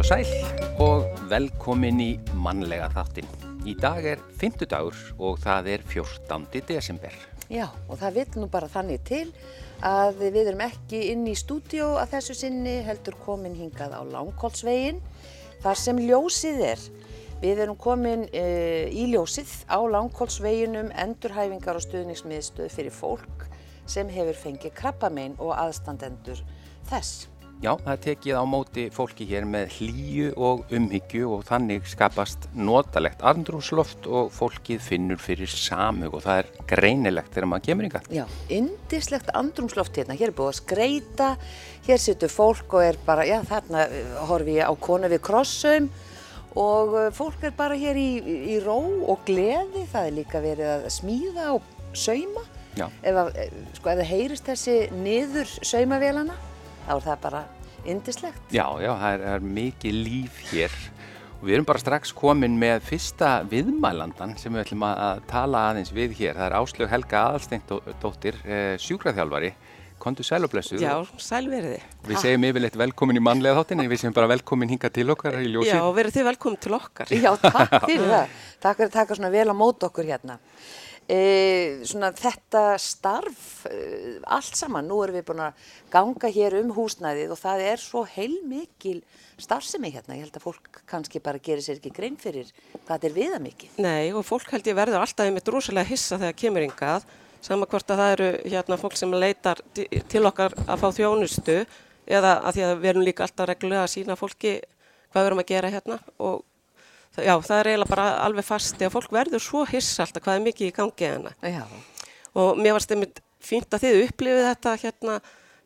og 0.00 0.06
sæl 0.08 0.28
og 0.82 1.04
velkomin 1.30 2.00
í 2.02 2.08
mannlega 2.40 2.88
þáttin. 2.90 3.26
Í 3.68 3.74
dag 3.78 4.06
er 4.08 4.22
fymtudagur 4.40 4.96
og 5.22 5.36
það 5.42 5.68
er 5.74 5.84
14. 5.86 6.46
desember. 6.66 7.14
Já, 7.52 7.68
og 7.86 8.00
það 8.00 8.16
vil 8.16 8.24
nú 8.40 8.48
bara 8.50 8.70
þannig 8.72 9.04
til 9.06 9.26
að 9.84 10.22
við 10.22 10.38
erum 10.46 10.64
ekki 10.64 11.02
inn 11.12 11.26
í 11.30 11.34
stúdíó 11.38 11.92
að 12.00 12.16
þessu 12.16 12.36
sinni 12.38 12.78
heldur 12.86 13.18
komin 13.22 13.54
hingað 13.58 13.94
á 13.94 14.02
Langholtsvegin 14.08 14.98
þar 15.62 15.82
sem 15.82 16.00
ljósið 16.00 16.64
er. 16.72 16.86
Við 17.44 17.62
erum 17.66 17.76
komin 17.76 18.24
e, 18.32 18.46
í 18.88 19.04
ljósið 19.12 19.52
á 19.68 19.78
Langholtsveginum 19.78 20.90
endurhæfingar 21.04 21.78
og 21.78 21.84
stuðningsmiðstöð 21.86 22.72
fyrir 22.72 22.94
fólk 22.94 23.46
sem 23.84 24.08
hefur 24.08 24.42
fengið 24.46 24.74
krabbamein 24.80 25.38
og 25.38 25.54
aðstandendur 25.58 26.40
þess. 26.88 27.28
Já, 27.64 27.70
það 27.80 28.00
tekið 28.04 28.36
á 28.36 28.44
móti 28.44 28.82
fólki 28.92 29.24
hér 29.24 29.46
með 29.48 29.70
hlýju 29.78 30.32
og 30.36 30.72
umhyggju 30.76 31.30
og 31.32 31.46
þannig 31.48 31.86
skapast 31.88 32.44
notalegt 32.52 33.24
andrúsloft 33.24 34.04
og 34.04 34.28
fólkið 34.36 34.82
finnur 34.84 35.22
fyrir 35.22 35.48
samhug 35.48 36.18
og 36.18 36.26
það 36.26 36.42
er 36.42 36.50
greinilegt 36.74 37.32
þegar 37.32 37.48
maður 37.54 37.66
kemur 37.70 37.88
yngar. 37.88 38.10
Já, 38.12 38.26
indislegt 38.52 39.32
andrúsloft 39.32 39.96
hérna, 39.96 40.18
hér 40.20 40.34
er 40.34 40.36
búið 40.36 40.52
að 40.52 40.60
skreita, 40.60 41.30
hér 41.88 42.04
situr 42.04 42.36
fólk 42.36 42.76
og 42.76 42.84
er 42.90 43.00
bara, 43.08 43.24
já 43.24 43.38
þarna 43.48 43.88
eh, 43.88 44.14
horfi 44.28 44.60
ég 44.60 44.68
á 44.68 44.72
konu 44.84 45.14
við 45.16 45.24
krossaum 45.24 45.90
og 46.60 46.96
eh, 47.00 47.10
fólk 47.16 47.48
er 47.48 47.56
bara 47.56 47.80
hér 47.80 47.96
í, 47.96 48.08
í 48.58 48.60
ró 48.60 48.76
og 49.08 49.24
gleði, 49.24 49.88
það 49.88 50.10
er 50.10 50.18
líka 50.20 50.44
verið 50.44 50.74
að 50.76 50.90
smíða 51.00 51.54
og 51.56 51.76
sauma. 51.96 52.44
Já. 52.76 52.90
Ef, 53.00 53.26
eh, 53.40 53.62
sko, 53.78 53.94
það 53.94 54.10
heyrist 54.12 54.52
þessi 54.52 54.82
niður 55.00 55.62
saumavélana, 55.64 56.42
þá 56.84 56.92
er 56.94 57.04
það 57.08 57.22
bara 57.24 57.44
indislegt. 57.84 58.44
Já, 58.52 58.66
já, 58.80 58.92
það 58.92 59.14
er, 59.14 59.24
er 59.34 59.46
mikið 59.58 60.00
líf 60.06 60.40
hér 60.52 60.76
og 61.44 61.48
við 61.48 61.58
erum 61.58 61.68
bara 61.68 61.82
strax 61.82 62.12
komin 62.16 62.54
með 62.56 62.86
fyrsta 62.88 63.30
viðmælandan 63.50 64.32
sem 64.40 64.54
við 64.54 64.62
ætlum 64.62 64.84
að 64.88 65.24
tala 65.28 65.66
aðeins 65.70 65.92
við 65.92 66.14
hér. 66.20 66.38
Það 66.38 66.46
er 66.46 66.54
Áslög 66.56 66.92
Helga 66.92 67.24
Aðalsteindóttir, 67.28 68.38
eh, 68.48 68.76
sjúkraþjálfari. 68.80 69.50
Kondu 70.00 70.24
sæl 70.26 70.42
og 70.44 70.50
blessuð. 70.52 70.82
Já, 70.84 70.94
sælveriði. 71.20 71.78
Við 72.04 72.18
segjum 72.20 72.46
yfirleitt 72.48 72.74
velkomin 72.76 73.20
í 73.20 73.22
mannlega 73.24 73.60
þáttinni, 73.60 73.86
við 73.88 74.02
segjum 74.02 74.16
bara 74.16 74.28
velkomin 74.32 74.72
hinga 74.72 74.90
til 74.92 75.06
okkar 75.14 75.38
í 75.40 75.46
ljósið. 75.52 75.70
Já, 75.70 75.84
verið 75.96 76.16
þið 76.16 76.26
velkomin 76.28 76.60
til 76.64 76.74
okkar. 76.76 77.12
Já, 77.24 77.30
takk 77.40 77.86
fyrir 77.86 78.10
það. 78.10 78.34
Takk 78.64 78.80
fyrir 78.80 78.90
að 78.90 78.96
taka 78.98 79.16
svona 79.20 79.32
vel 79.32 79.46
á 79.48 79.54
mót 79.56 79.86
okkur 79.88 80.08
hérna. 80.08 80.36
E, 81.04 81.84
svona 81.84 82.08
þetta 82.16 82.78
starf, 82.80 83.66
e, 83.68 84.14
allt 84.24 84.56
saman, 84.56 84.86
nú 84.88 85.02
erum 85.04 85.18
við 85.18 85.26
búin 85.28 85.42
að 85.44 85.66
ganga 85.92 86.30
hér 86.32 86.56
um 86.62 86.70
húsnæðið 86.72 87.34
og 87.34 87.40
það 87.42 87.64
er 87.66 87.82
svo 87.82 88.04
heilmikil 88.08 89.02
starfsemi 89.36 89.90
hérna. 89.92 90.16
Ég 90.16 90.24
held 90.24 90.38
að 90.38 90.46
fólk 90.46 90.80
kannski 90.88 91.20
bara 91.20 91.42
gerir 91.42 91.64
sér 91.64 91.76
ekki 91.76 91.92
grein 91.92 92.16
fyrir 92.20 92.48
hvað 92.86 92.94
þetta 92.94 93.10
er 93.10 93.16
viða 93.18 93.42
mikið. 93.44 93.76
Nei, 93.84 94.14
og 94.16 94.24
fólk 94.24 94.48
held 94.54 94.70
ég 94.70 94.78
verður 94.78 95.04
alltaf 95.04 95.28
einmitt 95.28 95.52
rosalega 95.52 95.90
hissa 95.92 96.20
þegar 96.22 96.40
kemur 96.40 96.66
yngað, 96.70 97.04
sama 97.44 97.68
hvort 97.68 97.92
að 97.92 98.00
það 98.00 98.14
eru 98.16 98.30
hérna 98.54 98.80
fólk 98.80 98.96
sem 98.96 99.12
leitar 99.12 99.60
til 99.76 100.24
okkar 100.24 100.56
að 100.64 100.80
fá 100.80 100.88
þjónustu 100.96 101.58
eða 102.08 102.38
að 102.40 102.56
því 102.56 102.64
að 102.64 102.74
við 102.80 102.90
erum 102.94 103.04
líka 103.04 103.26
alltaf 103.26 103.50
reglulega 103.50 103.84
að 103.84 103.92
sína 103.92 104.16
fólki 104.16 104.56
hvað 105.12 105.20
við 105.20 105.28
erum 105.28 105.42
að 105.44 105.50
gera 105.52 105.72
hérna 105.72 105.98
og 106.16 106.44
Já, 107.14 107.34
það 107.38 107.58
er 107.60 107.70
eiginlega 107.70 107.92
bara 107.92 108.06
alveg 108.24 108.46
fasti 108.46 108.86
að 108.86 108.94
fólk 108.96 109.12
verður 109.14 109.42
svo 109.42 109.62
hissa 109.70 110.02
alltaf 110.02 110.24
hvað 110.24 110.38
er 110.38 110.46
mikið 110.48 110.66
í 110.66 110.74
gangi 110.74 111.06
hérna. 111.06 111.34
Já. 111.46 111.62
Og 112.34 112.58
mér 112.58 112.74
varst 112.74 112.90
einmitt 112.90 113.20
fínt 113.44 113.76
að 113.76 113.86
þið 113.86 114.00
upplifið 114.08 114.48
þetta 114.48 114.72
hérna, 114.82 115.18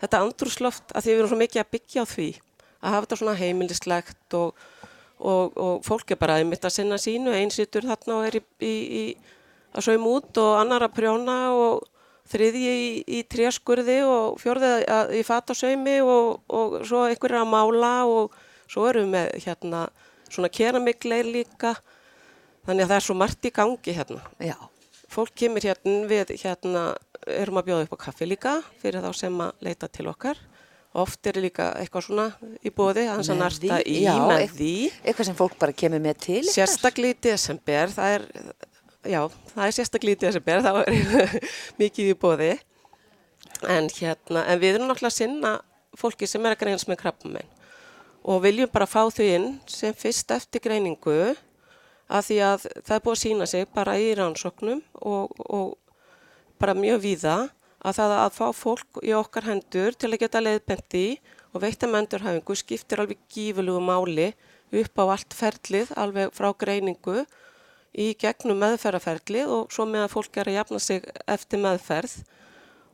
þetta 0.03 0.21
andrúsloft 0.27 0.93
að 0.93 1.07
þið 1.07 1.15
erum 1.15 1.31
svo 1.31 1.41
mikið 1.41 1.63
að 1.63 1.71
byggja 1.77 2.05
á 2.05 2.07
því 2.11 2.29
að 2.79 2.93
hafa 2.93 3.07
þetta 3.07 3.21
svona 3.23 3.39
heimilislegt 3.39 4.37
og, 4.39 4.67
og, 5.19 5.57
og 5.57 5.87
fólk 5.87 6.13
er 6.13 6.21
bara 6.21 6.39
einmitt 6.43 6.67
að 6.67 6.77
sinna 6.77 6.99
sínu, 7.01 7.33
einsitur 7.35 7.89
þarna 7.89 8.19
og 8.19 8.29
er 8.29 8.39
í, 8.39 8.43
í, 8.61 8.75
í 9.01 9.05
að 9.73 9.89
saum 9.89 10.11
út 10.11 10.43
og 10.43 10.59
annar 10.61 10.85
að 10.87 10.99
prjóna 10.99 11.39
og 11.57 11.87
þriðji 12.29 12.75
í, 12.77 12.91
í 13.19 13.23
tréskurði 13.31 14.03
og 14.05 14.37
fjörðið 14.43 15.17
í 15.17 15.25
fatasaumi 15.25 15.97
og, 16.05 16.43
og 16.53 16.79
svo 16.89 17.07
einhverja 17.09 17.43
að 17.45 17.53
mála 17.55 17.95
og 18.11 18.37
svo 18.69 18.85
erum 18.91 19.09
við 19.09 19.15
með 19.17 19.47
hérna 19.47 19.87
svona 20.31 20.51
keramikleir 20.53 21.27
líka. 21.29 21.75
Þannig 22.69 22.85
að 22.85 22.91
það 22.93 22.99
er 23.01 23.07
svo 23.07 23.17
margt 23.17 23.49
í 23.49 23.53
gangi 23.55 23.95
hérna. 23.97 24.21
Já. 24.45 24.57
fólk 25.09 25.33
kemur 25.41 25.65
hérna 25.65 26.05
við 26.11 26.35
hérna 26.43 26.81
erum 27.33 27.57
að 27.57 27.65
bjóða 27.71 27.85
upp 27.87 27.95
á 27.97 28.05
kaffi 28.05 28.27
líka 28.29 28.51
fyrir 28.83 29.01
þá 29.01 29.13
sem 29.17 29.39
að 29.41 29.53
leita 29.65 29.89
til 29.89 30.07
okkar. 30.11 30.37
Oft 30.99 31.27
er 31.31 31.39
líka 31.41 31.71
eitthvað 31.81 32.05
svona 32.05 32.27
í 32.65 32.69
bóði 32.73 33.07
að 33.07 33.15
hans 33.17 33.29
að 33.33 33.39
narta 33.41 33.79
í 33.89 34.03
já, 34.05 34.13
með 34.21 34.43
eit- 34.43 34.53
því. 34.57 34.73
Eitthvað 35.05 35.27
sem 35.31 35.37
fólk 35.39 35.57
bara 35.61 35.73
kemur 35.73 36.01
með 36.05 36.21
til. 36.27 36.43
sérstaklega 36.49 37.17
í 37.17 37.19
desember 37.29 37.89
það 37.93 38.15
er, 38.19 38.27
já, 39.09 39.21
það 39.55 39.65
er 39.67 39.77
sérstaklega 39.79 40.17
í 40.17 40.21
desember 40.27 40.65
þá 40.65 40.71
er 40.85 41.37
mikið 41.81 42.13
í 42.13 42.17
bóði 42.21 42.51
en 43.69 43.89
hérna, 43.89 44.45
en 44.49 44.61
við 44.61 44.75
erum 44.77 44.89
náttúrulega 44.91 45.13
að 45.13 45.19
sinna 45.19 45.53
fólki 45.99 46.29
sem 46.29 46.45
er 46.47 46.55
að 46.57 46.61
greinast 46.67 46.89
með 46.91 47.01
krabbamein 47.01 47.49
og 48.25 48.43
viljum 48.45 48.71
bara 48.73 48.89
fá 48.89 49.05
þau 49.11 49.27
inn 49.27 49.51
sem 49.71 49.95
fyrst 49.97 50.31
eftir 50.35 50.63
greiningu 50.65 51.19
að 52.09 52.27
því 52.31 52.39
að 52.45 52.67
það 52.81 52.95
er 52.97 53.05
búið 53.05 53.17
að 53.17 53.23
sína 53.23 53.49
sig 53.49 53.69
bara 53.75 53.97
í 54.01 54.11
rannsóknum 54.17 54.83
og, 55.01 55.35
og 55.49 55.77
bara 56.61 56.77
mjög 56.77 57.03
víða 57.05 57.37
að 57.79 57.99
það 58.01 58.15
að 58.19 58.31
fá 58.39 58.47
fólk 58.57 59.03
í 59.05 59.13
okkar 59.15 59.49
hendur 59.49 59.95
til 59.95 60.11
að 60.11 60.23
geta 60.25 60.43
leiðbendi 60.43 61.07
og 61.53 61.63
veita 61.63 61.89
mendurhæfingu 61.91 62.57
skiptir 62.59 63.03
alveg 63.03 63.21
gífurlegu 63.33 63.83
máli 63.83 64.33
upp 64.69 65.01
á 65.01 65.05
allt 65.15 65.37
ferlið, 65.37 65.93
alveg 65.97 66.33
frá 66.37 66.51
greiningu 66.59 67.23
í 67.99 68.13
gegnum 68.21 68.59
meðferðarferlið 68.61 69.53
og 69.53 69.73
svo 69.73 69.87
með 69.89 70.07
að 70.07 70.15
fólk 70.17 70.37
er 70.37 70.51
að 70.51 70.59
jafna 70.59 70.81
sig 70.83 71.07
eftir 71.27 71.63
meðferð. 71.63 72.19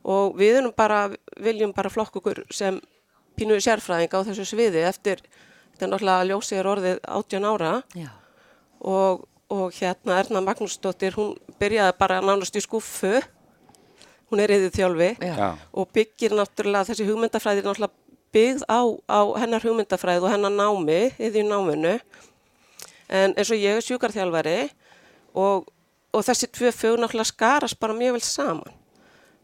Og 0.05 0.37
við 0.37 0.61
bara, 0.77 1.09
viljum 1.41 1.73
bara 1.75 1.91
flokk 1.91 2.19
okkur 2.21 2.43
sem 2.53 2.79
pínu 3.37 3.57
sérfræðing 3.61 4.13
á 4.15 4.19
þessu 4.27 4.45
sviði 4.47 4.83
eftir, 4.87 5.23
þetta 5.73 5.85
er 5.87 5.91
náttúrulega 5.93 6.27
ljósið 6.31 6.61
er 6.61 6.69
orðið 6.71 6.99
18 7.19 7.49
ára. 7.51 7.71
Já. 7.95 8.09
og, 8.85 9.25
og 9.49 9.73
hérna 9.73 10.19
Erna 10.19 10.41
Magnúsdóttir, 10.41 11.15
hún 11.17 11.35
byrjaði 11.59 11.97
bara 11.99 12.21
nánast 12.23 12.55
í 12.57 12.63
skuffu, 12.63 13.19
hún 14.31 14.41
er 14.41 14.53
yfir 14.55 14.73
þjálfi 14.73 15.11
Já. 15.21 15.53
Og 15.73 15.89
byggir 15.93 16.35
náttúrulega 16.35 16.89
þessi 16.89 17.07
hugmyndafræði 17.07 17.61
er 17.61 17.69
náttúrulega 17.69 17.93
byggð 18.35 18.65
á, 18.67 18.81
á 19.07 19.19
hennar 19.39 19.63
hugmyndafræði 19.63 20.25
og 20.25 20.33
hennar 20.33 20.53
námi, 20.53 21.01
yfir 21.17 21.45
náminu. 21.47 21.99
En 23.07 23.35
eins 23.37 23.51
og 23.53 23.61
ég 23.61 23.77
er 23.77 23.85
sjúkarþjálfari 23.85 24.57
og, 25.37 25.69
og 26.11 26.25
þessi 26.25 26.49
tvö 26.49 26.73
fög 26.73 26.99
náttúrulega 26.99 27.31
skarast 27.31 27.79
bara 27.79 27.95
mjög 27.97 28.17
vel 28.17 28.25
saman. 28.25 28.81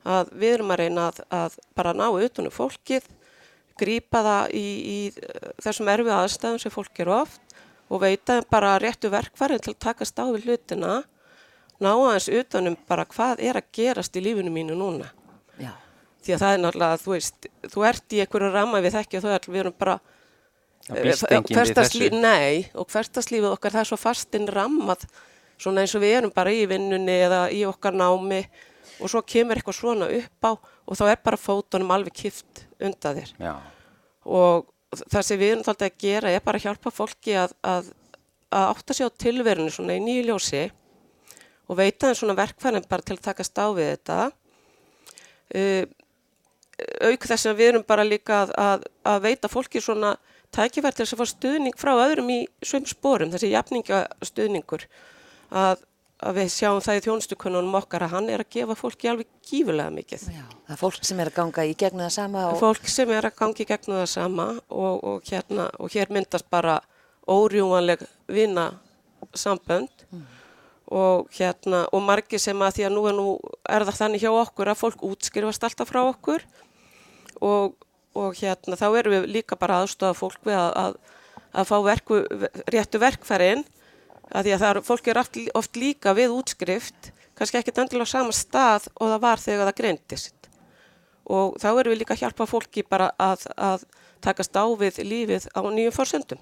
Að 0.01 0.31
við 0.33 0.55
erum 0.57 0.73
að 0.73 0.81
reyna 0.81 1.09
að, 1.11 1.19
að 1.29 1.57
bara 1.77 1.93
ná 1.93 2.07
utanum 2.09 2.53
fólkið 2.53 3.05
grípa 3.81 4.21
það 4.27 4.53
í, 4.57 4.65
í 4.65 4.99
eh, 5.11 5.47
þessum 5.65 5.89
erfið 5.93 6.13
aðstæðum 6.17 6.61
sem 6.63 6.73
fólk 6.73 7.01
er 7.03 7.11
oft 7.17 7.57
og 7.91 8.03
veita 8.05 8.37
þeim 8.37 8.47
bara 8.53 8.75
réttu 8.79 9.09
verkvarðin 9.11 9.63
til 9.65 9.73
að 9.75 9.81
takast 9.87 10.21
á 10.21 10.25
við 10.31 10.45
hlutina 10.47 11.01
ná 11.81 11.89
aðeins 11.91 12.29
utanum 12.39 12.77
bara 12.87 13.07
hvað 13.09 13.41
er 13.43 13.57
að 13.59 13.71
gerast 13.75 14.15
í 14.15 14.23
lífinu 14.23 14.53
mínu 14.53 14.77
núna 14.77 15.09
Já. 15.59 15.73
því 16.23 16.35
að 16.35 16.43
það 16.43 16.53
er 16.55 16.61
náttúrulega, 16.63 17.01
þú 17.01 17.13
veist, 17.15 17.47
þú 17.73 17.85
ert 17.89 18.15
í 18.15 18.21
einhverju 18.23 18.51
ramma 18.53 18.81
við 18.85 18.95
þekki 18.99 19.17
og 19.19 19.25
þú 19.25 19.33
ert, 19.35 19.49
við 19.49 19.63
erum 19.65 19.77
bara 19.81 19.97
við 20.91 21.11
hversdagslí- 21.51 22.09
þessu. 22.09 22.21
Nei, 22.21 22.69
og 22.73 22.87
hverstaslífið 22.89 23.51
okkar 23.51 23.75
það 23.75 23.83
er 23.83 23.89
svo 23.91 23.99
fastinn 24.01 24.47
rammað 24.49 25.05
svona 25.61 25.83
eins 25.83 25.93
og 25.97 26.01
við 26.05 26.15
erum 26.19 26.33
bara 26.33 26.53
í 26.53 26.63
vinnunni 26.69 27.17
eða 27.27 27.41
í 27.53 27.61
okkar 27.69 27.93
námi 27.97 28.41
og 29.01 29.11
svo 29.11 29.21
kemur 29.25 29.59
eitthvað 29.59 29.79
svona 29.79 30.09
upp 30.17 30.47
á 30.47 30.51
og 30.53 30.97
þá 30.99 31.03
er 31.09 31.23
bara 31.25 31.39
fótunum 31.39 31.93
alveg 31.95 32.15
kift 32.23 32.65
undan 32.81 33.17
þér. 33.19 33.33
Já, 33.41 33.53
og 34.25 34.69
það 34.91 35.25
sem 35.27 35.39
við 35.39 35.53
erum 35.55 35.65
þáttið 35.65 35.87
að 35.87 35.97
gera 36.03 36.35
er 36.35 36.43
bara 36.45 36.59
að 36.59 36.67
hjálpa 36.67 36.93
fólki 36.93 37.35
að, 37.39 37.55
að, 37.63 37.91
að 38.51 38.67
átta 38.73 38.97
sig 38.97 39.07
á 39.07 39.17
tilverinu 39.23 39.71
svona 39.71 39.95
í 39.97 40.03
nýju 40.03 40.27
ljósi 40.27 40.65
og 41.71 41.79
veita 41.79 42.09
þeim 42.09 42.19
svona 42.19 42.37
verkfærin 42.37 42.87
bara 42.89 43.05
til 43.07 43.15
að 43.15 43.25
takast 43.29 43.61
á 43.61 43.67
við 43.71 43.93
þetta. 43.93 44.19
Uh, 45.51 45.85
auk 47.07 47.27
þess 47.29 47.47
að 47.47 47.59
við 47.59 47.71
erum 47.71 47.87
bara 47.87 48.07
líka 48.07 48.43
að, 48.43 48.53
að, 48.57 48.85
að 49.07 49.23
veita 49.27 49.51
fólki 49.51 49.81
svona 49.83 50.15
tækifært 50.51 50.97
til 50.97 51.05
þess 51.05 51.15
að 51.15 51.21
fá 51.21 51.31
stuðning 51.31 51.77
frá 51.79 51.91
öðrum 51.93 52.31
í 52.33 52.39
svömm 52.65 52.87
spórum, 52.89 53.31
þessi 53.31 53.51
jafningastuðningur 53.53 54.87
að, 55.51 55.83
að 56.21 56.37
við 56.37 56.49
sjáum 56.53 56.81
það 56.85 56.97
í 56.97 57.03
þjónustukunnunum 57.05 57.77
okkar 57.79 58.05
að 58.05 58.13
hann 58.15 58.27
er 58.29 58.43
að 58.43 58.51
gefa 58.53 58.75
fólki 58.77 59.09
alveg 59.09 59.29
gífulega 59.47 59.93
mikið. 59.93 60.25
Já. 60.29 60.43
Það 60.67 60.75
er 60.75 60.81
fólk 60.81 61.07
sem 61.07 61.21
er 61.21 61.31
að 61.31 61.37
ganga 61.39 61.65
í 61.65 61.73
gegnum 61.81 62.05
það 62.05 62.13
sama 62.15 62.43
og 62.51 62.59
fólk 62.61 62.91
sem 62.93 63.13
er 63.15 63.27
að 63.27 63.37
gangi 63.39 63.67
gegnum 63.71 63.97
það 64.01 64.11
sama 64.11 64.45
og, 64.67 65.01
og, 65.11 65.31
hérna, 65.31 65.65
og 65.81 65.95
hér 65.95 66.13
myndast 66.13 66.49
bara 66.53 66.77
órjúmanleg 67.31 68.05
vina 68.29 68.67
sambönd 69.37 70.05
og 70.91 71.29
hérna 71.37 71.85
og 71.95 72.05
margir 72.05 72.41
sem 72.41 72.61
að 72.61 72.77
því 72.77 72.87
að 72.87 72.95
nú 72.97 73.05
er, 73.07 73.17
nú 73.17 73.27
er 73.69 73.87
það 73.87 73.99
þannig 74.03 74.25
hjá 74.25 74.31
okkur 74.35 74.71
að 74.71 74.81
fólk 74.81 75.05
útskrifast 75.07 75.65
alltaf 75.65 75.89
frá 75.89 76.03
okkur. 76.03 76.45
Og, 77.41 77.77
og 78.13 78.37
hérna 78.37 78.77
þá 78.77 78.87
erum 78.99 79.15
við 79.15 79.29
líka 79.39 79.57
bara 79.57 79.81
aðstofa 79.81 80.17
fólk 80.19 80.41
við 80.45 80.59
að, 80.59 80.73
að, 80.77 80.97
að 81.57 81.69
fá 81.71 81.77
verku, 81.87 82.25
réttu 82.69 83.01
verkfærin 83.01 83.63
að 84.31 84.47
því 84.47 84.53
að 84.55 84.67
er, 84.67 84.81
fólk 84.87 85.09
er 85.11 85.21
oft, 85.21 85.79
líka 85.79 86.13
við 86.17 86.35
útskrift, 86.35 87.11
kannski 87.37 87.59
ekkit 87.61 87.81
endilega 87.83 88.07
á 88.07 88.13
sama 88.13 88.35
stað 88.35 88.87
og 88.97 89.11
það 89.13 89.25
var 89.25 89.43
þegar 89.43 89.69
það 89.69 89.79
greindist. 89.81 90.37
Og 91.31 91.57
þá 91.61 91.67
erum 91.71 91.93
við 91.93 91.99
líka 92.01 92.15
að 92.15 92.23
hjálpa 92.25 92.47
fólki 92.49 92.85
bara 92.87 93.11
að, 93.21 93.45
að 93.55 93.85
takast 94.23 94.55
á 94.57 94.65
við 94.77 95.03
lífið 95.05 95.51
á 95.53 95.59
nýjum 95.67 95.95
fórsöndum. 95.95 96.41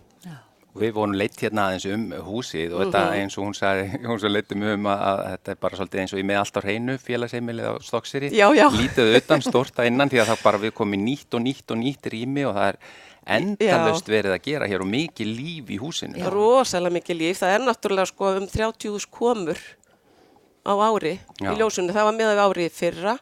Við 0.80 0.92
vorum 0.94 1.16
leitt 1.18 1.40
hérna 1.42 1.66
aðeins 1.68 1.86
um 1.90 2.04
húsið 2.28 2.76
og 2.78 2.84
þetta 2.84 3.00
eins 3.18 3.36
og 3.40 3.48
hún 3.48 3.56
sagði, 3.58 3.88
hún 4.10 4.20
svo 4.22 4.30
leittum 4.30 4.64
um 4.70 4.90
að, 4.92 5.02
að 5.08 5.22
þetta 5.32 5.52
er 5.52 5.60
bara 5.66 5.80
svolítið 5.80 6.02
eins 6.04 6.14
og 6.14 6.22
ég 6.22 6.28
með 6.30 6.42
allt 6.44 6.60
á 6.60 6.62
hreinu 6.62 6.96
félagsheimilið 7.02 7.70
á 7.70 7.74
Stokkseri. 7.88 8.30
Já, 8.38 8.46
já. 8.54 8.66
Lítið 8.78 9.16
utan 9.18 9.44
stórta 9.44 9.88
innan 9.90 10.12
því 10.14 10.22
að 10.22 10.32
það 10.32 10.44
bara 10.46 10.62
við 10.62 10.76
komum 10.78 11.06
nýtt 11.08 11.36
og 11.36 11.44
nýtt 11.48 11.74
og 11.74 11.82
nýtt 11.82 12.12
rými 12.14 12.46
og 12.46 12.54
það 12.60 12.70
er 12.70 12.80
endalust 13.30 14.10
verið 14.10 14.36
að 14.36 14.46
gera 14.48 14.68
hér 14.70 14.84
og 14.84 14.90
mikið 14.90 15.32
líf 15.38 15.70
í 15.70 15.78
húsinu. 15.82 16.18
Já. 16.18 16.30
Rosalega 16.34 16.98
mikið 16.98 17.20
líf. 17.22 17.42
Það 17.42 17.56
er 17.56 17.66
náttúrulega 17.66 18.10
sko 18.10 18.32
um 18.40 18.48
30 18.50 19.08
komur 19.14 19.60
á 20.66 20.74
ári 20.74 21.16
Já. 21.40 21.52
í 21.52 21.58
ljósunni. 21.60 21.96
Það 21.96 22.08
var 22.10 22.18
meða 22.18 22.36
við 22.36 22.44
árið 22.46 22.78
fyrra. 22.78 23.16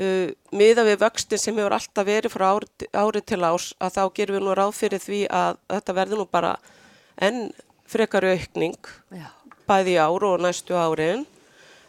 Uh, 0.00 0.30
miða 0.56 0.84
við 0.86 1.00
vöxtin 1.02 1.40
sem 1.40 1.56
hefur 1.58 1.74
alltaf 1.76 2.06
verið 2.06 2.32
frá 2.32 2.46
ári, 2.54 2.68
ári 2.94 3.20
til 3.26 3.42
ás 3.44 3.72
að 3.82 3.96
þá 3.98 4.04
gerum 4.16 4.38
við 4.38 4.44
nú 4.46 4.54
ráð 4.56 4.70
fyrir 4.78 5.02
því 5.02 5.18
að 5.28 5.58
þetta 5.74 5.96
verður 5.98 6.22
nú 6.22 6.26
bara 6.30 6.52
enn 7.20 7.50
frekar 7.90 8.24
aukning 8.30 8.78
Já. 9.12 9.26
bæði 9.68 9.98
ár 10.00 10.24
og 10.30 10.40
næstu 10.40 10.78
árin 10.78 11.26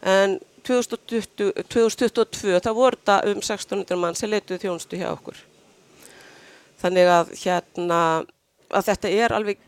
en 0.01 0.39
2020, 0.67 1.53
2022 1.71 2.59
það 2.59 2.77
voru 2.77 2.99
þetta 2.99 3.17
um 3.29 3.39
1600 3.39 4.01
mann 4.01 4.17
sem 4.17 4.33
leituð 4.33 4.65
þjónustu 4.65 4.99
hjá 4.99 5.07
okkur 5.13 5.39
þannig 6.81 7.11
að 7.15 7.33
hérna 7.43 7.99
að 8.71 8.87
þetta 8.89 9.11
er 9.17 9.35
alveg 9.35 9.67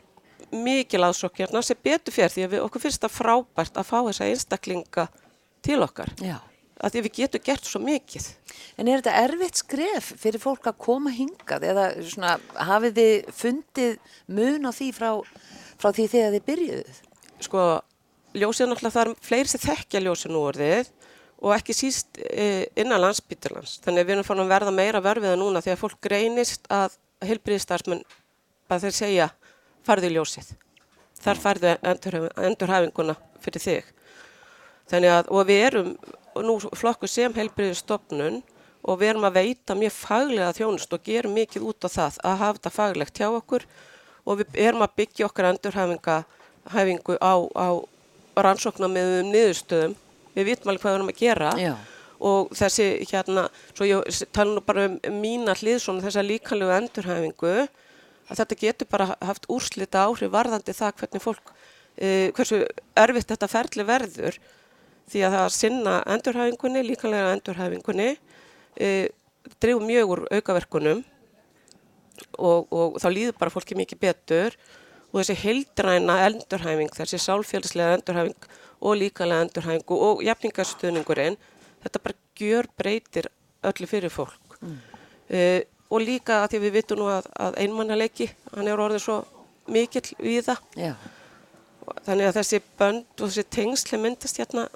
mikil 0.54 1.01
aðsokk 1.07 1.44
hérna 1.44 1.63
sem 1.65 1.80
betur 1.83 2.13
fyrir 2.13 2.33
því 2.33 2.45
að 2.45 2.56
við, 2.56 2.63
okkur 2.68 2.83
finnst 2.83 3.04
það 3.04 3.15
frábært 3.18 3.77
að 3.80 3.88
fá 3.89 3.98
þessa 4.07 4.27
einstaklinga 4.30 5.07
til 5.65 5.80
okkar 5.81 6.12
Já. 6.21 6.38
að 6.77 6.94
því 6.94 7.01
að 7.01 7.07
við 7.07 7.15
getum 7.19 7.45
gert 7.48 7.69
svo 7.69 7.81
mikið 7.83 8.30
En 8.77 8.89
er 8.89 9.01
þetta 9.01 9.24
erfitt 9.24 9.60
skref 9.62 10.12
fyrir 10.21 10.42
fólk 10.42 10.68
að 10.69 10.80
koma 10.81 11.13
hingað 11.13 11.65
eða 11.69 11.88
svona, 12.01 12.36
hafið 12.69 13.00
þið 13.00 13.33
fundið 13.38 13.98
mun 14.33 14.69
á 14.69 14.71
því 14.74 14.92
frá, 14.98 15.10
frá 15.81 15.89
því 15.94 16.07
þegar 16.13 16.38
þið 16.38 16.48
byrjuðuð? 16.50 17.01
sko, 17.44 17.63
ljósið 18.38 18.69
náttúrulega 18.69 18.95
það 18.95 19.06
er 19.06 19.25
fleiri 19.27 19.51
sem 19.51 19.63
þekkja 19.63 20.04
ljósið 20.06 20.33
nú 20.33 20.44
orðið 20.50 20.92
og 21.44 21.56
ekki 21.57 21.75
síst 21.75 22.19
e, 22.24 22.69
innan 22.80 23.01
landsbyttilans. 23.04 23.80
Þannig 23.83 24.04
að 24.04 24.07
við 24.07 24.15
erum 24.15 24.27
fann 24.27 24.44
að 24.44 24.54
verða 24.54 24.75
meira 24.75 25.04
verfiða 25.04 25.39
núna 25.39 25.62
því 25.63 25.74
að 25.74 25.81
fólk 25.81 26.00
greinist 26.06 26.69
að 26.71 26.95
heilbriðistarsmenn 27.30 28.04
að 28.74 28.88
þeir 28.88 28.96
segja 28.98 29.30
farðu 29.86 30.10
í 30.10 30.16
ljósið. 30.18 30.54
Þar 31.24 31.42
farðu 31.44 31.74
endurhæfinguna 32.44 33.16
fyrir 33.44 33.64
þig. 33.64 33.92
Þannig 34.92 35.14
að, 35.16 35.30
og 35.31 35.48
við 35.48 35.62
erum 35.70 35.94
nú 36.44 36.58
flokku 36.75 37.08
sem 37.08 37.34
heilbriðistofnun 37.36 38.42
og 38.84 39.00
við 39.00 39.14
erum 39.14 39.28
að 39.30 39.40
veita 39.40 39.78
mjög 39.80 39.96
faglega 39.96 40.52
þjónust 40.58 40.96
og 40.96 41.04
gerum 41.06 41.36
mikið 41.38 41.68
út 41.70 41.88
á 41.88 41.90
það 41.94 42.20
að 42.24 42.40
hafa 42.42 42.58
þetta 42.58 42.74
faglegt 42.78 43.22
hjá 43.22 43.28
okkur 43.30 43.66
og 44.24 44.40
við 44.42 44.60
erum 44.66 44.84
að 44.84 44.96
byggja 45.00 45.28
okkar 45.30 45.50
endurhæfingu 45.54 47.16
á, 47.24 47.34
á 47.56 47.68
rannsóknar 48.44 48.92
með 48.92 49.20
um 49.22 49.31
niðurstöðum. 49.31 49.96
Við 50.34 50.50
vitum 50.50 50.72
alveg 50.72 50.84
hvað 50.84 50.94
við 50.94 51.00
erum 51.00 51.12
að 51.14 51.22
gera 51.22 51.54
Já. 51.62 51.74
Og 52.24 52.54
þessi 52.56 52.88
hérna, 53.10 53.48
svo 53.75 53.88
ég 53.88 54.24
tala 54.36 54.56
nú 54.56 54.64
bara 54.64 54.88
um 54.88 55.20
mína 55.20 55.56
hlið 55.60 55.81
svona 55.84 56.04
þessa 56.06 56.24
líkanlegu 56.24 56.72
endurhæfingu 56.78 57.56
að 58.30 58.40
þetta 58.40 58.60
getur 58.62 58.90
bara 58.92 59.10
haft 59.22 59.48
úrslita 59.52 60.06
áhrif 60.08 60.31
varðandi 60.31 60.75
það 60.75 61.00
hvernig 61.02 61.24
fólk, 61.24 61.52
uh, 61.52 62.30
hversu 62.38 62.62
erfitt 63.04 63.34
þetta 63.34 63.52
ferli 63.52 63.88
verður. 63.88 64.40
Því 65.12 65.25
að 65.25 65.34
það 65.36 65.44
að 65.44 65.56
sinna 65.58 65.96
endurhæfingunni, 66.16 66.86
líkanlega 66.88 67.34
endurhæfingunni, 67.38 68.10
uh, 68.80 69.08
dreifum 69.60 69.90
mjög 69.90 70.16
úr 70.16 70.24
aukaverkunum 70.31 71.04
og, 72.40 72.72
og 72.72 72.98
þá 73.04 73.10
líður 73.12 73.38
bara 73.42 73.54
fólki 73.54 73.78
mikið 73.78 74.04
betur. 74.08 74.58
Og 75.12 75.20
þessi 75.22 75.36
heildræna 75.44 76.22
endurhæfing, 76.30 76.90
þessi 76.96 77.20
sálfélagslega 77.22 78.00
endurhæfing 78.00 78.48
og 78.84 78.96
líkanlega 78.98 79.46
endurhæfingu 79.46 79.98
og 80.08 80.24
jafningastuðningurinn, 80.25 81.38
þetta 81.83 82.03
bara 82.07 82.19
gjör 82.39 82.69
breytir 82.80 83.30
öllu 83.63 83.88
fyrir 83.89 84.13
fólk. 84.13 84.57
Mm. 84.63 84.80
og 85.91 86.01
líka 86.01 86.39
að 86.41 86.51
því 86.51 86.57
að 86.57 86.63
við 86.63 86.74
vitum 86.77 87.00
nú 87.01 87.07
að, 87.12 87.25
að 87.35 87.57
einmannaleiki, 87.63 88.27
hann 88.53 88.69
er 88.69 88.81
orðið 88.81 89.01
svo 89.03 89.18
mikill 89.71 90.06
við 90.19 90.47
það. 90.47 90.62
Já. 90.80 90.94
Þannig 92.06 92.30
að 92.30 92.38
þessi 92.39 92.59
bönd 92.80 93.24
og 93.24 93.30
þessi 93.30 93.45
tengsli 93.51 94.00
myndast 94.00 94.39
hérna 94.39 94.68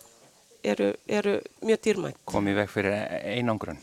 eru, 0.63 0.93
eru 1.07 1.37
mjög 1.65 1.83
dýrmætt. 1.87 2.19
Komið 2.27 2.59
veg 2.61 2.73
fyrir 2.73 2.97
einangrun. 3.37 3.79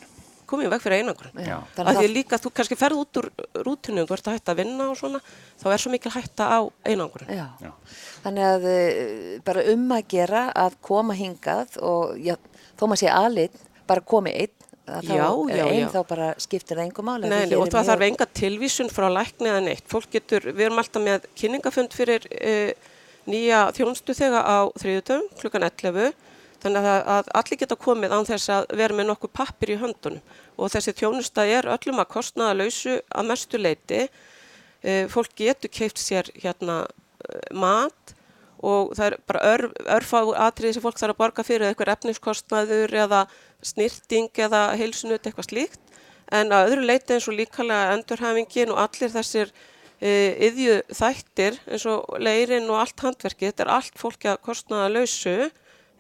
Komið 0.48 0.74
veg 0.74 0.82
fyrir 0.84 1.02
einangrun. 1.02 1.38
Já. 1.40 1.56
Að 1.80 1.90
því 1.98 2.04
að 2.04 2.14
líka 2.14 2.38
þú 2.40 2.50
kannski 2.58 2.76
ferð 2.78 3.00
út 3.00 3.20
úr 3.20 3.28
rútinu, 3.64 4.04
þú 4.04 4.16
ert 4.16 4.28
að 4.28 4.36
hætta 4.36 4.52
að 4.52 4.60
vinna 4.60 4.88
og 4.92 4.98
svona, 5.00 5.20
þá 5.60 5.66
er 5.72 5.82
svo 5.82 5.92
mikil 5.94 6.12
hætta 6.14 6.48
á 6.52 6.60
einangrun. 6.84 7.32
Já. 7.32 7.46
Já. 7.64 7.70
Þannig 8.26 8.48
að 8.50 8.66
uh, 8.70 9.22
bara 9.46 9.64
um 9.72 9.86
að 9.96 10.10
gera 10.14 10.44
að 10.64 10.76
koma 10.84 11.16
hingað 11.16 11.78
og 11.80 12.18
já, 12.20 12.36
þó 12.78 12.84
maður 12.86 13.02
sé 13.04 13.10
aðlinn, 13.12 13.64
bara 13.88 14.04
komi 14.12 14.32
einn, 14.34 14.54
þá 14.84 15.08
Já, 15.08 15.28
já, 15.48 15.64
einn 15.64 15.78
já. 15.80 15.88
þá 15.94 16.00
bara 16.08 16.26
skiptir 16.40 16.76
það 16.76 16.88
engum 16.88 17.08
máli. 17.08 17.30
Nei, 17.30 17.54
og 17.56 17.70
það 17.72 17.88
þarf 17.90 18.06
enga 18.08 18.26
tilvísun 18.40 18.92
frá 18.92 19.06
lækni 19.12 19.48
eða 19.48 19.62
neitt. 19.64 19.86
Fólk 19.88 20.10
getur, 20.12 20.50
við 20.50 20.66
erum 20.66 20.82
alltaf 20.82 21.04
með 21.04 21.28
kynningafund 21.40 21.96
fyrir 21.96 22.26
e, 22.36 22.74
nýja 23.30 23.66
þjónustu 23.76 24.16
þegar 24.18 24.44
á 24.44 24.58
þriðutöfum, 24.82 25.30
klukkan 25.40 25.66
11, 25.70 26.12
þannig 26.64 26.88
að, 26.90 27.00
að 27.14 27.30
allir 27.40 27.60
geta 27.60 27.78
komið 27.80 28.16
án 28.16 28.28
þess 28.28 28.52
að 28.52 28.66
vera 28.80 28.98
með 28.98 29.10
nokkuð 29.10 29.32
pappir 29.36 29.72
í 29.74 29.80
höndunum 29.80 30.36
og 30.54 30.70
þessi 30.72 30.94
þjónusta 30.96 31.44
er 31.50 31.68
öllum 31.68 32.00
að 32.00 32.12
kostnaða 32.14 32.58
lausu 32.62 32.98
að 33.08 33.30
mestu 33.30 33.60
leiti. 33.60 34.04
E, 34.84 35.04
fólk 35.12 35.32
getur 35.38 35.72
keift 35.72 36.00
sér 36.00 36.28
hérna 36.36 36.84
e, 36.84 37.40
mat 37.56 38.13
og 38.64 38.94
það 38.96 39.06
er 39.06 39.16
bara 39.28 39.52
ör, 39.52 39.64
örfá 39.96 40.20
atriði 40.46 40.76
sem 40.76 40.84
fólk 40.84 41.00
þarf 41.00 41.14
að 41.14 41.20
borga 41.20 41.44
fyrir 41.46 41.68
eitthvað 41.68 41.92
efniskostnaður 41.94 42.94
eða 43.04 43.20
snirting 43.64 44.42
eða 44.46 44.64
heilsunut 44.78 45.24
eitthvað 45.24 45.50
slíkt. 45.50 45.80
En 46.32 46.52
að 46.56 46.72
öðru 46.72 46.88
leiti 46.88 47.16
eins 47.16 47.28
og 47.28 47.36
líkalega 47.38 47.92
endurhæfingin 47.98 48.72
og 48.72 48.80
allir 48.86 49.12
þessir 49.12 49.52
e, 50.00 50.12
yðju 50.48 50.78
þættir 50.96 51.60
eins 51.68 51.84
og 51.90 52.16
leirinn 52.22 52.70
og 52.72 52.80
allt 52.80 53.04
handverkið, 53.04 53.52
þetta 53.52 53.66
er 53.66 53.74
allt 53.76 54.00
fólki 54.00 54.32
að 54.32 54.40
kostnaða 54.48 54.88
lausu 54.96 55.36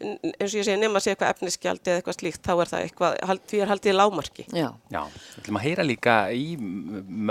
eins 0.00 0.50
og 0.50 0.58
ég 0.58 0.66
segi 0.66 0.76
nema 0.80 0.98
að 0.98 1.04
sé 1.04 1.12
eitthvað 1.14 1.32
efnisgjaldi 1.34 1.90
eða 1.92 2.00
eitthvað 2.00 2.16
slíkt 2.18 2.42
þá 2.44 2.52
er 2.54 2.70
það 2.70 2.84
eitthvað, 2.86 3.42
því 3.50 3.60
er 3.62 3.70
haldið 3.70 3.92
í 3.92 3.96
lámarki. 3.96 4.46
Já. 4.50 4.68
Já, 4.92 5.00
við 5.14 5.42
ætlum 5.42 5.58
að 5.60 5.64
heyra 5.66 5.86
líka 5.86 6.16
í 6.34 6.46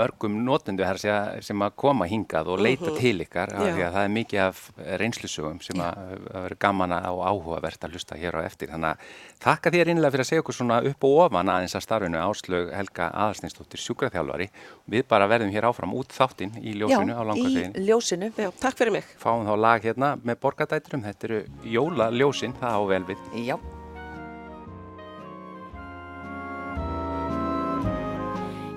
mörgum 0.00 0.38
notendu 0.46 0.86
her 0.86 1.00
sem 1.44 1.64
að 1.66 1.76
koma 1.84 2.08
hingað 2.10 2.50
og 2.54 2.62
leita 2.64 2.94
til 2.98 3.14
ykkar 3.24 3.54
af 3.54 3.68
Já. 3.68 3.74
því 3.74 3.84
að 3.86 3.98
það 3.98 4.08
er 4.08 4.14
mikið 4.16 4.42
af 4.44 4.62
reynslusögum 5.02 5.60
sem 5.64 5.84
að, 5.84 6.14
að 6.32 6.46
vera 6.48 6.60
gaman 6.64 6.96
og 6.98 7.22
áhugavert 7.28 7.86
að 7.86 7.98
hlusta 7.98 8.18
hér 8.18 8.38
á 8.38 8.46
eftir. 8.46 8.72
Þannig 8.72 8.94
að 8.94 9.14
þakka 9.44 9.74
þér 9.74 9.92
innlega 9.94 10.14
fyrir 10.14 10.24
að 10.24 10.30
segja 10.32 10.44
okkur 10.44 10.58
svona 10.58 10.80
upp 10.90 11.08
og 11.08 11.20
ofan 11.26 11.52
aðeins 11.54 11.76
að 11.78 11.86
starfinu 11.86 12.22
Áslög 12.24 12.72
Helga 12.74 13.10
Aðalsteinsdóttir 13.12 13.82
sjúkraþjálfari. 13.84 14.48
Við 14.90 15.06
bara 15.10 15.28
verðum 15.30 15.52
hér 15.54 15.68
áfram 15.68 15.94
út 15.96 16.14
þáttinn 16.14 16.56
í 16.62 16.74
ljósinu 16.80 17.16
á 17.16 17.22
Já, 17.34 17.70
ljósinu. 17.84 18.30
Já, 18.36 18.50
takk 18.60 18.78
fyrir 18.78 18.94
mig. 18.96 19.08
Fáum 19.20 19.44
þá 19.46 19.54
lag 19.58 19.84
hérna 19.84 20.14
með 20.22 20.40
borgadæturum. 20.42 21.04
Þetta 21.04 21.28
eru 21.28 21.40
jólaljósin, 21.74 22.53
það 22.60 22.74
á 22.74 22.82
vel 22.90 23.04
við. 23.08 23.18
Já. 23.44 23.56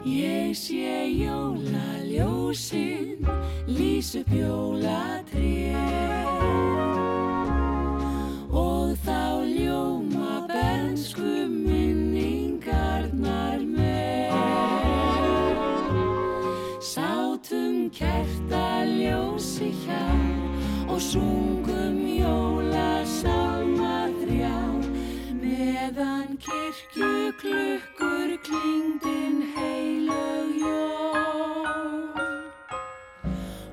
Ég 0.07 0.55
sé 0.55 1.11
jólaljósin, 1.19 3.19
lýs 3.67 4.15
upp 4.15 4.31
jólatré 4.31 5.75
og 8.55 8.95
þá 9.03 9.43
ljóma 9.43 10.47
bensku 10.47 11.51
minningarnar 11.51 13.59
með. 13.67 14.31
Sátum 16.79 17.91
kertaljósi 17.91 19.75
hjá 19.83 20.07
og 20.87 21.03
sungum 21.03 22.07
jólasálma 22.07 22.87
þrjá 23.27 23.66
kirkju 26.47 27.33
klukkur 27.41 28.29
klingdin 28.43 29.41
heilög 29.55 30.49
jól. 30.61 32.13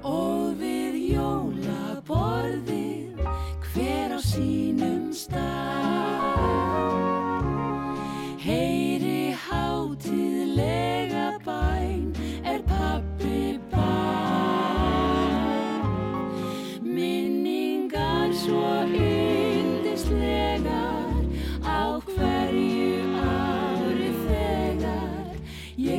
Og 0.02 0.58
við 0.58 0.94
jólaborðið 1.14 3.14
hver 3.70 4.10
á 4.18 4.20
sínum 4.26 5.14
stað 5.14 5.73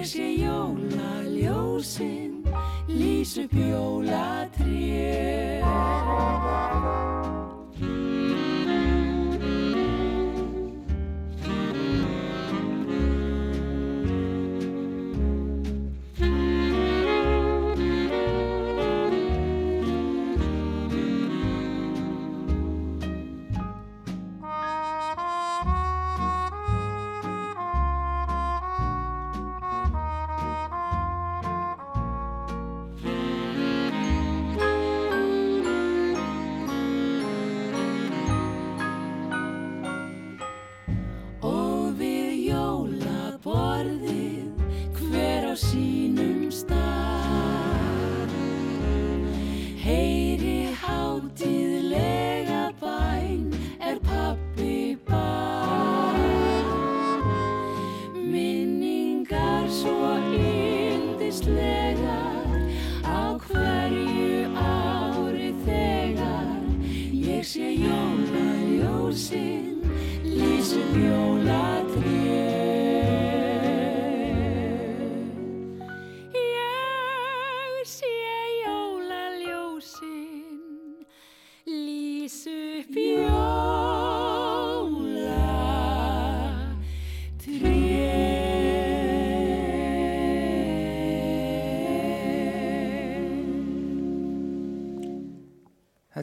Ég 0.06 0.12
sé 0.12 0.36
jólaljósin, 0.38 2.42
lýs 2.88 3.38
upp 3.38 3.54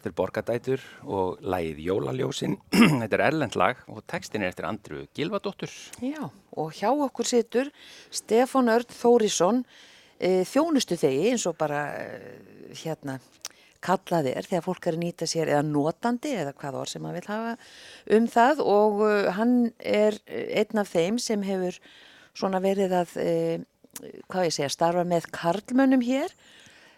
Þetta 0.02 0.10
er 0.10 0.14
Borgadætur 0.18 0.84
og 1.06 1.42
lagið 1.46 1.76
Jólaljósin. 1.86 2.56
Þetta 3.04 3.14
er 3.14 3.22
erlend 3.22 3.54
lag 3.54 3.84
og 3.86 4.00
textin 4.10 4.42
er 4.42 4.50
eftir 4.50 4.66
Andru 4.66 5.04
Gilvadóttur. 5.14 5.70
Já, 6.02 6.24
og 6.58 6.72
hjá 6.74 6.88
okkur 6.90 7.28
situr 7.30 7.70
Stefán 8.10 8.72
Örn 8.72 8.90
Þórisson, 8.90 9.60
e, 10.18 10.40
þjónustu 10.50 10.98
þegi 10.98 11.28
eins 11.30 11.46
og 11.46 11.54
bara 11.60 11.84
e, 12.00 12.32
hérna 12.82 13.20
kallað 13.82 14.32
er 14.32 14.48
þegar 14.48 14.64
fólk 14.66 14.88
er 14.88 14.96
að 14.98 15.04
nýta 15.04 15.28
sér 15.30 15.52
eða 15.54 15.62
notandi 15.68 16.32
eða 16.34 16.56
hvað 16.58 16.80
orð 16.80 16.92
sem 16.96 17.04
maður 17.06 17.20
vil 17.20 17.30
hafa 17.30 17.54
um 18.18 18.26
það 18.34 18.64
og 18.74 19.04
uh, 19.06 19.30
hann 19.38 19.54
er 19.78 20.18
einn 20.26 20.82
af 20.82 20.90
þeim 20.90 21.22
sem 21.22 21.46
hefur 21.46 21.78
svona 22.34 22.58
verið 22.62 22.96
að, 23.04 23.14
uh, 23.22 24.10
hvað 24.26 24.50
ég 24.50 24.58
segja, 24.58 24.74
starfa 24.74 25.06
með 25.06 25.30
karlmönnum 25.34 26.02
hér. 26.02 26.34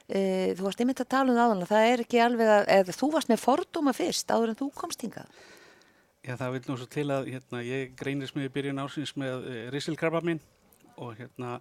Uh, 0.05 0.53
þú 0.53 0.67
varst 0.67 0.81
einmitt 0.83 1.01
að 1.01 1.13
tala 1.15 1.33
um 1.33 1.39
það 1.39 1.47
áðan, 1.49 1.67
það 1.71 1.91
er 1.91 2.01
ekki 2.05 2.19
alveg 2.21 2.51
að, 2.53 2.67
eða 2.75 2.95
þú 2.99 3.07
varst 3.15 3.31
með 3.31 3.39
fordóma 3.41 3.95
fyrst 3.97 4.33
áður 4.35 4.51
en 4.53 4.59
þú 4.59 4.67
komst 4.77 5.05
hingað. 5.07 5.39
Já, 6.25 6.35
það 6.41 6.53
vil 6.55 6.61
nú 6.67 6.77
svo 6.81 6.89
til 6.93 7.07
að 7.13 7.31
hérna, 7.33 7.63
ég 7.65 7.95
greinist 7.97 8.37
með 8.37 8.47
í 8.47 8.53
byrjun 8.53 8.83
ásins 8.85 9.15
með 9.21 9.47
e, 9.49 9.63
risilkrabba 9.73 10.21
minn 10.25 10.43
og 11.01 11.17
hérna 11.19 11.59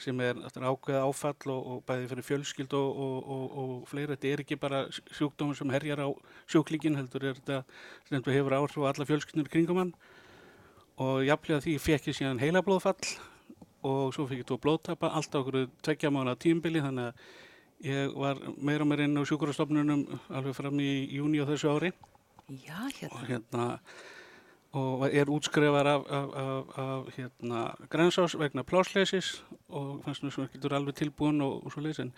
sem 0.00 0.20
er 0.20 0.36
ákveða 0.44 1.02
áfall 1.08 1.52
og, 1.52 1.62
og 1.72 1.80
bæði 1.88 2.10
fyrir 2.10 2.26
fjölskyld 2.28 2.76
og, 2.76 3.00
og, 3.00 3.32
og, 3.32 3.72
fleira. 3.88 4.12
Þetta 4.12 4.28
er 4.28 4.44
ekki 4.44 4.58
bara 4.60 4.82
sjúkdómur 4.92 5.56
sem 5.56 5.72
herjar 5.72 6.04
á 6.04 6.08
sjúklíkin, 6.52 6.98
heldur 7.00 7.30
er 7.30 7.40
þetta 7.40 7.62
sem 8.06 8.18
þetta 8.18 8.36
hefur 8.36 8.58
áhrif 8.60 8.84
á 8.84 8.88
alla 8.92 9.08
fjölskyldnir 9.08 9.50
kringum 9.52 9.80
hann 9.82 9.94
og 11.00 11.24
jafnlega 11.26 11.64
því 11.64 11.78
fekk 11.82 12.12
ég 12.12 12.18
síðan 12.20 12.40
heilablóðfall 12.40 13.16
og 13.86 14.14
svo 14.16 14.28
fekk 14.28 14.42
ég 14.44 14.48
tvo 14.48 14.60
blóðtapa, 14.60 15.12
alltaf 15.12 15.42
okkur 15.42 15.66
tveggja 15.84 16.12
mánu 16.12 16.32
á 16.32 16.36
tímbili 16.40 16.80
þannig 16.84 17.10
að 17.10 17.26
ég 17.84 18.12
var 18.16 18.40
meira 18.56 18.84
og 18.84 18.90
meira 18.90 19.04
inn 19.04 19.18
á 19.18 19.24
sjúkurastofnunum 19.28 20.06
alveg 20.30 20.56
fram 20.56 20.80
í 20.80 20.90
júni 21.16 21.42
á 21.42 21.48
þessu 21.48 21.72
ári. 21.74 21.92
Já, 22.46 22.86
hérna. 23.00 23.10
og 23.10 23.26
hérna 23.26 23.66
og 24.76 25.08
er 25.08 25.30
útskrefar 25.32 25.86
af, 25.86 26.02
af, 26.10 26.28
af, 26.34 26.78
af 26.78 27.06
hérna 27.16 27.74
grensás 27.88 28.36
vegna 28.38 28.62
plásleisis 28.62 29.42
og 29.68 30.02
fannst 30.04 30.22
nú 30.22 30.30
svona 30.30 30.50
getur 30.52 30.74
alveg 30.76 30.94
tilbúin 30.94 31.40
og, 31.40 31.64
og 31.64 31.72
svo 31.72 31.80
leiðis 31.80 32.02
en 32.04 32.12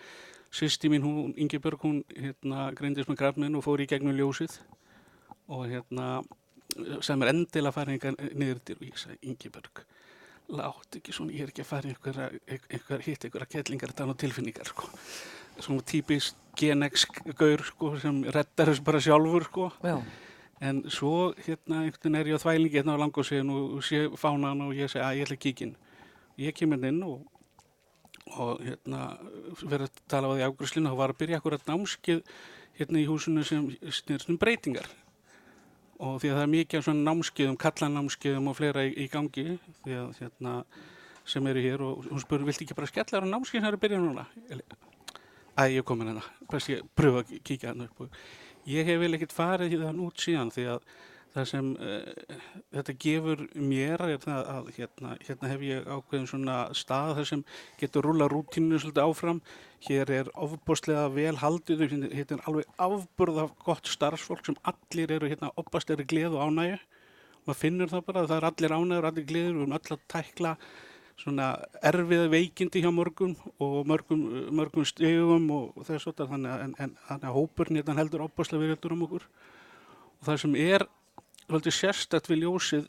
sýsti 0.51 0.89
mín 0.89 1.05
hún, 1.05 1.33
Ingeborg, 1.37 1.79
hún 1.83 2.03
hérna 2.09 2.71
greindist 2.75 3.09
með 3.09 3.21
krafminn 3.21 3.55
og 3.55 3.63
fór 3.63 3.79
í 3.79 3.87
gegnum 3.87 4.17
ljósið. 4.17 4.59
Og 5.47 5.69
hérna 5.69 6.21
sem 7.01 7.21
er 7.21 7.31
endilega 7.31 7.85
einhver 7.85 8.15
niður 8.35 8.59
til 8.65 8.77
og 8.77 8.85
ég 8.89 8.97
sagði 8.99 9.19
Ingeborg 9.31 9.85
látt 10.49 10.97
ekki 10.97 11.13
svona, 11.13 11.33
ég 11.33 11.45
er 11.45 11.51
ekki 11.51 11.61
að 11.61 11.69
fara 11.69 11.91
einhverja, 11.91 12.29
einhver, 12.49 13.03
hitt 13.05 13.25
einhverja 13.25 13.51
kettlingar 13.53 13.91
þetta 13.93 14.07
á 14.09 14.21
tilfinningar 14.23 14.69
sko 14.71 14.89
svona 15.63 15.85
típist 15.85 16.37
Genex 16.59 17.05
gaur 17.39 17.63
sko 17.63 17.93
sem 18.01 18.23
reddar 18.27 18.71
þess 18.73 18.83
bara 18.83 18.99
sjálfur 19.03 19.45
sko. 19.47 19.69
En 20.59 20.81
svo 20.91 21.31
hérna 21.45 21.85
einhvern 21.85 22.01
veginn 22.03 22.19
er 22.19 22.29
ég 22.33 22.39
á 22.39 22.43
þvælingi 22.43 22.79
hérna 22.81 22.97
á 22.99 23.01
langosíðin 23.01 23.51
og 23.53 23.83
sé 23.87 24.07
fánan 24.19 24.65
og 24.65 24.73
ég 24.75 24.91
segi 24.91 25.05
að 25.05 25.19
ég 25.19 25.27
ætla 25.27 25.37
að 25.37 25.43
kíkin. 25.45 25.75
Ég 26.39 26.55
kemur 26.55 26.83
inn 26.89 26.99
og, 27.07 27.21
og 28.35 28.59
hérna 28.65 29.03
verður 29.61 29.87
að 29.87 30.01
tala 30.11 30.27
á 30.27 30.35
því 30.35 30.47
ágruslinu 30.49 30.91
og 30.91 30.99
var 30.99 31.13
að 31.13 31.21
byrja 31.21 31.39
akkurat 31.39 31.69
námskið 31.69 32.25
hérna 32.79 32.99
í 32.99 33.07
húsinu 33.07 33.45
sem 33.47 33.71
snýrst 33.87 34.31
um 34.31 34.39
breytingar. 34.41 34.91
Og 35.99 36.19
því 36.19 36.31
að 36.31 36.37
það 36.37 36.45
er 36.45 36.53
mikið 36.57 36.85
svona 36.85 37.07
námskiðum, 37.07 37.57
kallanámskiðum 37.59 38.51
og 38.51 38.59
fleira 38.59 38.85
í, 38.87 38.93
í 39.03 39.07
gangi 39.11 39.47
því 39.83 39.97
að 39.99 40.21
hérna 40.23 40.53
sem 41.27 41.47
eru 41.51 41.63
hér 41.63 41.83
og 41.85 42.07
hún 42.07 42.23
spurði, 42.23 42.47
vilt 42.49 42.63
ekki 42.63 42.75
bara 42.75 42.91
skella 42.91 43.23
á 43.23 43.31
námskið 43.31 43.61
sem 43.61 43.67
eru 43.67 43.79
að 43.79 43.83
byrja 43.83 44.03
núna? 44.03 44.27
Æ, 45.59 45.67
ég 45.73 45.81
er 45.81 45.83
komin 45.83 46.07
hérna, 46.07 46.21
ég 46.71 46.83
pröfa 46.95 47.19
að 47.19 47.31
kíkja 47.43 47.73
hérna 47.73 47.89
upp 47.89 48.05
og 48.05 48.13
ég 48.69 48.85
hef 48.87 48.99
vel 49.01 49.15
ekkert 49.17 49.33
farið 49.35 49.73
í 49.75 49.79
þann 49.81 50.03
út 50.05 50.21
síðan 50.23 50.51
því 50.55 50.67
að 50.71 50.85
það 51.33 51.47
sem 51.49 51.71
uh, 51.75 52.37
þetta 52.77 52.95
gefur 53.03 53.41
mér 53.59 54.03
er 54.05 54.21
það 54.23 54.51
að 54.53 54.69
hérna, 54.77 55.15
hérna 55.25 55.49
hef 55.51 55.65
ég 55.67 55.89
ákveðin 55.89 56.29
svona 56.31 56.55
stað 56.77 57.11
þar 57.17 57.27
sem 57.31 57.43
getur 57.81 58.07
rúla 58.07 58.29
rútinu 58.31 58.79
svolítið 58.79 59.03
áfram. 59.03 59.41
Hér 59.89 60.13
er 60.15 60.31
ofbúrslega 60.47 61.09
vel 61.13 61.35
haldið 61.43 61.83
hérna 61.89 62.39
er 62.39 62.45
alveg 62.47 62.71
afburða 62.87 63.49
gott 63.65 63.91
starfsfólk 63.91 64.47
sem 64.47 64.57
allir 64.71 65.11
eru 65.17 65.29
hérna 65.29 65.51
opasteri 65.59 66.07
gleð 66.07 66.39
og 66.39 66.49
ánægju. 66.49 66.79
Maður 67.43 67.61
finnur 67.65 67.91
það 67.91 68.07
bara 68.07 68.23
að 68.23 68.31
það 68.31 68.39
er 68.39 68.49
allir 68.53 68.77
ánægur, 68.79 69.09
allir 69.11 69.27
gleður 69.27 69.53
við 69.57 69.65
erum 69.65 69.77
öll 69.77 69.97
að 69.97 70.07
tækla 70.15 70.55
svona 71.19 71.49
erfiða 71.83 72.29
veikindi 72.31 72.83
hjá 72.83 72.91
mörgum 72.95 73.35
og 73.59 73.87
mörgum, 73.89 74.23
mörgum 74.55 74.87
stegum 74.87 75.49
og 75.51 75.81
þess 75.87 76.11
að 76.13 76.33
þannig 76.33 76.79
að, 76.79 77.33
hópurinn 77.35 77.81
hérna 77.81 77.97
heldur 77.99 78.25
opaslega 78.27 78.63
virðildur 78.63 78.95
um 78.95 79.05
okkur. 79.07 79.25
Og 80.19 80.27
það 80.29 80.41
sem 80.43 80.59
er 80.63 80.87
veldig 81.49 81.73
sérstætt 81.75 82.29
við 82.31 82.45
ljósið 82.45 82.87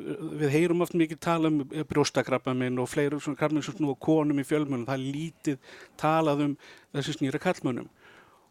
við 0.00 0.52
heyrum 0.54 0.84
oft 0.84 0.94
mikið 0.96 1.18
tala 1.20 1.50
um 1.50 1.62
brjóstakrabba 1.90 2.54
minn 2.56 2.78
og 2.80 2.88
fleiri 2.88 3.18
svona 3.20 3.38
krabba 3.38 3.58
minn 3.58 3.66
sem 3.66 3.76
snúa 3.76 3.96
konum 4.00 4.40
í 4.40 4.46
fjölmunum, 4.46 4.86
það 4.88 4.96
er 4.96 5.16
lítið 5.16 5.74
talað 6.00 6.44
um 6.46 6.54
þessi 6.94 7.16
snýra 7.18 7.42
kallmönnum 7.42 7.90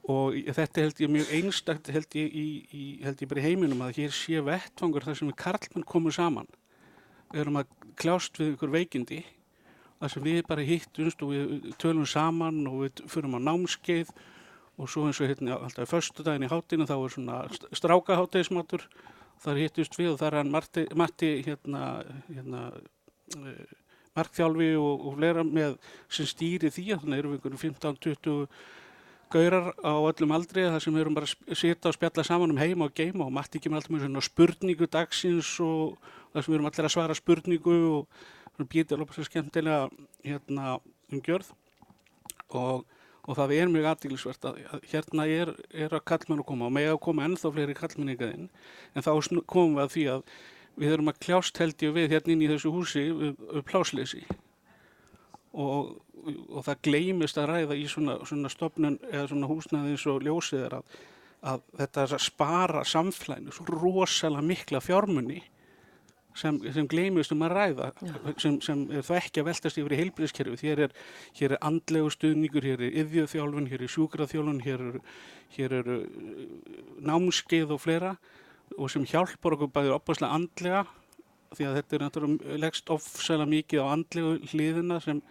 og 0.09 0.37
þetta 0.55 0.83
held 0.83 1.01
ég 1.03 1.11
mjög 1.13 1.33
einstakt 1.37 1.89
held 1.93 2.15
ég, 2.17 2.29
í, 2.33 2.47
í, 2.73 2.85
held 3.05 3.21
ég 3.21 3.29
bara 3.29 3.41
í 3.41 3.45
heiminum 3.45 3.83
að 3.85 4.01
hér 4.01 4.15
sé 4.15 4.41
vettfangur 4.45 5.05
þar 5.05 5.19
sem 5.19 5.29
við 5.29 5.37
karlmenn 5.43 5.85
komum 5.89 6.13
saman. 6.13 6.49
við 6.49 6.58
erum 7.33 7.61
að 7.61 7.75
kljást 7.99 8.39
við 8.39 8.55
ykkur 8.55 8.73
veikindi 8.73 9.21
þar 9.99 10.13
sem 10.13 10.25
við 10.25 10.41
bara 10.47 10.65
hittumst 10.65 11.23
og 11.23 11.33
við 11.35 11.71
tölum 11.81 12.07
saman 12.07 12.61
og 12.69 12.85
við 12.85 13.03
förum 13.11 13.37
á 13.37 13.39
námskeið 13.49 14.13
og 14.79 14.87
svo 14.87 15.07
eins 15.07 15.19
og 15.19 15.27
hérna 15.27 15.59
alltaf 15.59 15.91
förstu 15.91 16.23
daginn 16.23 16.47
í 16.47 16.51
hátinu 16.51 16.87
þá 16.87 16.95
er 16.95 17.13
svona 17.15 17.39
strákahátteismatur 17.75 18.85
þar 19.43 19.59
hittust 19.59 19.97
við 19.99 20.13
og 20.13 20.21
þar 20.21 20.33
er 20.33 20.41
hann 20.41 20.53
Marti, 20.53 20.85
Matti 20.95 21.31
hérna, 21.45 21.83
hérna 22.27 22.63
uh, 23.37 23.63
markþjálfi 24.17 24.73
og, 24.79 25.05
og 25.07 25.17
fleira 25.19 25.45
með 25.47 25.77
sem 26.11 26.27
stýri 26.27 26.71
því. 26.73 26.85
Að 26.95 27.05
þannig 27.05 27.21
erum 27.21 27.35
við 27.35 27.39
einhverjum 27.39 27.63
15-20 27.79 28.47
gaurar 29.29 29.71
á 29.85 29.93
öllum 29.93 30.33
aldri 30.33 30.65
þar 30.65 30.83
sem 30.83 30.95
við 30.95 31.03
erum 31.03 31.17
bara 31.17 31.29
að 31.29 31.57
sita 31.59 31.89
og 31.91 31.95
spjalla 31.95 32.25
saman 32.25 32.53
um 32.53 32.59
heima 32.59 32.87
og 32.89 32.95
geima 32.97 33.27
og 33.27 33.33
Matti 33.35 33.61
kemur 33.61 33.79
alltaf 33.79 33.93
með 33.93 34.05
svona 34.05 34.23
spurningu 34.25 34.89
dagsins 34.89 35.51
og 35.63 35.97
þar 36.33 36.45
sem 36.45 36.51
við 36.51 36.57
erum 36.57 36.69
allir 36.69 36.87
að 36.89 36.95
svara 36.95 37.17
spurningu 37.17 37.75
og 37.93 38.21
svona 38.55 38.69
býtir 38.73 38.97
alveg 38.97 39.17
svo 39.17 39.27
skemmtilega 39.27 39.89
hérna 40.25 40.79
umgjörð 41.13 41.51
og, 42.49 42.85
og 43.25 43.37
það 43.37 43.55
er 43.57 43.73
mjög 43.73 43.89
aðdýlisvert 43.93 44.49
að, 44.49 44.61
hérna 44.91 45.27
er, 45.29 45.53
er 45.69 45.93
að 45.93 46.05
kallmenn 46.09 46.43
að 46.43 46.49
koma 46.49 46.69
og 46.69 46.75
með 46.79 46.93
að 46.95 47.01
koma 47.05 47.29
ennþá 47.29 47.53
fleiri 47.53 47.77
kallmenningaðinn 47.77 48.49
en 48.49 49.05
þá 49.05 49.11
komum 49.45 49.77
við 49.77 49.85
að 49.85 49.95
því 49.95 50.07
að 50.15 50.27
við 50.79 50.93
erum 50.95 51.11
að 51.11 51.23
kljást 51.25 51.59
held 51.61 51.81
ég 51.83 51.95
við 51.95 52.13
hérna 52.15 52.33
inn 52.33 52.45
í 52.45 52.51
þessu 52.51 52.73
húsi 52.73 53.09
við 53.13 53.65
plásleysi 53.67 54.25
og, 55.53 55.93
og 56.49 56.65
það 56.65 56.81
gleymist 56.85 57.39
að 57.41 57.51
ræða 57.53 57.77
í 57.79 57.85
svona, 57.89 58.17
svona 58.27 58.51
stopnun 58.53 58.99
eða 59.11 59.29
svona 59.31 59.49
húsnaði 59.49 59.95
eins 59.95 60.07
og 60.09 60.25
ljósið 60.25 60.65
er 60.67 60.75
að, 60.79 60.97
að 61.53 61.63
þetta 61.81 62.03
er 62.03 62.17
að 62.17 62.25
spara 62.25 62.83
samflænu 62.85 63.55
svo 63.55 63.69
rosalega 63.69 64.45
mikla 64.45 64.83
fjármunni 64.83 65.41
sem, 66.37 66.59
sem 66.73 66.87
gleymist 66.89 67.33
um 67.33 67.43
að 67.47 67.55
ræða 67.57 67.89
sem, 68.37 68.59
sem 68.63 68.85
er 68.93 69.05
það 69.05 69.21
ekki 69.21 69.41
að 69.41 69.49
veltast 69.49 69.79
yfir 69.81 69.95
í 69.95 69.99
heilbríðiskerfi 70.03 70.69
hér 70.69 70.83
er, 70.85 70.93
hér 71.39 71.55
er 71.55 71.63
andlegu 71.65 72.11
stuðningur, 72.13 72.67
hér 72.69 72.85
er 72.85 72.99
yðjöðþjálfun, 73.03 73.69
hér 73.71 73.85
er 73.85 73.93
sjúkraþjálfun 73.95 74.61
hér 74.67 74.85
eru 74.85 75.03
hér 75.57 75.75
er 75.79 75.91
námskeið 77.09 77.73
og 77.73 77.81
fleira 77.81 78.13
og 78.77 78.91
sem 78.93 79.05
hjálpar 79.09 79.57
okkur 79.57 79.73
bæðið 79.73 79.95
opaslega 79.97 80.37
andlega 80.37 80.85
því 81.55 81.67
að 81.67 81.77
þetta 81.79 81.95
er 81.95 82.03
náttúrulega 82.05 82.59
leggst 82.63 82.91
ofsalega 82.93 83.49
mikið 83.49 83.83
á 83.83 83.91
andlegu 83.93 84.35
hliðina 84.51 84.99
sem 85.03 85.21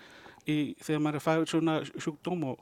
í, 0.49 0.75
þegar 0.83 1.05
maður 1.05 1.21
er 1.21 1.25
fæður 1.27 1.51
svona 1.53 1.79
sjúkdóm 1.95 2.45
og, 2.53 2.61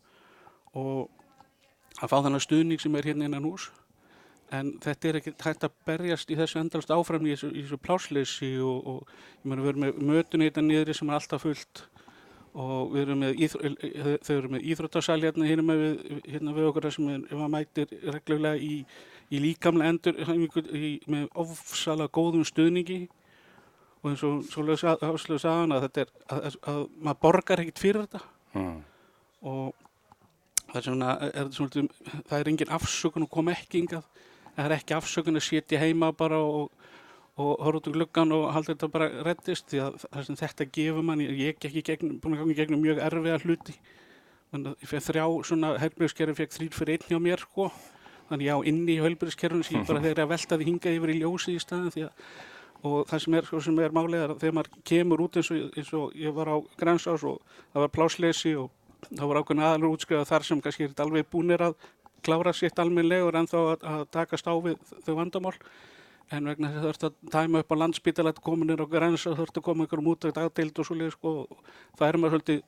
og 0.76 2.02
að 2.02 2.12
fá 2.12 2.16
þannig 2.20 2.44
stuðning 2.44 2.82
sem 2.82 2.96
er 2.98 3.10
hérna 3.10 3.28
innan 3.30 3.48
hús 3.48 3.70
en 4.54 4.76
þetta 4.82 5.08
er 5.08 5.18
ekki 5.20 5.34
hægt 5.42 5.64
að 5.66 5.76
berjast 5.88 6.30
í 6.30 6.38
þessu 6.38 6.60
endalast 6.60 6.92
áfram 6.94 7.26
í 7.26 7.32
þessu, 7.34 7.50
þessu 7.54 7.78
plásleysi 7.82 8.52
og, 8.62 8.86
og 8.86 9.14
ég 9.42 9.48
meina 9.50 9.64
við 9.64 9.72
erum 9.72 9.84
með 9.86 10.00
mötunni 10.10 10.50
þetta 10.50 10.66
niðri 10.66 10.94
sem 10.94 11.10
er 11.10 11.18
alltaf 11.18 11.46
fullt 11.46 11.82
og 12.56 12.94
við 12.94 13.02
erum 13.02 13.20
með, 13.20 13.40
íþr, 13.44 13.75
þau 14.25 14.32
eru 14.36 14.52
með 14.54 14.68
íþróttasal 14.72 15.18
hérna, 15.20 15.48
hérna, 15.50 15.64
með, 15.66 15.82
hérna 16.25 16.54
við 16.56 16.68
okkur 16.70 16.88
sem 16.94 17.10
er, 17.12 17.25
maður 17.34 17.52
mætir 17.52 17.92
reglulega 18.14 18.62
í, 18.62 18.78
í 19.28 19.42
líkamlega 19.42 19.92
endur 19.92 20.20
í, 20.72 20.92
með 21.10 21.26
ofsalega 21.42 22.14
góðum 22.16 22.46
stuðningi 22.48 23.02
og 24.06 24.12
eins 24.12 24.84
og 24.86 25.02
ásluðu 25.10 25.42
sagan 25.42 25.75
að 25.75 25.88
þetta 25.88 26.04
er 26.04 26.12
að, 26.30 26.44
að, 26.46 26.56
að 26.72 26.80
maður 27.02 27.20
borgar 27.25 27.62
ekkert 27.62 27.82
fyrir 27.82 28.06
þetta. 28.06 28.22
Mm. 28.56 28.76
og 29.46 29.75
það 30.70 30.78
er 30.78 30.86
svona, 30.86 31.10
er 31.28 31.50
svona 31.52 31.82
það 32.28 32.38
er 32.38 32.50
engin 32.52 32.72
afsökun 32.76 33.26
að 33.26 33.32
koma 33.34 33.54
ekki 33.56 33.82
hingað. 33.82 34.06
Það 34.56 34.64
er 34.64 34.75
ekki 34.78 34.96
afsökun 34.96 35.40
að 35.40 35.46
sitja 35.46 35.80
heima 35.82 36.12
bara 36.16 36.38
og, 36.40 36.70
og 37.36 37.50
horfa 37.64 37.82
út 37.82 37.90
um 37.90 37.96
gluggan 37.98 38.32
og 38.32 38.46
halda 38.54 38.72
þetta 38.72 38.90
bara 38.94 39.10
reddist 39.26 39.68
því 39.72 39.82
að 39.84 40.32
þetta 40.40 40.68
gefur 40.78 41.04
mann, 41.04 41.22
ég 41.26 41.58
gekk 41.58 41.68
ekki 41.68 41.84
gegnum, 41.90 42.16
búin 42.22 42.36
að 42.36 42.44
ganga 42.44 42.58
gegnum 42.62 42.82
mjög 42.84 43.02
erfiða 43.10 43.42
hluti. 43.44 43.76
Þannig 44.54 44.88
að 44.88 45.07
þrjá 45.11 45.26
svona 45.50 45.74
helbriðskerfi 45.83 46.38
fekk 46.40 46.57
þrýr 46.57 46.74
fyrir 46.78 46.96
einn 46.96 47.09
hjá 47.11 47.22
mér 47.22 47.42
sko. 47.44 47.70
Þannig 48.31 48.48
já, 48.48 48.57
inni 48.70 48.96
í 48.96 49.02
helbriðskerfinu 49.04 49.66
sem 49.66 49.81
ég 49.81 49.87
bara 49.90 50.02
þegar 50.02 50.24
ég 50.24 50.31
veltaði 50.33 50.68
hingað 50.70 50.98
yfir 50.98 51.12
í 51.12 51.18
ljósið 51.20 51.59
í 51.59 51.62
staðin 51.62 51.94
því 51.94 52.07
að 52.09 52.31
og 52.84 53.06
það 53.08 53.22
sem 53.24 53.36
er, 53.38 53.50
sem 53.64 53.80
er 53.80 53.94
málið 53.94 54.22
er 54.22 54.34
að 54.34 54.40
þegar 54.42 54.56
maður 54.58 54.80
kemur 54.90 55.22
út 55.24 55.38
eins 55.40 55.50
og, 55.52 55.66
eins 55.76 55.92
og 55.96 56.16
ég 56.20 56.34
var 56.36 56.50
á 56.52 56.56
Grænsás 56.80 57.24
og 57.26 57.40
það 57.72 57.84
var 57.84 57.92
plásleysi 57.96 58.54
og 58.60 58.70
það 59.08 59.26
var 59.30 59.40
ákveðin 59.40 59.66
aðalur 59.66 59.96
útskrifað 59.96 60.30
þar 60.30 60.46
sem 60.48 60.62
kannski 60.64 60.86
er 60.86 60.92
þetta 60.92 61.06
alveg 61.06 61.28
búnir 61.32 61.66
að 61.66 61.76
klára 62.26 62.54
sitt 62.56 62.78
almennlegur 62.82 63.38
en 63.38 63.50
þá 63.50 63.58
að, 63.60 63.84
að 63.92 64.06
takast 64.16 64.48
á 64.50 64.54
við 64.58 64.96
þau 65.06 65.14
vandamál. 65.20 65.54
En 66.34 66.48
vegna 66.50 66.72
þess 66.72 66.78
að 66.78 66.82
það 66.82 66.88
þurft 66.88 67.04
að 67.06 67.34
tæma 67.36 67.60
upp 67.62 67.70
á 67.70 67.80
landspítala 67.80 68.32
kominir 68.42 68.82
á 68.82 68.86
Grænsás, 68.90 69.28
það 69.28 69.42
þurft 69.42 69.60
að 69.60 69.66
koma 69.68 69.86
ykkur 69.86 70.02
út 70.12 70.26
að 70.26 70.38
dagdeild 70.40 70.80
og 70.82 70.88
svoleið 70.88 71.12
sko 71.14 71.34
og 71.44 71.60
það 71.98 72.08
er 72.08 72.18
maður 72.18 72.34
svolítið 72.34 72.64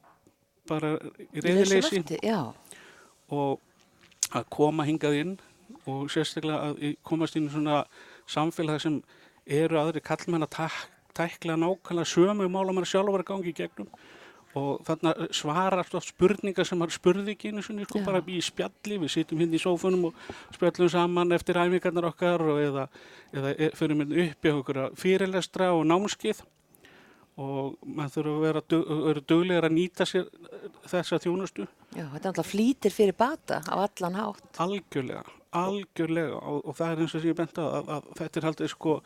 bara 0.69 0.93
í 1.35 1.43
reyðileysi 1.43 2.03
og 3.35 3.59
að 4.37 4.51
koma 4.53 4.87
hingað 4.89 5.19
inn 5.23 5.35
og 5.89 6.09
sérstaklega 6.13 6.71
að 6.71 6.95
komast 7.07 7.37
inn 7.37 7.49
í 7.49 7.53
svona 7.53 7.83
samfélag 8.29 8.81
sem 8.83 9.01
eru 9.49 9.81
aðri 9.81 10.03
kallmenn 10.05 10.47
að 10.47 10.55
tak, 10.59 10.77
tækla 11.17 11.57
nákvæmlega 11.59 12.13
sömu 12.13 12.49
mála 12.53 12.75
maður 12.77 12.93
sjálfur 12.93 13.25
að 13.25 13.31
gangi 13.33 13.53
í 13.53 13.57
gegnum. 13.59 13.91
Og 14.59 14.83
þarna 14.87 15.13
svarast 15.37 15.95
oft 15.95 16.11
spurningar 16.15 16.67
sem 16.67 16.79
maður 16.81 16.97
spurði 16.97 17.35
ekki 17.35 17.53
einu 17.53 17.63
sinni 17.63 17.85
sko 17.87 18.01
bara 18.07 18.23
í 18.25 18.39
spjalli, 18.43 18.97
við 19.03 19.13
sitjum 19.13 19.43
hérna 19.43 19.59
í 19.59 19.63
sófunum 19.63 20.09
og 20.09 20.23
spjallum 20.57 20.91
saman 20.93 21.37
eftir 21.37 21.61
æfingarnar 21.61 22.09
okkar 22.09 22.43
og 22.43 22.63
eða, 22.63 22.87
eða 23.37 23.53
e- 23.55 23.73
förum 23.79 24.03
hérna 24.03 24.23
upp 24.25 24.49
í 24.49 24.55
okkur 24.55 24.81
fyrirlestra 24.99 25.73
og 25.77 25.85
námskið 25.91 26.41
og 27.39 27.77
maður 27.87 28.15
þurfa 28.17 28.35
að 28.35 28.45
vera, 28.45 28.63
vera 29.07 29.25
duglegar 29.31 29.69
að 29.69 29.75
nýta 29.77 30.07
sér 30.09 30.27
þessa 30.91 31.21
þjónustu. 31.23 31.69
Já, 31.95 32.05
þetta 32.11 32.25
er 32.25 32.31
alltaf 32.33 32.51
flýtir 32.51 32.95
fyrir 32.95 33.17
bata 33.19 33.61
á 33.63 33.75
allan 33.79 34.19
hátt. 34.19 34.49
Algjörlega, 34.65 35.23
algjörlega. 35.55 36.41
Og, 36.41 36.65
og 36.67 36.79
það 36.79 36.95
er 36.95 37.03
eins 37.05 37.15
og 37.15 37.23
sem 37.23 37.31
ég 37.31 37.39
bent 37.39 37.61
að, 37.63 37.77
að, 37.79 37.93
að 37.95 38.09
þetta 38.23 38.41
er 38.41 38.49
haldið 38.49 38.73
sko 38.75 38.97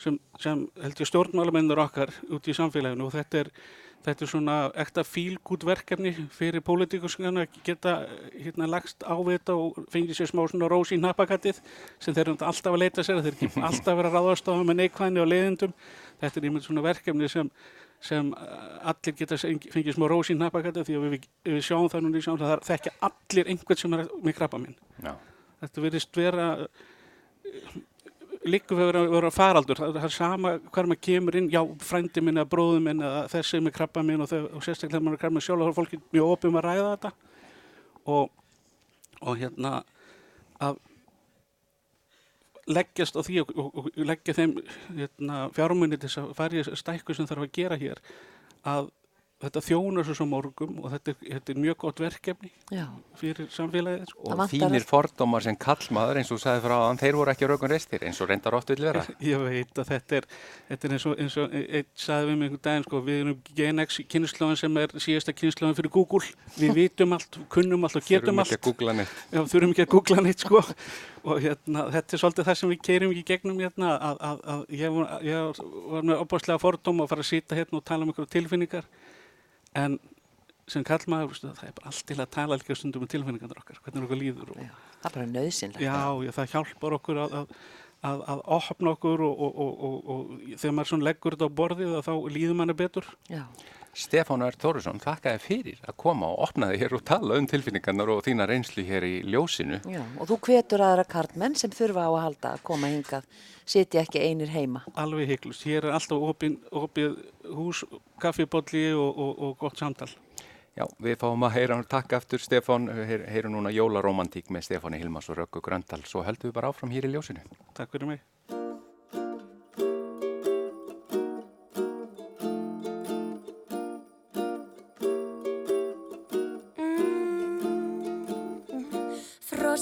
sem, 0.00 0.18
sem 0.40 0.64
held 0.80 1.00
ég 1.02 1.08
stjórnmálamennur 1.10 1.80
okkar 1.84 2.12
út 2.32 2.48
í 2.48 2.56
samfélaginu 2.56 3.06
og 3.08 3.14
þetta 3.14 3.42
er, 3.42 3.50
þetta 4.06 4.24
er 4.24 4.30
svona 4.32 4.56
ekta 4.80 5.04
fílgút 5.04 5.66
verkefni 5.68 6.12
fyrir 6.32 6.64
pólitíkuskan 6.64 7.42
að 7.42 7.58
geta 7.66 7.96
hérna 8.32 8.70
lagst 8.70 9.04
á 9.04 9.14
þetta 9.14 9.58
og 9.60 9.82
fengið 9.92 10.20
sér 10.20 10.32
smá 10.32 10.46
svona 10.48 10.70
rós 10.72 10.94
í 10.94 11.00
nappakattið 11.00 11.60
sem 12.00 12.16
þeir 12.16 12.26
eru 12.30 12.38
alltaf 12.38 12.72
að 12.72 12.82
leita 12.84 13.04
sér, 13.04 13.20
þeir 13.20 13.34
eru 13.34 13.44
ekki 13.50 13.66
alltaf 13.68 13.92
að 13.92 14.02
vera 14.02 14.14
ráðastofa 14.16 14.66
með 14.66 14.82
neikvæðni 14.84 15.22
og 15.22 15.30
leiðindum 15.30 15.76
þetta 16.24 16.40
er 16.40 16.50
einmitt 16.50 16.68
svona 16.68 16.88
verkefni 16.88 17.30
sem 17.32 17.52
sem 18.00 18.30
uh, 18.32 18.78
allir 18.88 19.12
geta 19.12 19.36
fengið 19.36 19.92
smá 19.92 20.06
rós 20.08 20.30
í 20.32 20.36
nappakatið 20.40 20.86
því 20.88 20.94
að 20.96 21.02
við, 21.04 21.26
við 21.50 21.64
sjáum 21.66 21.88
það 21.92 22.06
núna 22.06 22.20
í 22.20 22.24
sjáum 22.24 22.38
það, 22.40 22.52
það 22.54 22.70
þekkja 22.70 22.92
allir 23.08 23.50
einhvern 23.52 23.80
sem 23.82 23.96
er 23.96 24.06
með 24.24 24.36
krabba 24.38 24.60
minn. 24.62 24.78
Já. 25.04 25.10
Þetta 25.60 25.84
verðist 25.84 26.16
vera 26.16 26.46
líka 28.48 28.76
við 28.76 28.86
vera, 28.88 29.02
vera 29.12 29.30
faraldur, 29.34 29.80
það, 29.80 29.96
er 30.06 30.14
sama 30.14 30.52
hvar 30.72 30.88
maður 30.88 31.00
kemur 31.04 31.36
inn, 31.36 31.48
já, 31.52 31.60
frændi 31.84 32.22
minn 32.24 32.40
eða 32.40 32.48
bróðu 32.54 32.82
minn 32.84 33.02
eða 33.04 33.24
þessi 33.32 33.60
með 33.60 33.74
krabba 33.76 34.04
minn 34.06 34.24
og, 34.24 34.32
og 34.32 34.64
sérstaklega 34.64 35.02
maður 35.04 35.18
er 35.18 35.22
krabba 35.24 35.36
minn 35.36 35.44
sjálf, 35.44 35.64
þá 35.64 35.72
er 35.72 35.76
fólki 35.76 36.00
mjög 36.14 36.30
opið 36.36 36.50
um 36.50 36.60
að 36.60 36.66
ræða 36.68 36.86
þetta. 36.94 37.10
Og, 38.14 38.30
og 39.20 39.42
hérna 39.42 39.74
að 40.60 40.80
leggjast 42.70 43.18
á 43.18 43.20
því 43.26 43.42
og, 43.42 43.52
og, 43.56 43.76
og 43.82 44.00
leggja 44.08 44.36
þeim 44.36 44.56
hérna, 44.96 45.42
fjármunni 45.56 45.98
til 46.00 46.08
þess 46.08 46.40
að 46.40 46.56
í 46.56 46.64
stækku 46.80 47.16
sem 47.16 47.28
þarf 47.28 47.46
að 47.46 47.54
gera 47.56 47.78
hér 47.80 48.00
að 48.68 48.90
þetta 49.40 49.62
þjónar 49.64 50.08
svo 50.10 50.26
morgum 50.28 50.80
og 50.82 50.90
þetta 50.92 51.12
er, 51.12 51.18
þetta 51.22 51.52
er 51.52 51.60
mjög 51.64 51.76
gott 51.80 52.00
verkefni 52.02 52.50
Já, 52.74 52.84
fyrir 53.16 53.48
samfélagið 53.54 54.10
sko. 54.10 54.24
Og 54.34 54.42
þínir 54.52 54.84
fordómar 54.84 55.44
sem 55.46 55.56
kallmaður 55.60 56.20
eins 56.20 56.32
og 56.34 56.40
sagði 56.42 56.64
frá 56.66 56.74
þann, 56.76 57.00
þeir 57.00 57.18
voru 57.20 57.32
ekki 57.32 57.48
raukun 57.48 57.72
reistir 57.72 58.04
eins 58.04 58.20
og 58.20 58.28
reyndar 58.28 58.56
oft 58.58 58.72
vil 58.72 58.84
vera. 58.84 59.04
Ég 59.30 59.40
veit 59.40 59.80
að 59.80 59.92
þetta 59.94 60.18
er, 60.18 60.28
þetta 60.68 60.88
er 60.88 60.96
eins 60.96 61.06
og, 61.08 61.14
eins 61.24 61.38
og 61.40 61.56
einn 61.56 61.88
sagði 62.04 62.28
við 62.28 62.36
mig 62.40 62.50
einhvern 62.50 62.64
daginn, 62.68 62.86
sko, 62.88 63.02
við 63.06 63.22
erum 63.22 63.38
Gen 63.60 63.84
X 63.86 64.00
kynnslóðin 64.12 64.60
sem 64.60 64.80
er 64.82 64.94
síðasta 65.06 65.36
kynnslóðin 65.40 65.78
fyrir 65.80 65.94
Google. 65.96 66.22
Við 66.58 66.74
vitum 66.76 67.16
allt, 67.16 67.40
kunnum 67.52 67.88
allt 67.88 68.00
og 68.00 68.04
getum 68.04 68.40
Þurfum 68.40 68.44
ekki 68.44 68.58
allt. 68.58 68.60
að 68.60 68.68
googla 68.68 68.96
neitt. 69.00 69.16
Já, 69.30 69.40
þurfum 69.54 69.74
ekki 69.74 69.86
að 69.86 69.92
googla 69.94 70.24
neitt, 70.26 70.44
sko. 70.44 70.62
Og 71.20 71.40
hérna, 71.44 71.86
þetta 71.92 72.16
er 72.16 72.22
svolítið 72.22 72.46
það 72.48 72.58
sem 72.60 72.70
við 72.72 72.82
keirum 72.86 73.12
í 73.12 73.24
gegnum 73.28 73.58
hérna, 73.60 73.94
að, 73.96 74.20
að, 74.24 74.44
að 74.54 74.62
ég, 74.80 74.94
var, 74.94 75.10
ég 75.26 75.62
var 75.92 76.06
með 76.08 76.22
opaslega 76.24 76.62
fordóm 76.62 77.02
að 77.04 77.10
fara 77.12 77.24
að 77.26 77.28
sita 77.28 77.58
hérna 77.58 77.80
og 77.80 77.84
tala 77.90 78.06
um 78.06 78.12
einhverju 78.12 78.32
tilfinningar. 78.32 78.88
En 79.78 79.98
sem 80.70 80.84
kallmaður, 80.86 81.38
það 81.40 81.66
er 81.66 81.74
bara 81.76 81.90
allt 81.90 82.06
til 82.06 82.16
að 82.18 82.30
tala 82.34 82.58
líka 82.58 82.76
stundum 82.78 83.04
um 83.04 83.10
tilfinningarnar 83.10 83.60
okkar, 83.62 83.80
hvernig 83.84 84.06
okkur 84.06 84.20
líður 84.20 84.52
og, 84.54 84.62
já, 84.62 84.70
það 85.00 85.08
er 85.08 85.16
bara 85.16 85.28
nöðsynlegt. 85.34 85.82
Já, 85.82 85.98
já, 86.26 86.32
það 86.36 86.54
hjálpar 86.54 86.96
okkur 86.98 87.20
að, 87.24 87.36
að, 87.40 87.54
að, 88.10 88.22
að 88.34 88.42
opna 88.58 88.94
okkur 88.94 89.24
og, 89.26 89.42
og, 89.46 89.60
og, 89.64 89.82
og, 89.88 90.14
og 90.14 90.54
þegar 90.62 90.76
maður 90.78 91.04
leggur 91.08 91.36
þetta 91.36 91.50
á 91.50 91.58
borðið 91.60 91.96
þá 92.06 92.12
líður 92.36 92.58
manni 92.60 92.76
betur. 92.78 93.10
Já, 93.30 93.42
Stefán 93.90 94.44
Ör 94.46 94.54
Þórisson, 94.54 95.00
þakka 95.02 95.32
þér 95.34 95.42
fyrir 95.42 95.80
að 95.82 95.96
koma 95.98 96.28
og 96.30 96.44
opna 96.46 96.68
þig 96.70 96.82
hér 96.84 96.94
og 96.94 97.02
tala 97.10 97.38
um 97.40 97.46
tilfinningarnar 97.50 98.12
og 98.14 98.22
þína 98.26 98.46
reynslu 98.46 98.84
hér 98.86 99.06
í 99.06 99.14
ljósinu. 99.26 99.80
já, 99.82 100.02
og 100.18 100.30
þú 100.30 100.38
hvetur 100.46 100.84
aðra 100.86 101.04
karlmenn 101.04 101.56
sem 101.58 101.74
þurfa 101.74 102.06
á 102.06 102.10
að 102.10 102.22
halda 102.24 102.52
að 102.54 102.62
koma 102.70 102.90
hingað, 102.92 103.26
sitja 103.66 104.04
ekki 104.04 104.22
einir 104.22 104.54
heima. 104.54 104.84
Alveg 104.94 105.34
heiklust. 105.34 105.66
Hér 105.66 105.90
er 105.90 105.98
alltaf 105.98 106.22
opin, 106.22 106.60
opið 106.70 107.18
hús, 107.50 107.82
kaffibólli 108.22 108.92
og, 108.94 109.10
og, 109.10 109.34
og 109.38 109.58
gott 109.58 109.82
samtal. 109.82 110.10
Já, 110.78 110.86
við 111.02 111.18
fáum 111.18 111.42
að 111.44 111.56
heyra, 111.58 111.82
takk 111.90 112.14
aftur 112.20 112.40
Stefán, 112.40 112.86
heyr, 112.94 113.26
heyrum 113.26 113.58
núna 113.58 113.74
jólaromantík 113.74 114.54
með 114.54 114.70
Stefáni 114.70 115.02
Hilmas 115.02 115.28
og 115.28 115.42
Röggu 115.42 115.60
Gröndal, 115.66 116.04
svo 116.06 116.22
höldum 116.22 116.52
við 116.52 116.56
bara 116.62 116.70
áfram 116.70 116.94
hér 116.94 117.10
í 117.10 117.14
ljósinu. 117.16 117.42
Takk 117.74 117.90
fyrir 117.90 118.14
mig. 118.14 118.59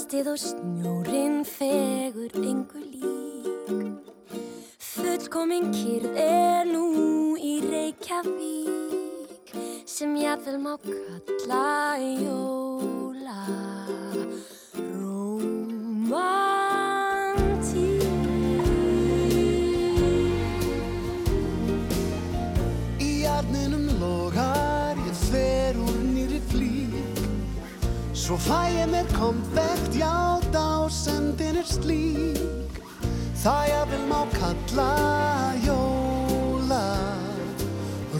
Frostið 0.09 0.29
og 0.33 0.38
snjórin 0.40 1.35
fegur 1.44 2.33
engu 2.40 2.81
lík. 2.81 3.92
Fullkomin 4.81 5.68
kyrð 5.68 6.16
er 6.16 6.64
nú 6.64 7.37
í 7.37 7.61
Reykjavík 7.61 9.53
sem 9.85 10.16
jáfnvel 10.16 10.57
má 10.64 10.81
kalla 10.81 12.01
jóla. 12.01 13.37
Romantík 14.81 16.47
Svo 28.28 28.36
fæ 28.36 28.68
ég 28.76 28.88
mér 28.92 29.06
konfekt, 29.16 29.94
já 29.96 30.36
dásendin 30.52 31.56
er 31.56 31.64
slík. 31.64 32.76
Það 33.42 33.62
ég 33.68 33.84
vil 33.88 34.04
má 34.10 34.22
kalla 34.36 34.92
jóla 35.64 36.88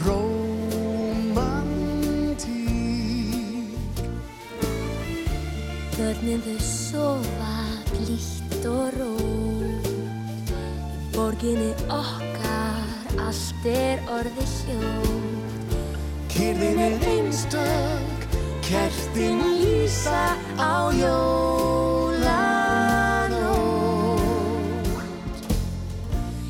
romantík 0.05 0.89
Börnin 5.93 6.41
þau 6.41 6.57
sofa 6.57 7.55
blítt 7.93 8.65
og 8.65 8.89
rót 8.97 9.85
Í 10.49 10.97
borginni 11.13 11.71
okkar 11.85 12.81
allt 13.27 13.63
er 13.77 14.01
orðið 14.09 14.51
hljótt. 14.57 15.77
Kyrðin 16.33 16.79
er 16.87 16.97
einstök, 17.13 18.08
kertin 18.69 19.41
lýsa 19.61 20.37
á 20.61 20.93
jólanótt. 20.93 21.25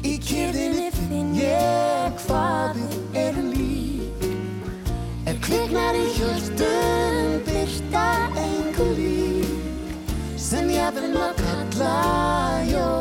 Í 0.04 0.20
kyrðinni 0.28 0.90
finn 0.98 1.32
ég 1.40 2.12
hvað 2.26 2.76
við 2.76 2.96
erum 3.24 3.50
lík, 3.56 4.20
ef 5.32 5.38
kviknar 5.48 5.96
í 5.96 6.08
hjörtum 6.18 7.40
byrta 7.48 8.08
engu 8.44 8.88
lík, 9.00 9.88
sem 10.36 10.68
ég 10.76 10.92
vil 11.00 11.10
maður 11.16 11.36
kalla 11.40 11.96
jóla, 12.68 12.99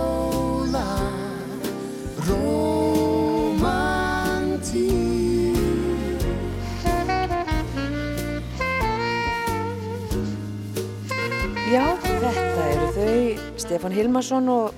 Stefán 13.89 14.05
Hilmarsson 14.05 14.49
og 14.53 14.75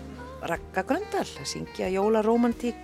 Ragga 0.46 0.84
Gröndal 0.86 1.24
að 1.26 1.46
syngja 1.50 1.88
Jólaromantík 1.90 2.78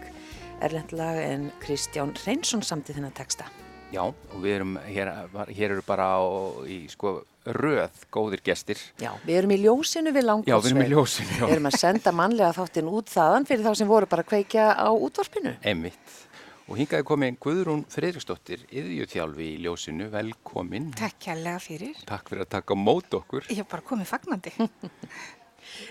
erlendlag 0.59 1.21
en 1.23 1.45
Kristján 1.62 2.11
Reynsson 2.25 2.65
samt 2.67 2.91
í 2.91 2.97
þennan 2.97 3.15
texta. 3.15 3.47
Já, 3.95 4.03
og 4.03 4.35
við 4.43 4.57
erum, 4.57 4.73
hér, 4.89 5.12
hér 5.55 5.77
eru 5.77 5.85
bara 5.87 6.09
á, 6.19 6.23
í 6.67 6.81
sko 6.91 7.21
röð 7.47 8.03
góðir 8.11 8.43
gestir. 8.43 8.83
Já, 8.99 9.12
við 9.23 9.39
erum 9.39 9.55
í 9.55 9.61
ljósinu 9.69 10.11
við 10.17 10.27
langkálsveg. 10.27 10.51
Já, 10.51 10.65
við 10.67 10.73
erum 10.73 10.83
í 10.83 10.91
ljósinu, 10.97 11.31
já. 11.31 11.45
Við 11.45 11.57
erum 11.61 11.71
að 11.71 11.79
senda 11.85 12.17
mannlega 12.25 12.59
þáttinn 12.59 12.91
út 12.99 13.15
þaðan 13.15 13.47
fyrir 13.53 13.69
þá 13.69 13.73
sem 13.79 13.95
voru 13.95 14.11
bara 14.11 14.27
að 14.27 14.33
kveikja 14.35 14.69
á 14.75 14.91
útvarpinu. 14.91 15.55
Einmitt. 15.62 16.21
Og 16.67 16.81
hingaði 16.81 17.07
komin 17.07 17.37
Guðrún 17.39 17.87
Freiriksdóttir, 17.87 18.67
yðjúþjálfi 18.75 19.53
í 19.53 19.59
ljósinu, 19.62 20.11
velkomin. 20.11 20.91
Takk 20.99 21.21
kærlega 21.29 21.61
fyrir. 21.62 22.01
Takk 22.09 22.33
fyrir 22.33 22.43
að 22.43 22.55
taka 22.57 22.75
mót 22.75 23.15
okkur. 23.15 23.47
Ég 23.53 23.62
hef 23.62 23.71
bara 23.71 23.87
komið 23.87 24.11
fagnandi. 24.11 24.51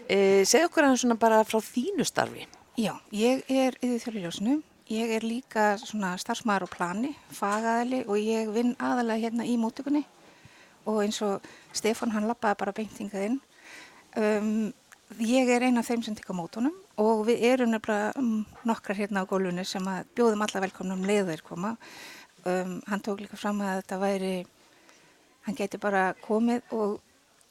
E, 0.09 0.43
segð 0.45 0.69
okkur 0.69 0.87
hann 0.87 0.97
svona 0.99 1.17
bara 1.19 1.43
frá 1.47 1.59
þínu 1.63 2.05
starfi. 2.07 2.47
Já, 2.75 2.93
ég 3.15 3.45
er 3.49 3.77
yfir 3.81 4.01
þjóðljósinu. 4.03 4.59
Ég 4.91 5.15
er 5.15 5.23
líka 5.25 5.73
svona 5.81 6.11
starfsmaður 6.21 6.67
á 6.69 6.75
plani, 6.75 7.15
fagaðali 7.33 8.03
og 8.05 8.19
ég 8.21 8.51
vinn 8.53 8.75
aðalega 8.77 9.23
hérna 9.23 9.47
í 9.49 9.55
mótökunni 9.57 10.03
og 10.85 10.99
eins 11.01 11.17
og 11.25 11.45
Stefán 11.73 12.13
hann 12.13 12.27
lappaði 12.29 12.59
bara 12.59 12.73
beintingað 12.77 13.25
inn. 13.29 13.39
Um, 14.15 14.73
ég 15.17 15.49
er 15.49 15.65
eina 15.65 15.81
af 15.81 15.89
þeim 15.89 16.03
sem 16.05 16.17
tekka 16.17 16.35
mótunum 16.37 16.75
og 17.01 17.25
við 17.27 17.47
erum 17.49 17.73
nefnilega 17.73 18.13
um, 18.21 18.43
nokkrar 18.67 18.99
hérna 18.99 19.25
á 19.25 19.29
gólunni 19.29 19.65
sem 19.67 19.89
að 19.89 20.05
bjóðum 20.15 20.45
alla 20.45 20.63
velkomnum 20.67 21.07
leiðir 21.07 21.41
koma. 21.45 21.75
Um, 22.45 22.77
hann 22.85 23.01
tók 23.01 23.23
líka 23.23 23.39
fram 23.41 23.63
að 23.65 23.81
þetta 23.81 23.99
væri, 24.03 24.35
hann 25.47 25.57
geti 25.57 25.81
bara 25.81 26.11
komið 26.21 26.61
og 26.77 26.99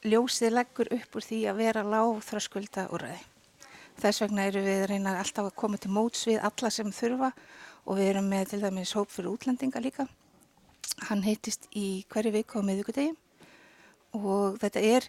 ljósið 0.03 0.53
leggur 0.53 0.91
upp 0.93 1.15
úr 1.17 1.25
því 1.25 1.39
að 1.49 1.61
vera 1.61 1.83
lág 1.85 2.19
þröskulda 2.25 2.87
úrræði. 2.93 3.21
Þess 4.01 4.21
vegna 4.25 4.47
eru 4.49 4.63
við 4.65 4.81
að 4.83 4.89
reyna 4.91 5.15
alltaf 5.21 5.47
að 5.47 5.57
koma 5.61 5.79
til 5.79 5.91
móts 5.95 6.25
við 6.27 6.41
alla 6.43 6.71
sem 6.73 6.91
þurfa 6.91 7.31
og 7.85 7.99
við 7.99 8.09
erum 8.11 8.27
með 8.29 8.49
til 8.51 8.61
dæmis 8.65 8.95
hóp 8.97 9.13
fyrir 9.13 9.31
útlendinga 9.31 9.81
líka. 9.83 10.07
Hann 11.07 11.23
heitist 11.23 11.69
í 11.75 12.03
hverju 12.11 12.33
viku 12.35 12.59
á 12.59 12.67
miðvíkudegi 12.67 13.13
og 14.15 14.59
þetta 14.61 14.83
er, 14.83 15.07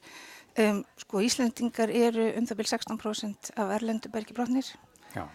um, 0.62 0.83
sko 1.03 1.22
Íslendingar 1.22 1.90
eru 1.90 2.31
um 2.38 2.46
það 2.46 2.61
byrj 2.61 2.72
16% 2.75 3.53
af 3.57 3.75
erlendu 3.79 4.11
bergibrotnir. 4.14 4.70
Já. 5.14 5.27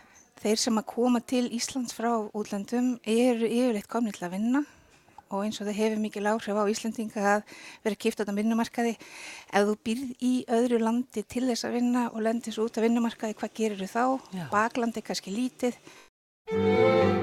Þeir 0.42 0.58
sem 0.58 0.80
að 0.80 0.90
koma 0.90 1.22
til 1.22 1.46
Íslands 1.54 1.96
frá 1.96 2.12
útlendum 2.34 2.96
eru 3.06 3.48
yfirleitt 3.48 3.92
komni 3.92 4.16
til 4.16 4.26
að 4.28 4.38
vinna 4.38 4.64
og 5.32 5.46
eins 5.46 5.62
og 5.62 5.70
það 5.70 5.80
hefur 5.80 6.04
mikið 6.04 6.30
áhrif 6.32 6.60
á 6.62 6.72
Íslandinga 6.74 7.26
að 7.36 7.56
vera 7.86 8.02
kipt 8.04 8.20
á 8.20 8.22
þetta 8.22 8.38
vinnumarkaði. 8.40 8.94
Ef 9.52 9.68
þú 9.70 9.80
býrð 9.88 10.14
í 10.20 10.34
öðru 10.60 10.84
landi 10.84 11.24
til 11.24 11.48
þess 11.50 11.68
að 11.68 11.80
vinna 11.80 12.06
og 12.12 12.22
lendir 12.28 12.56
svo 12.56 12.68
út 12.68 12.78
af 12.78 12.88
vinnumarkaði, 12.88 13.40
hvað 13.40 13.58
gerir 13.58 13.84
þú 13.84 13.92
þá? 13.96 14.06
Já. 14.38 14.46
Baklandi 14.54 15.06
kannski 15.06 15.36
lítið. 15.36 17.20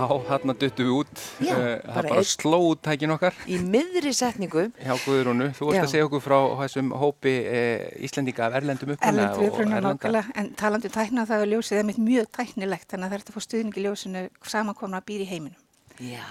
Já, 0.00 0.08
þarna 0.30 0.54
duttum 0.56 0.86
við 0.88 0.94
út. 0.96 1.22
Já, 1.44 1.52
Eh, 1.60 1.80
það 1.84 1.94
bara 1.94 2.08
bara 2.08 2.20
einn- 2.22 2.30
sló 2.30 2.58
út 2.70 2.80
tækin 2.82 3.12
okkar. 3.14 3.34
Í 3.46 3.58
miðri 3.60 4.12
setningu, 4.16 4.72
Já, 4.80 4.92
Guðrúnu, 5.04 5.50
þú 5.54 5.68
vorst 5.68 5.82
að 5.84 5.90
segja 5.92 6.06
okkur 6.08 6.22
frá 6.24 6.38
þessum 6.64 6.92
hópi 6.96 7.34
e, 7.44 7.60
Íslendinga 8.06 8.46
af 8.46 8.54
erlendum 8.60 8.94
uppruna 8.96 9.10
Erlendu 9.12 9.40
og 9.40 9.52
uppruna 9.52 9.80
nákvæmlega, 9.84 10.32
en 10.36 10.54
talandi 10.54 10.86
um 10.88 10.94
tækna 10.96 11.26
það 11.28 11.42
er 11.44 11.50
ljósið 11.54 11.78
er 11.78 11.84
mitt 11.84 11.98
mjög 11.98 12.30
tæknilegt, 12.32 12.88
þannig 12.88 13.04
að 13.04 13.10
það 13.10 13.12
er 13.12 13.20
hægt 13.20 13.30
að 13.30 13.36
fá 13.36 13.42
stuðning 13.46 13.76
í 13.76 13.84
ljósinu 13.84 14.28
samankomna 14.42 15.00
að 15.02 15.06
býra 15.10 15.26
í 15.26 15.30
heiminum. 15.30 15.58
já, 16.00 16.24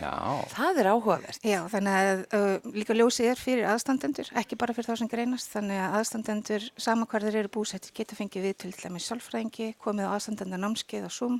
Já, 0.00 0.44
það 0.50 0.78
er 0.82 0.86
áhugavert. 0.90 1.38
Já, 1.46 1.60
þannig 1.70 1.94
að 1.94 2.22
uh, 2.34 2.70
líka 2.74 2.94
ljósið 2.96 3.28
er 3.30 3.36
fyrir 3.38 3.68
aðstandendur, 3.70 4.26
ekki 4.34 4.56
bara 4.58 4.74
fyrir 4.74 4.88
þá 4.90 4.98
sem 4.98 5.08
greinast, 5.12 5.52
þannig 5.54 5.78
að 5.78 5.94
aðstandendur, 6.00 6.70
sama 6.76 7.06
hvar 7.06 7.22
þeir 7.22 7.36
eru 7.44 7.48
búsettir, 7.54 7.92
geta 7.94 8.16
fengið 8.18 8.42
við 8.48 8.56
til 8.64 8.72
dæmis 8.82 9.06
sálfræðingi, 9.06 9.74
komið 9.78 10.08
á 10.10 10.14
aðstandenda 10.16 10.58
námskeið 10.58 11.06
á 11.06 11.10
Zoom, 11.12 11.38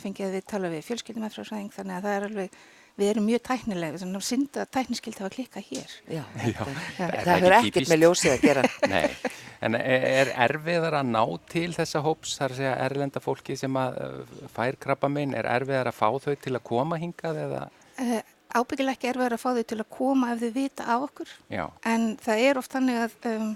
fengið 0.00 0.34
við 0.36 0.48
tala 0.50 0.72
við 0.72 0.84
fjölskyldumefrafræðing, 0.90 1.70
þannig 1.74 1.96
að 1.96 2.06
það 2.06 2.16
er 2.16 2.26
alveg, 2.28 2.58
við 2.96 3.10
erum 3.12 3.26
mjög 3.28 3.42
tæknilega, 3.48 4.00
þannig 4.02 4.20
að 4.20 4.26
synda 4.26 4.62
að 4.62 4.70
tækniskild 4.76 5.18
hafa 5.20 5.32
klikkað 5.34 5.66
hér. 5.70 5.96
Já, 6.06 6.22
Já. 6.42 6.62
Er 6.62 6.96
það 6.96 7.16
það 7.16 7.32
hefur 7.32 7.56
ekki 7.56 7.70
ekkert 7.70 7.76
típist? 7.76 7.92
með 7.92 8.02
ljósið 8.04 8.34
að 8.34 8.46
gera. 8.46 8.64
nei. 8.94 9.34
En 9.66 9.78
er 9.80 10.30
erfiðar 10.46 10.98
að 11.00 11.10
ná 11.10 11.22
til 11.52 11.68
þessa 11.76 12.02
hóps, 12.04 12.36
þar 12.38 12.54
að 12.54 12.60
segja 12.60 12.74
erlenda 12.86 13.22
fólki 13.24 13.56
sem 13.56 13.78
að 13.80 14.00
uh, 14.04 14.48
fær 14.52 14.80
krabba 14.80 15.10
minn, 15.12 15.36
er 15.36 15.48
erfiðar 15.48 15.90
að 15.92 15.96
fá 15.96 16.08
þau 16.26 16.34
til 16.44 16.54
að 16.54 16.64
koma 16.68 17.00
hingað 17.00 17.40
eða? 17.46 17.62
Uh, 17.96 18.18
ábyggilega 18.56 18.96
ekki 18.96 19.10
er 19.12 19.20
verið 19.20 19.38
að 19.38 19.44
fá 19.44 19.48
þau 19.56 19.64
til 19.72 19.80
að 19.80 19.88
koma 19.96 20.34
ef 20.34 20.44
þau 20.44 20.52
vita 20.56 20.90
af 20.92 21.06
okkur, 21.08 21.32
Já, 21.52 21.64
en 21.88 22.04
það 22.24 22.44
er 22.44 22.60
oft 22.60 22.76
þannig 22.76 23.00
að 23.06 23.16
um, 23.32 23.48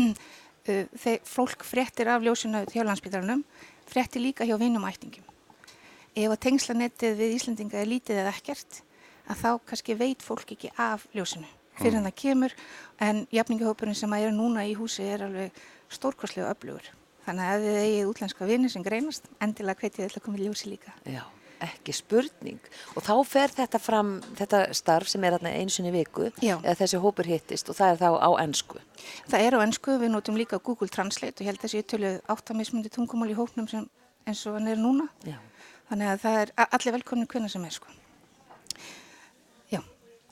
uh, 0.00 0.24
þeir, 1.04 1.20
fólk 1.28 1.68
fréttir 1.68 2.10
af 2.12 2.24
ljósinu 2.24 2.64
hjá 2.72 2.82
landsbytarnum, 2.88 3.44
fréttir 3.90 4.24
líka 4.24 4.48
hjá 4.48 4.56
vinum 4.60 4.88
og 4.88 4.92
ættingum. 4.94 5.33
Ef 6.14 6.30
að 6.30 6.40
tengslanettið 6.46 7.16
við 7.18 7.36
Íslandinga 7.40 7.80
er 7.80 7.90
lítið 7.90 8.22
eða 8.22 8.32
ekkert, 8.36 8.80
að 9.26 9.40
þá 9.40 9.50
kannski 9.66 9.96
veit 9.98 10.22
fólk 10.22 10.52
ekki 10.54 10.70
af 10.78 11.08
ljósinu 11.14 11.48
fyrir 11.80 11.98
en 11.98 12.08
það 12.08 12.18
kemur, 12.22 12.56
en 13.02 13.22
jafningahópurinn 13.34 13.98
sem 13.98 14.12
að 14.14 14.28
er 14.28 14.34
núna 14.34 14.66
í 14.66 14.74
húsi 14.78 15.06
er 15.06 15.24
alveg 15.26 15.62
stórkostlega 15.92 16.52
öflugur. 16.54 16.90
Þannig 17.24 17.48
að 17.48 17.54
ef 17.54 17.64
þið 17.64 17.78
eigið 17.84 18.10
útlenska 18.10 18.48
vini 18.48 18.70
sem 18.70 18.84
greinast, 18.84 19.30
endilega 19.42 19.80
hvetið 19.80 20.12
til 20.12 20.20
að 20.20 20.24
koma 20.26 20.38
í 20.38 20.44
ljósi 20.48 20.70
líka. 20.74 20.94
Já. 21.08 21.24
ekki 21.64 21.94
spurning. 21.96 22.58
Og 22.92 23.04
þá 23.06 23.12
fer 23.24 23.52
þetta 23.54 23.78
fram, 23.80 24.08
þetta 24.36 24.58
starf 24.76 25.08
sem 25.08 25.22
er 25.24 25.38
eins 25.48 25.78
og 25.80 25.86
í 25.88 25.92
viku, 25.94 26.26
Já. 26.42 26.58
eða 26.58 26.74
þessi 26.82 27.00
hópur 27.00 27.28
hittist 27.30 27.70
og 27.72 27.78
það 27.78 27.92
er 27.94 28.00
þá 28.02 28.10
á 28.20 28.30
ennsku. 28.42 28.82
Það 29.30 29.44
er 29.46 29.56
á 29.56 29.58
ennsku, 29.64 29.94
við 30.02 30.12
notum 30.12 30.36
líka 30.36 30.58
Google 30.58 30.90
Translate 30.92 31.38
og 31.38 31.46
ég 31.46 31.52
held 31.52 31.62
að 31.62 31.64
þessi 31.64 31.86
töluð 31.88 32.18
áttamismundi 32.34 32.92
tungumál 32.92 33.30
í 33.32 33.38
hópnum 33.38 33.70
sem, 33.70 33.86
eins 34.28 34.44
og 34.50 34.58
hann 34.58 34.68
er 34.74 34.82
núna. 34.82 35.08
Já. 35.24 35.38
Þannig 35.90 36.10
að 36.12 36.22
það 36.24 36.40
er 36.40 36.52
allir 36.64 36.96
velkomin 36.98 37.30
hvernig 37.30 37.52
sem 37.52 37.64
er 37.68 37.76
sko. 37.76 37.92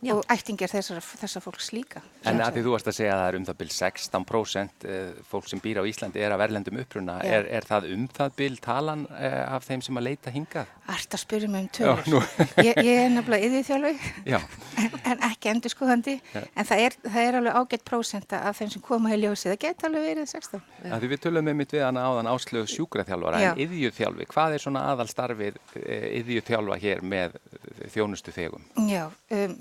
Já, 0.03 0.17
og 0.19 0.25
ættingir 0.35 0.67
þessar, 0.67 0.99
þessar 0.99 1.45
fólks 1.45 1.69
líka. 1.71 2.01
En 2.27 2.41
að 2.43 2.57
því 2.57 2.63
þú 2.65 2.71
varst 2.73 2.89
að 2.91 2.97
segja 2.97 3.13
að 3.15 3.21
það 3.21 3.29
er 3.29 3.37
um 3.39 3.45
það 3.47 3.59
bil 3.61 3.67
16% 3.71 4.87
eh, 4.91 5.11
fólk 5.31 5.47
sem 5.47 5.61
býr 5.63 5.79
á 5.79 5.87
Íslandi 5.87 6.25
er 6.27 6.33
að 6.35 6.41
verlendum 6.43 6.79
uppruna. 6.83 7.21
Er, 7.23 7.47
er 7.47 7.67
það 7.69 7.87
um 7.95 8.09
það 8.11 8.33
bil 8.41 8.57
talan 8.65 9.05
eh, 9.15 9.37
af 9.47 9.69
þeim 9.69 9.85
sem 9.87 10.01
að 10.01 10.05
leita 10.09 10.33
hingað? 10.35 10.73
Ært 10.91 11.15
að 11.15 11.23
spyrja 11.23 11.51
mig 11.53 11.63
um 11.63 11.69
tölur. 11.79 12.27
ég, 12.67 12.81
ég 12.83 12.99
er 13.05 13.13
nefnilega 13.15 13.47
yðið 13.47 13.69
þjálfi 13.69 13.93
Já, 14.33 14.39
en, 14.83 14.97
en 15.13 15.23
ekki 15.29 15.53
endur 15.53 15.75
skoðandi. 15.77 16.17
En 16.51 16.67
það 16.67 16.83
er, 16.89 16.97
það 17.07 17.29
er 17.29 17.39
alveg 17.39 17.61
ágætt 17.61 17.85
prósenta 17.87 18.41
af 18.49 18.59
þeim 18.59 18.73
sem 18.75 18.83
koma 18.83 19.13
í 19.15 19.21
ljósið. 19.23 19.53
Það 19.53 19.61
geta 19.69 19.87
alveg 19.87 20.09
verið 20.09 20.33
16. 20.33 20.65
að 20.89 21.05
því 21.07 21.13
við 21.13 21.23
tölum 21.29 21.47
með 21.47 21.57
mitt 21.61 21.77
við 21.77 21.85
hana 21.87 22.09
áðan 22.11 22.33
áslögu 22.33 22.73
sjúkraþjálfara 22.75 23.45
Já. 23.45 23.53
en 23.53 23.63
yðjúþjálfi, 23.63 24.27
hvað 24.35 24.57
er 24.57 24.65
svona 24.67 24.83
aðalstarfið 24.91 25.63
yðjúþjálfa 25.79 26.81
hér 26.83 27.07
með 27.07 27.39
eh, 27.39 27.87
þjónustu 27.95 28.35
þegum? 28.35 28.67
Já, 28.91 29.05
um, 29.39 29.57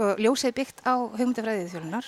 sko, 0.00 0.14
ljósið 0.16 0.54
byggt 0.56 0.80
á 0.88 0.96
hugmyndafræðið 0.96 1.74
þjólunar. 1.74 2.06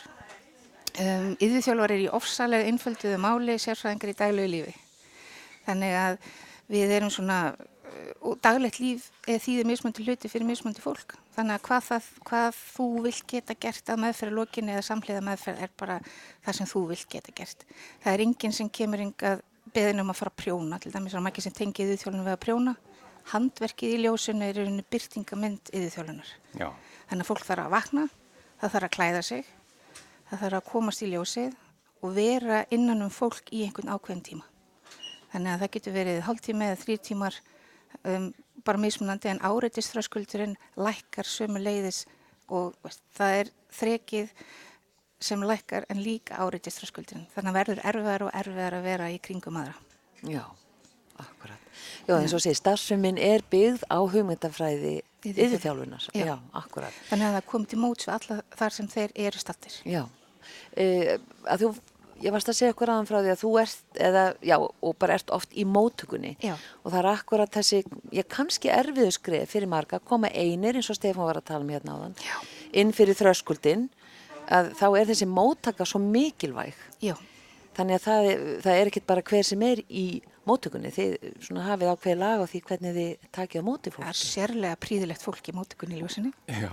Um, 1.03 1.27
Yðurþjálfar 1.41 1.93
er 1.93 2.05
í 2.05 2.09
ofsalega 2.13 2.69
einfölduðu 2.71 3.19
máli 3.21 3.57
sérfræðingar 3.61 4.13
í 4.13 4.17
daglegu 4.17 4.53
lífi. 4.53 4.73
Þannig 5.67 5.97
að 6.01 6.17
við 6.73 6.93
erum 6.97 7.13
svona, 7.13 7.39
uh, 7.53 8.33
daglegt 8.45 8.81
líf 8.81 9.11
er 9.29 9.41
þýðir 9.45 9.69
mismöndi 9.69 10.07
hluti 10.07 10.31
fyrir 10.33 10.49
mismöndi 10.49 10.85
fólk. 10.85 11.19
Þannig 11.37 11.59
að 11.59 11.65
hvað, 11.69 11.85
það, 11.91 12.09
hvað 12.29 12.61
þú 12.61 12.87
vilt 13.07 13.27
geta 13.29 13.57
gert 13.61 13.93
að 13.93 14.01
meðferða 14.07 14.37
lokinni 14.39 14.73
eða 14.73 14.87
samhliða 14.89 15.25
meðferð 15.29 15.65
er 15.67 15.75
bara 15.81 15.99
það 16.45 16.59
sem 16.59 16.71
þú 16.73 16.85
vilt 16.93 17.09
geta 17.13 17.37
gert. 17.37 17.67
Það 18.05 18.13
er 18.15 18.25
enginn 18.25 18.57
sem 18.57 18.73
kemur 18.73 19.05
yngað 19.05 19.45
beðin 19.73 20.01
um 20.01 20.13
að 20.13 20.21
fara 20.23 20.33
að 20.33 20.41
prjóna, 20.45 20.81
til 20.81 20.93
dæmis 20.93 21.13
er 21.17 21.25
margir 21.25 21.45
sem 21.45 21.57
tengið 21.57 21.93
yðurþjálfunum 21.93 22.29
við 22.29 22.37
að 22.37 22.43
prjóna. 22.47 22.75
Handverkið 23.33 23.95
í 23.95 24.01
ljósinu 24.03 24.49
er 24.49 24.59
rauninni 24.59 24.85
byrtingamind 24.93 25.71
yðurþjálfunar. 25.73 26.33
Já, 26.59 26.69
Þannig 27.13 27.27
að 27.27 27.29
fólk 27.29 27.43
þarf 27.45 27.63
að 27.67 27.73
vakna, 27.75 28.03
það 28.57 28.71
þarf 28.73 28.87
að 28.87 28.93
klæða 28.95 29.19
sig, 29.27 29.49
það 30.31 30.39
þarf 30.43 30.57
að 30.57 30.69
komast 30.71 31.03
í 31.05 31.09
ljósið 31.11 31.57
og 32.01 32.15
vera 32.17 32.61
innan 32.73 33.05
um 33.05 33.11
fólk 33.13 33.51
í 33.53 33.67
einhvern 33.67 33.91
ákveðin 33.93 34.23
tíma. 34.31 34.47
Þannig 35.35 35.51
að 35.53 35.61
það 35.61 35.71
getur 35.75 35.95
verið 35.99 36.21
hálftíma 36.25 36.71
eða 36.71 36.79
þrý 36.81 36.97
tímar 37.05 37.37
um, 38.09 38.31
bara 38.65 38.81
mismunandi 38.81 39.29
en 39.29 39.43
áreitiströskuldurinn 39.45 40.57
lækkar 40.81 41.29
sömu 41.29 41.61
leiðis 41.61 42.07
og 42.49 42.73
veist, 42.81 43.05
það 43.13 43.37
er 43.43 43.53
þrekið 43.77 44.33
sem 45.29 45.47
lækkar 45.53 45.91
en 45.93 46.01
líka 46.01 46.41
áreitiströskuldurinn. 46.41 47.29
Þannig 47.37 47.53
að 47.53 47.61
verður 47.61 47.87
erfiðar 47.93 48.27
og 48.31 48.35
erfiðar 48.41 48.81
að 48.81 48.89
vera 48.89 49.13
í 49.13 49.21
kringum 49.21 49.61
aðra. 49.61 49.77
Já, 50.25 50.47
akkurat. 51.25 51.71
Já, 52.07 52.17
eins 52.19 52.35
og 52.37 52.43
sé, 52.43 52.53
starfsefminn 52.57 53.21
er 53.21 53.45
byggð 53.53 53.87
á 53.89 53.99
hugmyndafræði 54.01 54.97
yðurþjálfunar. 55.29 56.09
Já. 56.17 56.27
Já, 56.27 56.35
akkurat. 56.59 56.99
Þannig 57.11 57.29
að 57.29 57.39
það 57.39 57.49
kom 57.53 57.65
til 57.71 57.79
móts 57.83 58.09
við 58.09 58.15
alla 58.17 58.43
þar 58.59 58.77
sem 58.77 58.91
þeir 58.93 59.17
eru 59.29 59.43
stattir. 59.43 59.79
Já, 59.89 60.03
e, 60.75 61.17
að 61.47 61.65
þú, 61.65 61.71
ég 62.27 62.35
varst 62.35 62.53
að 62.53 62.59
segja 62.59 62.75
okkur 62.75 62.93
aðan 62.95 63.09
frá 63.11 63.19
því 63.21 63.33
að 63.33 63.41
þú 63.45 63.55
ert, 63.63 63.83
eða, 64.11 64.27
já, 64.51 64.57
og 64.61 64.99
bara 65.03 65.19
ert 65.19 65.35
oft 65.39 65.55
í 65.55 65.67
móttökunni. 65.69 66.37
Já. 66.43 66.55
Og 66.83 66.93
það 66.93 67.01
er 67.05 67.11
akkurat 67.15 67.59
þessi, 67.59 67.83
ég 68.19 68.31
kannski 68.31 68.73
erfiðu 68.75 69.15
skrif 69.15 69.55
fyrir 69.55 69.71
marga, 69.71 70.03
að 70.03 70.09
koma 70.11 70.31
einir, 70.35 70.79
eins 70.79 70.91
og 70.93 70.99
Stefán 70.99 71.29
var 71.29 71.41
að 71.41 71.51
tala 71.53 71.67
um 71.67 71.75
hérna 71.75 71.99
áðan, 71.99 72.17
já. 72.23 72.39
inn 72.83 72.95
fyrir 72.97 73.19
þröskuldin, 73.19 73.91
að 74.53 74.73
þá 74.79 74.87
er 74.91 75.13
þessi 75.13 75.31
móttaka 75.31 75.87
svo 75.87 76.03
mikilvæg. 76.03 76.75
Já, 77.03 77.15
Þannig 77.77 77.99
að 77.99 78.05
það, 78.05 78.27
það 78.65 78.79
er 78.79 78.91
ekkert 78.91 79.09
bara 79.09 79.25
hver 79.25 79.47
sem 79.49 79.63
er 79.65 79.81
í 79.89 80.07
móttökunni. 80.49 80.91
Þið 80.95 81.29
svona 81.47 81.67
hafið 81.67 81.93
ákveði 81.93 82.17
lag 82.19 82.43
á 82.43 82.47
því 82.51 82.61
hvernig 82.69 82.97
þið 82.97 83.29
takið 83.37 83.63
á 83.63 83.69
móti 83.69 83.93
það 83.93 84.03
er 84.03 84.09
fólki. 84.09 84.31
sérlega 84.33 84.81
príðilegt 84.83 85.25
fólk 85.27 85.51
í 85.51 85.55
móttökunni 85.57 85.99
í 85.99 86.03
ljósinu. 86.03 86.33
já, 86.49 86.73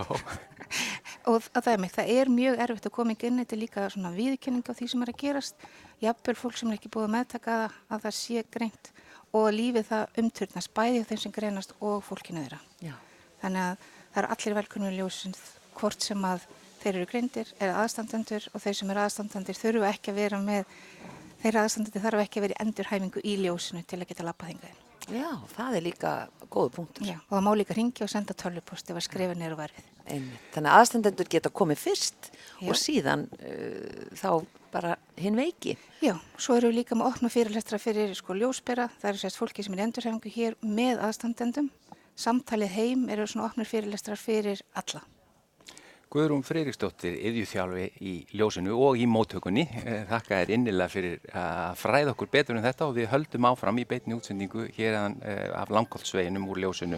Og 1.29 1.43
að 1.53 1.65
það 1.65 1.73
er 1.73 1.82
mig, 1.84 1.91
það 1.93 2.12
er 2.15 2.32
mjög 2.34 2.63
erfitt 2.63 2.88
að 2.88 2.95
koma 2.95 3.15
inn, 3.17 3.41
þetta 3.41 3.55
er 3.55 3.62
líka 3.62 3.86
svona 3.93 4.12
viðkenning 4.15 4.69
á 4.69 4.73
því 4.77 4.88
sem 4.89 5.03
er 5.03 5.12
að 5.12 5.19
gerast. 5.23 5.67
Jafnvel 6.01 6.36
fólk 6.39 6.58
sem 6.58 6.69
er 6.71 6.79
ekki 6.79 6.91
búið 6.93 7.08
að 7.10 7.13
meðtaka 7.17 7.58
það, 7.60 7.77
að 7.89 8.03
það 8.05 8.17
sé 8.19 8.43
greint 8.53 8.91
og 9.29 9.45
að 9.45 9.58
lífið 9.60 9.88
það 9.89 10.21
umturnast 10.23 10.73
bæði 10.73 11.01
á 11.03 11.08
þeim 11.10 11.21
sem 11.23 11.36
greinast 11.36 11.75
og 11.79 11.99
fólkinu 12.05 12.43
þeirra. 12.45 12.62
Já. 12.82 12.95
Þannig 13.43 13.65
að 13.65 13.84
það 14.13 14.21
eru 14.21 14.32
allir 14.36 14.58
velkunni 14.60 14.93
ljósin 14.95 15.36
hvort 15.79 16.05
sem 16.05 16.25
að 16.25 16.47
þeir 16.79 16.95
eru 16.95 17.10
greindir, 17.12 17.51
eru 17.60 17.75
aðstandendur 17.82 18.47
og 18.53 18.63
þeir 18.63 18.77
sem 18.79 18.93
eru 18.93 19.03
aðstandendur 19.03 19.60
þurfu 19.60 19.88
ekki 19.89 20.13
að 20.13 20.19
vera 20.21 20.39
með, 20.41 20.77
þeir 21.43 21.62
aðstandendur 21.63 22.06
þarf 22.06 22.23
ekki 22.25 22.39
að 22.39 22.47
vera 22.47 22.58
í 22.58 22.62
endurhæfingu 22.65 23.23
í 23.23 23.36
ljósinu 23.43 23.84
til 23.88 23.99
að 24.02 24.10
geta 24.12 24.28
lappað 24.28 24.54
hingaðin. 24.54 24.86
Já, 25.10 25.30
það 25.56 25.78
er 25.78 25.86
líka 25.86 26.12
góðu 26.52 26.71
punktur. 26.75 27.08
Já, 27.08 27.17
og 27.17 27.34
það 27.34 27.45
má 27.47 27.52
líka 27.58 27.75
ringja 27.78 28.06
og 28.06 28.12
senda 28.12 28.36
tölvupost 28.38 28.91
ef 28.91 28.99
að 28.99 29.06
skrifa 29.08 29.38
neyru 29.38 29.58
verfið. 29.58 29.89
Einmitt. 30.10 30.47
Þannig 30.54 30.71
að 30.71 30.84
aðstandendur 30.84 31.30
geta 31.30 31.52
komið 31.54 31.82
fyrst 31.84 32.30
Já. 32.32 32.69
og 32.69 32.78
síðan 32.78 33.25
uh, 33.39 34.08
þá 34.17 34.32
bara 34.73 34.95
hinn 35.17 35.38
veiki. 35.38 35.75
Já, 36.04 36.13
svo 36.38 36.58
eru 36.58 36.69
við 36.69 36.82
líka 36.82 36.97
með 36.97 37.12
opna 37.13 37.32
fyrirlestra 37.34 37.80
fyrir 37.82 38.13
sko 38.17 38.38
ljósbera, 38.38 38.89
það 39.02 39.12
eru 39.12 39.21
sérst 39.23 39.39
fólki 39.41 39.65
sem 39.65 39.75
er 39.75 39.82
í 39.82 39.86
endurhæfingu 39.88 40.34
hér 40.34 40.58
með 40.65 41.02
aðstandendum. 41.08 41.71
Samtalið 42.19 42.75
heim 42.75 43.08
eru 43.10 43.25
svona 43.30 43.47
opnur 43.49 43.69
fyrirlestrar 43.69 44.19
fyrir 44.19 44.62
alla. 44.78 45.02
Guðrún 46.09 46.41
Freyriksdóttir, 46.41 47.13
yðjúþjálfi 47.21 47.83
í 48.01 48.11
ljósinu 48.33 48.73
og 48.81 48.97
í 48.97 49.03
móttökunni. 49.05 49.67
Eh, 49.83 50.07
Þakka 50.09 50.39
þér 50.39 50.53
innilega 50.55 50.89
fyrir 50.89 51.19
að 51.37 51.75
fræða 51.77 52.15
okkur 52.15 52.31
betur 52.33 52.57
en 52.57 52.65
þetta 52.65 52.87
og 52.87 52.95
við 52.97 53.11
höldum 53.11 53.45
áfram 53.51 53.77
í 53.77 53.85
beitni 53.85 54.17
útsendingu 54.17 54.65
hér 54.73 54.97
eh, 54.97 55.53
af 55.53 55.69
langkólsveginum 55.69 56.49
úr 56.49 56.63
ljósinu 56.65 56.97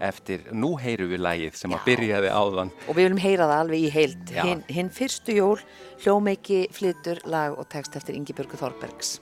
eftir 0.00 0.48
nú 0.56 0.72
heyru 0.80 1.10
við 1.12 1.20
lægið 1.26 1.60
sem 1.60 1.76
að 1.76 1.84
byrjaði 1.90 2.32
áðan. 2.32 2.72
Og 2.88 2.96
við 2.96 3.10
viljum 3.10 3.24
heyra 3.26 3.52
það 3.52 3.64
alveg 3.66 3.84
í 3.84 3.94
heild. 3.98 4.32
Já. 4.32 4.42
Hinn 4.48 4.66
hin 4.72 4.92
fyrstu 5.02 5.36
jól, 5.36 5.56
hljómeiki, 6.00 6.62
flytur, 6.72 7.20
lag 7.28 7.60
og 7.60 7.68
text 7.68 8.00
eftir 8.00 8.16
Ingi 8.16 8.32
Björgu 8.32 8.56
Þorbergs. 8.56 9.18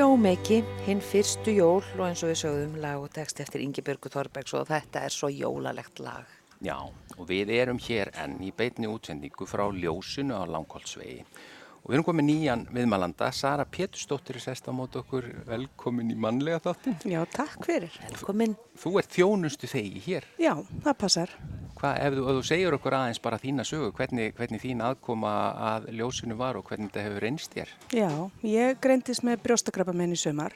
Hljómeiki, 0.00 0.62
hinn 0.86 1.02
fyrstu 1.04 1.52
jól 1.52 1.82
og 1.98 2.06
eins 2.06 2.22
og 2.24 2.30
við 2.30 2.38
sögðum 2.40 2.76
lag 2.80 3.02
og 3.04 3.10
text 3.12 3.42
eftir 3.44 3.60
Ingibjörgu 3.60 4.08
Þorbergs 4.08 4.54
og 4.56 4.62
þetta 4.70 5.02
er 5.04 5.12
svo 5.12 5.28
jólalegt 5.28 6.00
lag. 6.00 6.24
Já, 6.64 6.78
og 7.18 7.26
við 7.28 7.52
erum 7.52 7.76
hér 7.84 8.08
enn 8.22 8.38
í 8.40 8.48
beitni 8.56 8.88
útsendingu 8.88 9.44
frá 9.44 9.66
Ljósunu 9.68 10.40
á 10.40 10.48
Langholtsvegi. 10.48 11.18
Og 11.82 11.90
við 11.90 11.98
erum 11.98 12.06
komið 12.08 12.28
nýjan 12.30 12.64
viðmælanda, 12.72 13.28
Sara 13.36 13.68
Pétursdóttir 13.68 14.40
er 14.40 14.46
sest 14.46 14.68
á 14.68 14.72
mót 14.72 14.96
okkur, 14.96 15.28
velkomin 15.44 16.14
í 16.14 16.16
mannlega 16.16 16.62
þáttin. 16.70 16.96
Já, 17.04 17.20
takk 17.36 17.68
fyrir. 17.68 18.00
Velkomin. 18.06 18.56
Þú 18.80 18.96
ert 19.02 19.20
þjónustu 19.20 19.68
þegi 19.68 20.04
hér. 20.08 20.30
Já, 20.40 20.54
það 20.80 20.96
passar. 21.04 21.36
Hvað, 21.80 21.94
ef 21.96 22.12
þú, 22.12 22.22
ef 22.28 22.36
þú 22.36 22.40
segir 22.44 22.74
okkur 22.76 22.94
aðeins 22.98 23.20
bara 23.24 23.38
þína 23.40 23.64
sögu, 23.64 23.86
hvernig, 23.96 24.34
hvernig 24.36 24.60
þín 24.60 24.82
aðkoma 24.84 25.30
að 25.70 25.86
Ljósunu 25.96 26.34
var 26.36 26.58
og 26.58 26.66
hvernig 26.68 26.90
þetta 26.90 27.04
hefur 27.06 27.24
reynst 27.24 27.54
þér? 27.56 27.70
Já, 27.96 28.10
ég 28.44 28.80
greindist 28.84 29.24
með 29.24 29.38
brjóstakrabamenn 29.46 30.12
í 30.12 30.18
sömar 30.20 30.52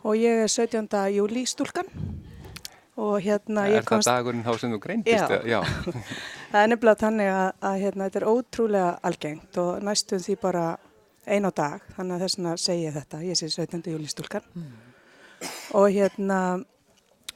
og 0.00 0.16
ég 0.16 0.46
er 0.46 0.48
17. 0.48 0.88
júli 1.12 1.42
stúlkan 1.48 1.90
og 2.96 3.18
hérna 3.20 3.66
er 3.68 3.82
ég 3.82 3.88
komst... 3.88 4.08
það 4.08 4.22
dagurinn 4.22 4.46
þá 4.46 4.52
sem 4.62 4.72
þú 4.72 4.78
greindist? 4.86 5.34
Já. 5.50 5.58
það 6.54 6.60
er 6.62 6.72
nefnilega 6.72 7.00
þannig 7.02 7.32
að, 7.34 7.48
að 7.68 7.76
hérna, 7.82 8.06
þetta 8.06 8.20
er 8.22 8.26
ótrúlega 8.30 8.90
algengt 9.10 9.58
og 9.60 9.84
næstum 9.84 10.22
því 10.24 10.36
bara 10.40 10.64
ein 11.24 11.48
á 11.48 11.52
dag, 11.52 11.84
þannig 11.98 12.16
að 12.16 12.24
þess 12.24 12.38
vegna 12.38 12.54
segi 12.64 12.86
ég 12.86 12.96
þetta, 12.96 13.20
ég 13.28 13.40
sé 13.40 13.50
17. 13.52 13.92
júli 13.92 14.08
stúlkan 14.08 14.48
og 15.76 15.90
hérna 15.92 16.40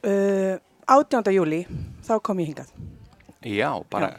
uh, 0.01 0.57
18. 0.89 1.31
júli 1.35 1.61
þá 2.07 2.15
kom 2.23 2.39
ég 2.41 2.49
hingað. 2.51 2.71
Já, 3.45 3.69
bara, 3.89 4.09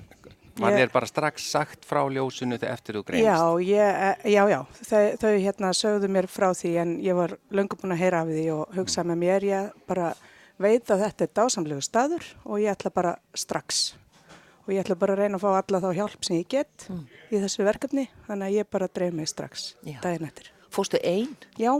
var 0.61 0.73
Ég- 0.73 0.79
þér 0.85 0.93
bara 0.93 1.07
strax 1.11 1.51
sagt 1.51 1.85
frá 1.89 2.01
Ljósunu 2.09 2.57
þegar 2.59 2.73
eftir 2.79 2.95
þú 2.99 3.05
greinst? 3.05 3.27
Já, 3.27 3.39
ég, 3.61 4.01
eh, 4.25 4.31
já, 4.33 4.43
já, 4.49 4.61
þau, 4.89 5.17
þau 5.21 5.33
hérna 5.45 5.73
sögðu 5.77 6.09
mér 6.09 6.27
frá 6.31 6.51
því 6.55 6.75
en 6.81 6.99
ég 7.01 7.15
var 7.17 7.37
löngu 7.51 7.77
búin 7.81 7.93
að 7.97 8.03
heyra 8.05 8.23
af 8.23 8.29
því 8.29 8.45
og 8.55 8.75
hugsa 8.77 9.05
með 9.05 9.19
mér, 9.25 9.43
ég 9.51 9.73
bara 9.87 10.15
veit 10.61 10.85
að 10.93 11.05
þetta 11.07 11.23
er 11.27 11.33
dásamlegu 11.35 11.83
staður 11.83 12.25
og 12.45 12.59
ég 12.61 12.71
ætla 12.77 12.91
bara 12.93 13.17
strax 13.35 13.95
og 14.67 14.75
ég 14.75 14.83
ætla 14.85 14.95
bara 14.99 15.15
að 15.17 15.23
reyna 15.25 15.39
að 15.39 15.45
fá 15.47 15.51
alla 15.59 15.81
þá 15.81 15.95
hjálp 15.97 16.25
sem 16.25 16.37
ég 16.37 16.49
get 16.49 16.89
í 17.33 17.41
þessu 17.41 17.65
verkefni 17.65 18.09
þannig 18.29 18.47
að 18.51 18.57
ég 18.61 18.71
bara 18.71 18.89
dreif 18.89 19.13
mig 19.15 19.29
strax 19.29 19.75
Já. 19.85 20.01
daginn 20.05 20.29
eftir. 20.29 20.51
Fóstu 20.71 21.01
einn? 21.03 21.33
Já, 21.59 21.73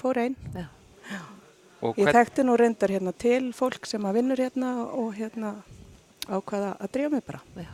fór 0.00 0.16
einn. 0.18 0.36
Já. 0.56 0.66
Og 1.12 1.41
Ég 1.82 2.06
hvern- 2.06 2.18
þekkti 2.18 2.46
nú 2.46 2.56
reyndar 2.58 2.92
hérna 2.94 3.12
til 3.18 3.52
fólk 3.52 3.86
sem 3.90 4.02
að 4.06 4.20
vinnur 4.20 4.38
hérna 4.38 4.72
og 4.94 5.14
hérna 5.18 5.54
ákvaða 6.28 6.76
að 6.78 6.92
dreifa 6.94 7.10
mig 7.16 7.24
bara. 7.26 7.40
Já. 7.56 7.70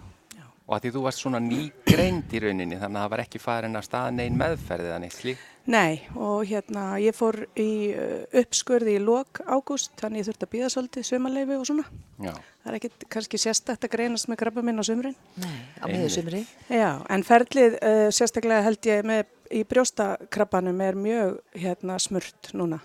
Og 0.69 0.75
að 0.77 0.83
því 0.85 0.91
þú 0.93 1.03
varst 1.05 1.23
svona 1.23 1.39
nýgreind 1.41 2.33
í 2.33 2.41
rauninni 2.45 2.77
þannig 2.77 2.99
að 2.99 3.05
það 3.05 3.13
var 3.15 3.21
ekki 3.23 3.41
farin 3.41 3.77
að 3.79 3.87
staða 3.87 4.11
neinn 4.13 4.37
meðferðið 4.37 4.93
að 4.93 5.01
neitt 5.01 5.17
slíkt. 5.17 5.47
Nei, 5.69 6.01
og 6.17 6.45
hérna 6.49 6.83
ég 7.01 7.17
fór 7.17 7.39
í 7.57 7.69
uh, 7.93 8.25
uppskurði 8.41 8.95
í 8.97 9.01
lok 9.05 9.41
ágúst, 9.45 9.93
þannig 10.01 10.23
ég 10.23 10.29
þurfti 10.29 10.47
að 10.47 10.53
býða 10.55 10.69
svolítið 10.73 11.07
sumarleifi 11.09 11.57
og 11.57 11.67
svona. 11.69 11.85
Já. 12.25 12.33
Það 12.65 12.73
er 12.73 12.77
ekkit 12.81 13.09
kannski 13.13 13.41
sérstætt 13.41 13.85
að 13.85 13.93
greinast 13.97 14.29
með 14.29 14.41
krabba 14.45 14.65
minn 14.65 14.81
á 14.81 14.85
sumrin. 14.89 15.17
Nei, 15.41 15.57
á 15.81 15.85
miðjusumri. 15.89 16.45
Já, 16.73 16.91
en 17.09 17.25
ferlið 17.29 17.77
uh, 17.81 18.05
sérstaklega 18.13 18.65
held 18.65 18.89
ég 18.89 19.05
með 19.09 19.25
í 19.53 19.65
brjóstakrabbanum 19.69 20.81
er 20.85 20.97
mjög 21.01 21.39
hérna 21.57 22.01
smurt 22.01 22.53
núna 22.57 22.81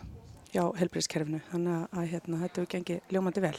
hjá 0.54 0.64
helbriðskerfinu, 0.80 1.40
þannig 1.52 1.86
að, 1.90 2.04
hérna, 2.12 2.42
þetta 2.44 2.62
hefur 2.62 2.72
gengið 2.74 3.16
ljómandi 3.16 3.44
vel. 3.44 3.56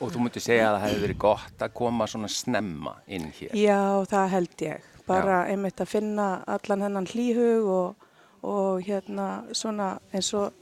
Og 0.00 0.12
þú 0.14 0.22
mútti 0.24 0.40
segja 0.40 0.70
að 0.70 0.76
það 0.76 0.84
hefði 0.86 1.02
verið 1.04 1.18
gott 1.20 1.64
að 1.66 1.74
koma 1.76 2.06
svona 2.08 2.30
snemma 2.32 2.94
inn 3.06 3.26
hér. 3.36 3.52
Já, 3.58 3.80
það 4.08 4.30
held 4.34 4.64
ég. 4.64 4.86
Bara 5.10 5.42
einmitt 5.50 5.82
að 5.82 5.92
finna 5.92 6.28
allan 6.48 6.86
hennan 6.86 7.08
hlýhug 7.10 7.68
og, 7.74 8.08
og 8.46 8.80
hérna 8.86 9.26
svona 9.52 9.90
eins 10.14 10.30
og, 10.38 10.54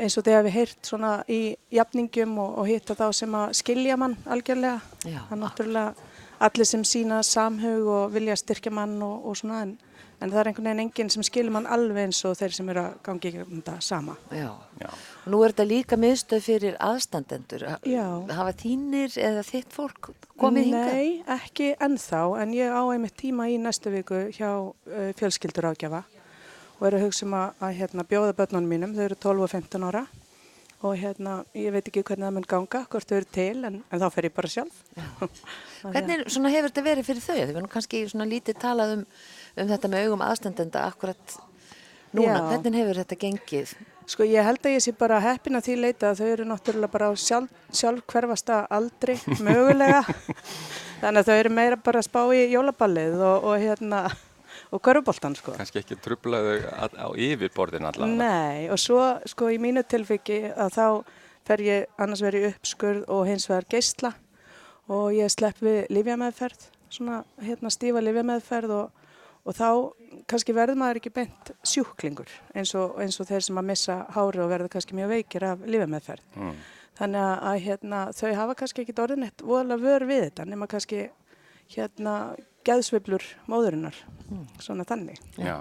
eins 0.00 0.16
og 0.16 0.24
þegar 0.24 0.46
við 0.46 0.56
heyrt 0.56 0.88
svona 0.88 1.12
í 1.28 1.42
jafningum 1.74 2.38
og, 2.40 2.56
og 2.62 2.70
hitta 2.70 2.96
þá 2.96 3.06
sem 3.20 3.36
að 3.36 3.52
skilja 3.60 3.98
mann 4.00 4.16
algjörlega. 4.24 4.80
Já. 5.04 5.20
Það 5.28 5.36
er 5.36 5.42
náttúrulega 5.42 6.10
allir 6.42 6.66
sem 6.72 6.84
sína 6.86 7.20
samhug 7.26 7.90
og 7.92 8.14
vilja 8.16 8.38
styrkja 8.40 8.72
mann 8.74 8.96
og, 9.04 9.26
og 9.28 9.36
svona 9.38 9.62
en, 9.66 9.76
en 10.22 10.30
það 10.30 10.40
er 10.40 10.50
einhvern 10.50 10.68
veginn 10.68 10.82
enginn 10.84 11.10
sem 11.12 11.24
skilur 11.26 11.54
mann 11.56 11.68
alveg 11.70 12.06
eins 12.06 12.20
og 12.28 12.36
þeir 12.38 12.54
sem 12.56 12.70
eru 12.72 12.84
að 12.84 12.94
gangi 13.06 13.28
í 13.28 13.34
gegnum 13.34 13.60
þetta 13.60 13.74
sama. 13.84 14.16
Já. 14.30 14.48
Já. 14.80 14.88
Nú 15.32 15.42
er 15.42 15.54
þetta 15.54 15.66
líka 15.68 15.98
miðstöð 16.00 16.46
fyrir 16.46 16.78
aðstandendur. 16.82 17.66
Já. 17.88 18.06
Hafa 18.38 18.54
þínir 18.62 19.18
eða 19.18 19.44
þitt 19.48 19.74
fólk 19.74 20.12
komið 20.40 20.70
hingað? 20.70 20.94
Nei, 20.94 21.12
ekki 21.36 21.70
ennþá, 21.82 22.24
en 22.42 22.56
ég 22.56 22.72
á 22.72 22.82
einmitt 22.86 23.18
tíma 23.20 23.50
í 23.50 23.58
næstu 23.62 23.92
viku 23.94 24.24
hjá 24.34 24.50
uh, 24.50 25.12
fjölskyldur 25.18 25.72
ágjafa 25.72 26.04
og 26.78 26.88
eru 26.88 26.98
að 26.98 27.06
hugsa 27.06 27.26
um 27.28 27.36
að, 27.38 27.54
að 27.62 27.76
hérna, 27.78 28.08
bjóða 28.10 28.34
börnunum 28.38 28.72
mínum, 28.74 28.94
þau 28.96 29.04
eru 29.04 29.18
12 29.22 29.44
og 29.46 29.52
15 29.52 29.86
ára 29.86 30.06
og 30.82 30.96
hérna, 30.98 31.36
ég 31.54 31.70
veit 31.70 31.86
ekki 31.86 32.02
hvernig 32.02 32.26
það 32.26 32.34
mun 32.34 32.48
ganga, 32.50 32.80
hvort 32.90 33.06
þau 33.06 33.16
eru 33.20 33.28
til, 33.30 33.60
en, 33.68 33.76
en 33.86 34.02
þá 34.02 34.08
fer 34.10 34.26
ég 34.26 34.34
bara 34.34 34.50
sjálf. 34.50 34.80
Hvernig 35.82 36.24
svona, 36.26 36.50
hefur 36.50 36.72
þetta 36.72 36.84
verið 36.86 37.06
fyrir 37.06 37.22
þau? 37.22 37.36
Þau 37.36 37.52
verðum 37.52 37.70
kannski 37.70 38.00
svona 38.10 38.26
lítið 38.30 38.58
talað 38.62 38.96
um, 38.96 39.04
um 39.56 39.70
þetta 39.70 39.90
með 39.92 40.06
augum 40.06 40.24
aðstandenda 40.26 40.84
akkurat 40.88 41.36
núna. 42.12 42.38
Já. 42.38 42.44
Hvernig 42.52 42.78
hefur 42.80 43.00
þetta 43.02 43.18
gengið? 43.24 43.74
Sko 44.12 44.26
ég 44.26 44.44
held 44.44 44.66
að 44.66 44.74
ég 44.74 44.82
sé 44.84 44.92
bara 44.98 45.20
heppin 45.22 45.56
að 45.56 45.68
því 45.68 45.76
leita 45.78 46.10
að 46.10 46.20
þau 46.20 46.28
eru 46.32 46.46
náttúrulega 46.48 46.92
bara 46.92 47.08
á 47.08 47.12
sjálf, 47.16 47.52
sjálf 47.72 48.02
hverfasta 48.10 48.64
aldri 48.72 49.16
mögulega. 49.46 50.02
Þannig 51.02 51.22
að 51.22 51.30
þau 51.30 51.36
eru 51.38 51.54
meira 51.54 51.78
bara 51.78 52.02
að 52.02 52.08
spá 52.08 52.20
í 52.34 52.42
jólaballið 52.52 53.16
og, 53.22 53.46
og 53.48 53.62
hérna, 53.62 54.02
og 54.74 54.82
hverfuboltan 54.82 55.36
sko. 55.38 55.54
Kanski 55.56 55.82
ekki 55.82 55.98
trublaðu 56.02 56.58
á, 56.66 57.06
yfirborðin 57.14 57.88
allavega. 57.88 58.18
Nei, 58.18 58.68
og 58.74 58.80
svo 58.82 59.00
sko 59.30 59.50
í 59.54 59.60
mínu 59.62 59.84
tilfiki 59.88 60.44
að 60.50 60.76
þá 60.76 60.86
fer 61.46 61.64
ég 61.66 62.02
annars 62.02 62.22
verið 62.22 62.50
uppskurð 62.52 63.06
og 63.10 63.24
hins 63.30 63.48
vegar 63.50 63.66
geisla 63.70 64.12
og 64.92 65.12
ég 65.14 65.30
slepp 65.32 65.62
við 65.62 65.86
livjameðferð, 65.94 66.66
svona 66.92 67.22
hérna 67.42 67.70
stífa 67.72 68.02
livjameðferð 68.02 68.74
og, 68.76 69.01
og 69.42 69.56
þá 69.58 69.68
kannski 70.30 70.54
verður 70.54 70.78
maður 70.78 71.00
ekki 71.00 71.12
beint 71.16 71.50
sjúklingur 71.66 72.30
eins 72.54 72.74
og, 72.78 72.94
eins 73.02 73.18
og 73.20 73.28
þeir 73.30 73.46
sem 73.48 73.58
að 73.58 73.68
missa 73.72 73.98
hári 74.14 74.42
og 74.44 74.52
verður 74.52 74.72
kannski 74.76 74.96
mjög 74.98 75.12
veikir 75.16 75.48
af 75.48 75.66
livjameðferð. 75.66 76.24
Mm. 76.38 76.54
Þannig 77.00 77.24
að, 77.24 77.34
að 77.50 77.60
hérna, 77.66 78.00
þau 78.14 78.32
hafa 78.38 78.56
kannski 78.60 78.84
ekki 78.84 78.96
orðin 79.02 79.26
eitt 79.26 79.44
voðalega 79.46 79.86
vör 79.86 80.06
við 80.10 80.24
þetta 80.28 80.48
nema 80.52 80.68
kannski 80.70 81.04
hérna 81.72 82.16
geðsveiflur 82.66 83.24
móðurinnar, 83.50 83.96
svona 84.62 84.86
þannig. 84.86 85.18
Já. 85.40 85.56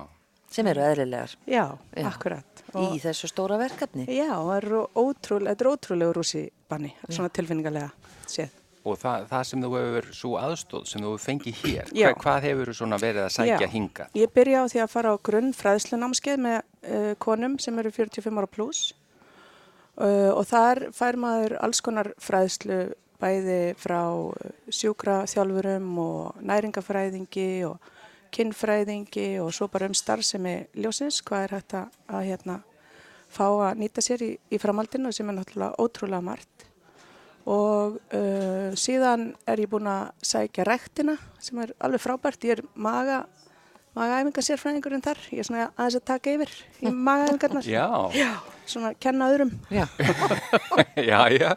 Sem 0.52 0.68
eru 0.68 0.84
eðlilegar 0.84 1.32
Já, 1.48 1.64
Já. 1.96 2.06
akkurat. 2.10 2.64
í 2.76 3.00
þessu 3.00 3.30
stóra 3.32 3.56
verkefni. 3.62 4.04
Já, 4.12 4.36
er 4.58 4.68
ótrúlega, 5.00 5.54
þetta 5.54 5.64
er 5.64 5.70
ótrúlega 5.72 6.16
rúsi 6.18 6.42
banni, 6.70 6.92
svona 7.08 7.32
tilfinningarlega 7.32 7.88
séð. 8.28 8.61
Og 8.82 8.98
það, 8.98 9.28
það 9.30 9.44
sem 9.46 9.62
þú 9.62 9.70
hefur, 9.76 10.08
svo 10.18 10.32
aðstóð 10.42 10.86
sem 10.90 11.04
þú 11.04 11.12
hefur 11.12 11.22
fengið 11.22 11.60
hér, 11.62 11.92
hva, 11.94 12.14
hvað 12.24 12.48
hefur 12.48 12.72
þú 12.72 12.74
svona 12.80 12.98
verið 13.02 13.28
að 13.28 13.36
sækja 13.36 13.68
hinga? 13.70 14.08
Ég 14.18 14.34
byrja 14.34 14.64
á 14.64 14.72
því 14.72 14.82
að 14.82 14.90
fara 14.96 15.12
á 15.14 15.16
grunn 15.30 15.52
fræðslunámskeið 15.54 16.42
með 16.42 16.58
uh, 16.58 17.12
konum 17.22 17.60
sem 17.62 17.78
eru 17.78 17.92
45 17.94 18.42
ára 18.42 18.50
pluss 18.50 18.96
uh, 20.02 20.32
og 20.34 20.42
þar 20.50 20.88
fær 20.98 21.20
maður 21.22 21.60
alls 21.62 21.84
konar 21.86 22.10
fræðslu 22.18 22.80
bæði 23.22 23.60
frá 23.78 24.02
uh, 24.10 24.34
sjúkraþjálfurum 24.74 25.94
og 26.02 26.42
næringafræðingi 26.42 27.52
og 27.70 27.94
kinnfræðingi 28.34 29.28
og 29.44 29.54
svo 29.54 29.68
bara 29.70 29.92
um 29.92 29.96
starfsemi 29.98 30.56
ljósins, 30.74 31.22
hvað 31.28 31.46
er 31.46 31.56
hægt 31.58 31.78
að, 31.78 31.94
hérna, 32.26 32.60
fá 33.32 33.46
að 33.46 33.82
nýta 33.84 34.04
sér 34.04 34.24
í, 34.26 34.34
í 34.50 34.60
framhaldinu 34.62 35.12
sem 35.14 35.30
er 35.30 35.38
náttúrulega 35.38 35.78
ótrúlega 35.78 36.24
margt. 36.26 36.71
Og 37.50 37.98
uh, 38.14 38.72
síðan 38.78 39.32
er 39.50 39.62
ég 39.64 39.70
búin 39.72 39.90
að 39.90 40.12
sækja 40.26 40.66
rektina 40.68 41.18
sem 41.42 41.62
er 41.64 41.74
alveg 41.82 42.04
frábært. 42.04 42.44
Ég 42.46 42.60
er 42.60 42.64
maga, 42.76 43.24
magaæfingasérfræðingurinn 43.98 45.04
þar. 45.06 45.22
Ég 45.34 45.44
er 45.44 45.50
svona 45.50 45.68
aðeins 45.76 46.00
að 46.00 46.08
taka 46.12 46.36
yfir 46.38 46.54
í 46.82 46.94
magaæfingarnar. 47.10 47.68
Já, 47.70 47.88
Já, 48.18 48.32
svona 48.70 48.94
að 48.94 49.00
kenna 49.08 49.30
öðrum. 49.34 49.54
Já, 49.74 49.86
já, 51.12 51.22
já. 51.36 51.52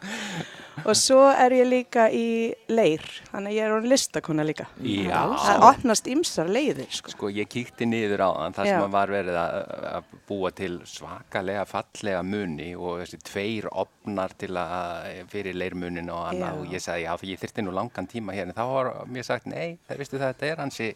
Og 0.83 0.97
svo 0.99 1.21
er 1.31 1.55
ég 1.55 1.69
líka 1.69 2.07
í 2.11 2.53
leir, 2.67 3.03
þannig 3.31 3.53
að 3.53 3.57
ég 3.57 3.67
er 3.67 3.75
orðin 3.75 3.93
listakona 3.93 4.45
líka. 4.47 4.67
Já. 4.83 5.21
Það 5.45 5.67
opnast 5.69 6.09
ymsar 6.11 6.51
leiðir, 6.51 6.89
sko. 6.93 7.13
Sko 7.15 7.31
ég 7.33 7.49
kíkti 7.51 7.87
niður 7.89 8.25
á 8.27 8.29
þann 8.41 8.57
þar 8.59 8.71
sem 8.71 8.97
var 8.97 9.13
verið 9.15 9.39
að, 9.39 9.59
að 9.91 10.09
búa 10.29 10.51
til 10.55 10.71
svakalega 10.89 11.65
fallega 11.69 12.23
muni 12.25 12.71
og 12.75 13.03
þessi 13.03 13.21
tveir 13.25 13.69
opnar 13.71 14.35
til 14.39 14.51
að 14.59 15.23
fyrir 15.31 15.57
leirmunin 15.57 16.11
og 16.13 16.27
annað 16.31 16.61
og 16.61 16.73
ég 16.75 16.83
sagði 16.83 17.05
já 17.05 17.13
ég 17.25 17.41
þyrfti 17.41 17.65
nú 17.65 17.73
langan 17.75 18.09
tíma 18.09 18.35
hérna 18.35 18.53
en 18.53 18.57
þá 18.57 18.65
var 18.71 18.91
mér 19.11 19.25
sagt 19.27 19.47
nei 19.49 19.77
það 19.87 20.01
veistu 20.01 20.19
það 20.19 20.33
þetta 20.33 20.49
er 20.49 20.61
hansi 20.63 20.89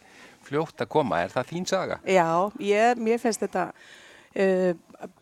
fljótt 0.46 0.84
að 0.84 0.92
koma 0.94 1.22
er 1.24 1.34
það 1.34 1.50
þín 1.52 1.66
saga? 1.68 1.98
Já, 2.08 2.28
ég, 2.64 3.00
mér 3.00 3.20
finnst 3.22 3.44
þetta 3.44 3.66
uh, 3.70 4.70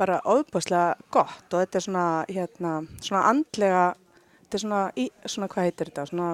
bara 0.00 0.20
óbúslega 0.26 0.94
gott 1.14 1.48
og 1.52 1.64
þetta 1.64 1.80
er 1.80 1.86
svona, 1.86 2.06
hérna, 2.28 2.74
svona 3.00 3.24
andlega, 3.32 3.84
þetta 4.48 4.58
er 4.60 4.64
svona, 4.64 4.82
í, 4.96 5.10
svona 5.28 5.48
hvað 5.52 5.68
heitir 5.68 5.92
þetta, 5.92 6.08
svona, 6.08 6.32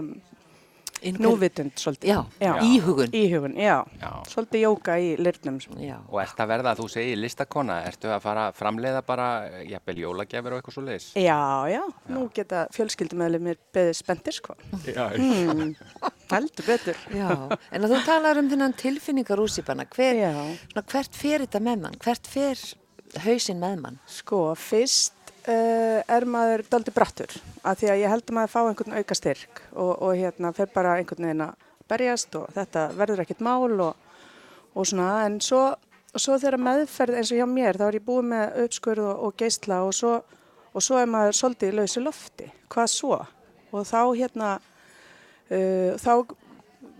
Inn- 1.04 1.18
núvitund 1.20 1.74
svolítið. 1.76 2.08
Já, 2.40 2.52
íhugun. 2.64 3.10
Íhugun, 3.12 3.54
já. 3.60 3.74
Já. 4.00 4.10
Svolítið 4.30 4.62
jóka 4.62 4.94
í 4.96 5.10
lirnum. 5.20 5.58
Já. 5.82 5.98
Og 6.08 6.20
ert 6.22 6.38
að 6.40 6.48
verða, 6.48 6.72
þú 6.78 6.86
segir 6.88 7.18
listakona, 7.20 7.80
ertu 7.84 8.08
að 8.08 8.22
fara 8.24 8.46
að 8.48 8.54
framleiða 8.56 9.02
bara, 9.04 9.26
jafnvel 9.68 9.96
jólagjafir 10.00 10.54
og 10.54 10.62
eitthvað 10.62 10.76
svo 10.78 10.84
leiðis? 10.86 11.08
Já, 11.20 11.36
já, 11.68 11.82
nú 12.08 12.22
geta 12.32 12.62
fjölskyldumöðlumir 12.72 13.58
beðið 13.74 13.98
spendir, 14.00 14.32
sko. 14.38 14.56
Já, 14.86 15.10
Mm, 15.18 15.74
heldur 16.30 16.64
betur. 16.70 16.96
Já, 17.12 17.28
en 17.72 17.82
að 17.84 17.92
þú 17.92 18.00
talar 18.06 18.38
um 18.40 18.48
þennan 18.54 18.72
tilfinningar 18.80 19.42
úsipanna, 19.44 19.84
hver, 19.92 20.14
Já. 20.22 20.32
svona, 20.72 20.86
hvert 20.88 21.14
fer 21.14 21.44
þetta 21.44 21.60
með 21.60 21.80
mann? 21.84 22.00
Hvert 22.00 22.26
fer 22.26 22.64
hausinn 23.26 23.60
með 23.60 23.76
mann? 23.82 23.98
Sko, 24.08 24.54
fyrst 24.56 25.12
uh, 25.48 26.00
er 26.16 26.26
maður 26.28 26.64
daldi 26.70 26.92
brattur? 26.94 27.34
Af 27.64 27.80
því 27.80 27.90
að 27.92 28.02
ég 28.02 28.12
held 28.12 28.26
að 28.26 28.36
maður 28.38 28.52
fá 28.54 28.60
einhvern 28.62 28.98
auka 28.98 29.16
styrk 29.18 29.62
og, 29.72 29.92
og 29.92 30.12
hérna 30.18 30.52
fer 30.56 30.70
bara 30.74 30.96
einhvern 30.98 31.28
veginn 31.28 31.46
að 31.46 31.70
berjast 31.90 32.36
og 32.38 32.52
þetta 32.54 32.86
verður 32.96 33.24
ekkert 33.24 33.42
mál 33.44 33.74
og, 33.88 33.96
og 34.74 34.88
svona. 34.88 35.08
En 35.26 35.40
svo, 35.44 35.62
svo 36.14 36.38
þegar 36.40 36.60
meðferð 36.68 37.20
eins 37.20 37.32
og 37.32 37.40
hjá 37.40 37.48
mér 37.50 37.80
þá 37.80 37.88
er 37.88 37.98
ég 38.00 38.06
búið 38.06 38.30
með 38.32 38.60
uppskurð 38.64 39.08
og, 39.08 39.24
og 39.28 39.36
geisla 39.40 39.82
og 39.86 39.94
svo, 39.96 40.14
svo 40.78 41.00
er 41.00 41.10
maður 41.10 41.40
svolítið 41.40 41.72
í 41.74 41.78
lausu 41.80 42.04
lofti, 42.04 42.50
hvað 42.72 42.92
svo? 42.92 43.20
Og 43.74 43.88
þá 43.88 44.00
hérna, 44.14 44.54
uh, 45.50 45.92
þá 46.00 46.12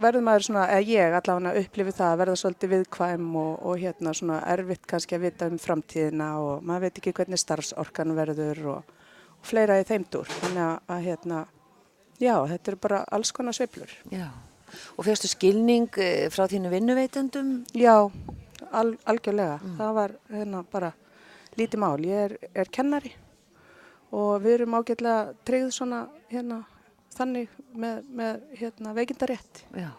verður 0.01 0.25
maður 0.27 0.47
svona, 0.49 0.65
eða 0.73 0.87
ég 0.91 1.17
allavega 1.19 1.61
upplifið 1.63 1.97
það 1.99 2.13
að 2.13 2.21
verða 2.23 2.37
svolítið 2.41 2.73
viðkvæm 2.75 3.29
og, 3.41 3.53
og 3.69 3.83
hérna 3.83 4.15
svona 4.17 4.39
erfitt 4.55 4.89
kannski 4.91 5.17
að 5.17 5.27
vita 5.27 5.49
um 5.51 5.61
framtíðina 5.61 6.31
og 6.43 6.65
maður 6.67 6.87
veit 6.87 7.01
ekki 7.01 7.15
hvernig 7.19 7.43
starfsorkan 7.43 8.15
verður 8.17 8.63
og, 8.75 8.97
og 9.39 9.51
fleira 9.51 9.79
í 9.81 9.87
þeimdur. 9.89 10.31
Þannig 10.41 10.65
að, 10.67 10.75
að 10.97 11.07
hérna, 11.09 11.45
já, 12.23 12.35
þetta 12.53 12.73
eru 12.73 12.83
bara 12.89 13.01
alls 13.19 13.33
konar 13.37 13.57
sveiflur. 13.57 13.95
Já. 14.13 14.29
Og 14.99 15.07
fyrstu 15.07 15.31
skilning 15.31 16.01
eh, 16.03 16.27
frá 16.35 16.49
þínu 16.51 16.73
vinnuveitendum? 16.73 17.57
Já, 17.79 17.97
al, 18.75 18.95
algjörlega. 19.07 19.61
Það 19.79 19.99
var 20.01 20.17
hérna 20.33 20.65
bara 20.73 20.95
lítið 21.59 21.85
mál. 21.85 21.99
Ég 22.03 22.29
er, 22.29 22.39
er 22.55 22.73
kennari 22.75 23.15
og 24.15 24.43
við 24.43 24.61
erum 24.61 24.77
ágætlega 24.79 25.35
tryggð 25.47 25.75
svona 25.75 26.05
hérna 26.31 26.63
þannig 27.19 27.61
með, 27.75 28.09
með 28.23 28.41
hérna 28.61 28.97
veikindarétt. 28.97 29.63
Já. 29.75 29.93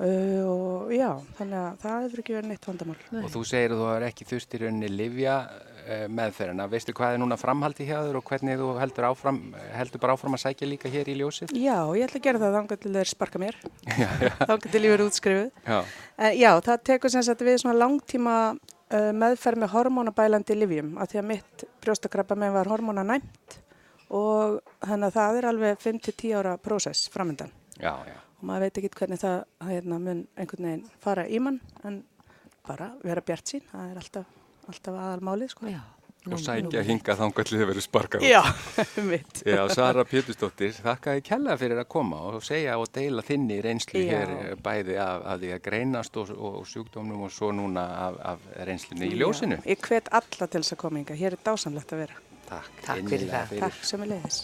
Uh, 0.00 0.46
og 0.48 0.92
já, 0.96 1.10
þannig 1.36 1.58
að 1.60 1.80
það 1.82 2.04
hefur 2.06 2.20
ekki 2.22 2.32
verið 2.32 2.48
neitt 2.48 2.66
vandamál. 2.70 2.94
Og 3.20 3.26
þú 3.34 3.42
segir 3.50 3.74
að 3.74 3.82
þú 3.82 3.88
hefur 3.90 4.06
ekki 4.06 4.26
þurft 4.30 4.54
í 4.56 4.60
rauninni 4.62 4.88
livja 4.94 5.34
uh, 5.44 6.06
meðferðina. 6.16 6.68
Veistu 6.72 6.94
hvað 6.96 7.16
er 7.16 7.20
núna 7.20 7.36
framhaldi 7.36 7.84
hjá 7.84 7.98
þér 8.06 8.16
og 8.16 8.24
hvernig 8.30 8.56
þú 8.62 8.70
heldur, 8.80 9.08
áfram, 9.10 9.42
heldur 9.74 10.00
bara 10.00 10.16
áfram 10.16 10.38
að 10.38 10.44
sækja 10.46 10.70
líka 10.70 10.92
hér 10.94 11.12
í 11.12 11.18
ljósið? 11.20 11.52
Já, 11.52 11.76
ég 11.98 12.06
ætla 12.06 12.22
að 12.22 12.26
gera 12.30 12.40
það 12.40 12.56
þangar 12.56 12.80
til 12.80 12.94
þeir 12.96 13.12
sparka 13.12 13.44
mér. 13.44 13.60
þangar 14.48 14.68
til 14.70 14.84
ég 14.86 14.94
verið 14.96 15.10
útskrifuð. 15.10 15.64
Já. 15.68 15.78
Uh, 16.16 16.32
já, 16.32 16.50
það 16.70 16.84
tekur 16.94 17.12
sem 17.12 17.26
sagt 17.28 17.44
við 17.44 17.60
svona 17.60 17.76
langtíma 17.82 18.36
uh, 18.56 19.10
meðferð 19.20 19.66
með 19.66 19.74
hormónabælandi 19.74 20.56
livjum 20.62 20.94
af 20.96 21.12
því 21.12 21.20
að 21.20 21.28
mitt 21.34 21.66
brjóstakrabba 21.84 22.40
með 22.40 22.56
var 22.56 22.72
hormónanæmt 22.72 23.60
og 24.10 24.58
þannig 24.82 25.06
að 25.08 25.16
það 25.18 25.38
er 25.38 25.48
alveg 25.50 25.84
5-10 25.84 26.34
ára 26.40 26.56
prósess 26.62 27.10
framöndan. 27.12 27.52
Já, 27.78 27.94
já. 28.08 28.18
Og 28.40 28.48
maður 28.48 28.66
veit 28.66 28.80
ekki 28.80 28.92
hvernig 28.96 29.20
það 29.20 29.38
hérna, 29.68 30.00
mun 30.00 30.26
einhvern 30.34 30.68
veginn 30.70 30.84
fara 31.04 31.26
í 31.28 31.40
mann 31.44 31.60
en 31.84 32.02
bara 32.66 32.92
vera 33.04 33.22
bjart 33.24 33.54
sín, 33.54 33.64
það 33.70 33.88
er 33.90 34.02
alltaf, 34.02 34.36
alltaf 34.70 35.00
aðalmálið. 35.06 35.52
Sko. 35.54 35.70
Já. 35.70 35.80
Og 36.28 36.36
sækja 36.36 36.82
hinga 36.84 37.14
þangallið 37.16 37.62
að 37.64 37.68
vera 37.70 37.82
sparkað. 37.84 38.24
Já, 38.28 38.40
mitt. 39.10 39.38
Já, 39.48 39.62
Sara 39.72 40.04
Pétursdóttir, 40.04 40.74
þakka 40.76 41.14
ég 41.16 41.24
kella 41.24 41.56
fyrir 41.60 41.80
að 41.80 41.88
koma 41.94 42.18
og 42.28 42.44
segja 42.44 42.74
og 42.76 42.90
deila 42.92 43.24
þinni 43.24 43.56
reynslu 43.64 44.02
Já. 44.02 44.10
hér 44.10 44.34
eh, 44.34 44.50
bæði 44.60 44.98
af, 45.00 45.24
af 45.32 45.40
því 45.40 45.54
að 45.56 45.62
greinast 45.64 46.20
og, 46.20 46.34
og, 46.36 46.58
og 46.60 46.68
sjúkdómnum 46.68 47.24
og 47.24 47.32
svo 47.32 47.54
núna 47.56 47.86
af, 48.10 48.20
af 48.34 48.50
reynslunni 48.68 49.08
í 49.08 49.16
ljósinu. 49.16 49.62
Já, 49.62 49.70
ég 49.72 49.88
hvet 49.88 50.12
alla 50.20 50.50
til 50.50 50.60
þess 50.60 50.76
að 50.76 50.82
koma 50.84 51.00
inga, 51.00 51.16
hér 51.22 51.38
er 51.38 51.46
dásamlegt 51.48 51.96
að 51.96 52.04
vera. 52.04 52.20
Takk, 52.50 52.80
Takk 52.84 53.04
fyrir 53.06 53.26
innilega 53.28 53.46
það. 53.46 53.60
Takk 53.66 53.84
sem 53.92 54.02
er 54.04 54.10
leiðis. 54.14 54.38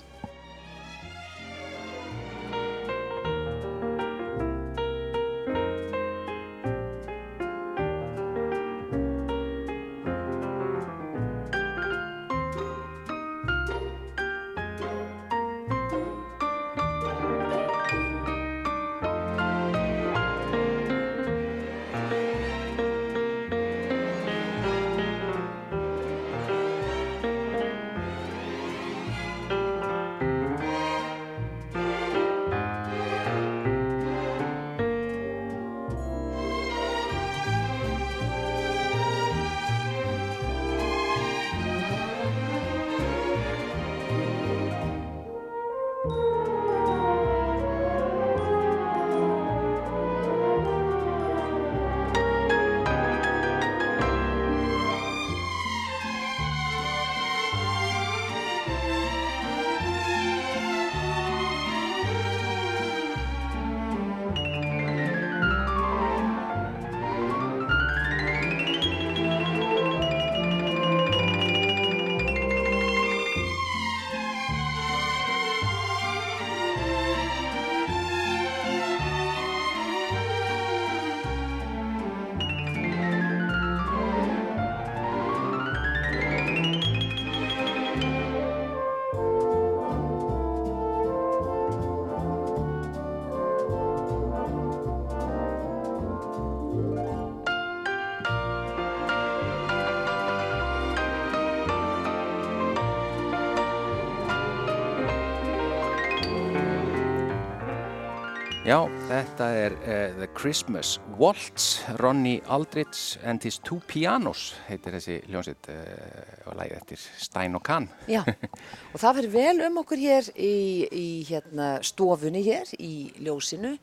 Þetta 109.06 109.46
er 109.54 109.74
uh, 109.76 110.16
The 110.18 110.26
Christmas 110.34 110.96
Waltz, 111.18 111.78
Ronny 112.00 112.40
Aldrich 112.50 113.18
and 113.22 113.42
his 113.44 113.58
two 113.62 113.78
pianos, 113.86 114.56
heitir 114.66 114.96
þessi 114.96 115.18
hljónsitt 115.28 115.68
uh, 115.70 116.48
og 116.50 116.56
lægið 116.58 116.76
eftir 116.80 117.04
Stein 117.22 117.54
og 117.58 117.62
Kahn. 117.66 117.86
Já, 118.10 118.24
og 118.92 118.98
það 118.98 119.20
fyrir 119.20 119.32
vel 119.36 119.64
um 119.68 119.80
okkur 119.84 120.02
hér 120.02 120.30
í, 120.34 120.56
í 120.90 121.06
hérna, 121.28 121.76
stofunni 121.86 122.42
hér 122.46 122.72
í 122.82 122.92
ljósinu, 123.22 123.76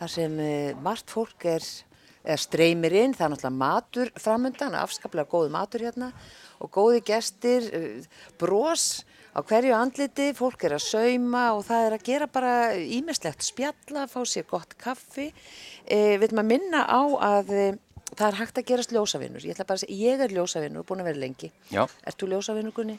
þar 0.00 0.14
sem 0.16 0.38
uh, 0.42 0.70
margt 0.82 1.14
fólk 1.14 1.46
er, 1.54 1.70
er 2.26 2.42
streymir 2.42 2.98
inn, 2.98 3.14
það 3.14 3.28
er 3.28 3.34
náttúrulega 3.36 3.60
matur 3.62 4.14
framöndan, 4.26 4.78
afskaplega 4.80 5.30
góðu 5.30 5.54
matur 5.54 5.86
hérna 5.86 6.10
og 6.58 6.72
góði 6.74 7.04
gestir, 7.12 7.70
bros 8.40 9.04
á 9.34 9.40
hverju 9.42 9.74
andliti, 9.76 10.28
fólk 10.38 10.64
er 10.68 10.76
að 10.78 10.84
sauma 10.86 11.44
og 11.56 11.64
það 11.66 11.86
er 11.88 11.96
að 11.98 12.06
gera 12.06 12.28
bara 12.30 12.52
ímislegt 12.78 13.42
spjalla, 13.42 14.06
fá 14.10 14.20
sér 14.28 14.46
gott 14.50 14.76
kaffi. 14.80 15.30
Við 15.88 16.16
viljum 16.22 16.42
að 16.44 16.50
minna 16.52 16.84
á 16.86 17.02
að 17.34 17.52
eh, 17.58 17.76
það 18.14 18.26
er 18.30 18.40
hægt 18.40 18.62
að 18.62 18.68
gerast 18.70 18.94
ljósavinnur. 18.94 19.44
Ég 19.44 19.56
ætla 19.56 19.66
bara 19.68 19.80
að 19.80 19.86
segja, 19.86 20.00
ég 20.14 20.24
er 20.24 20.34
ljósavinnur 20.38 20.86
búin 20.86 21.02
að 21.02 21.10
vera 21.10 21.24
lengi. 21.26 21.50
Já, 21.74 21.84
Ert 22.06 22.20
þú 22.20 22.30
ljósavinnur, 22.34 22.76
Gunni? 22.76 22.98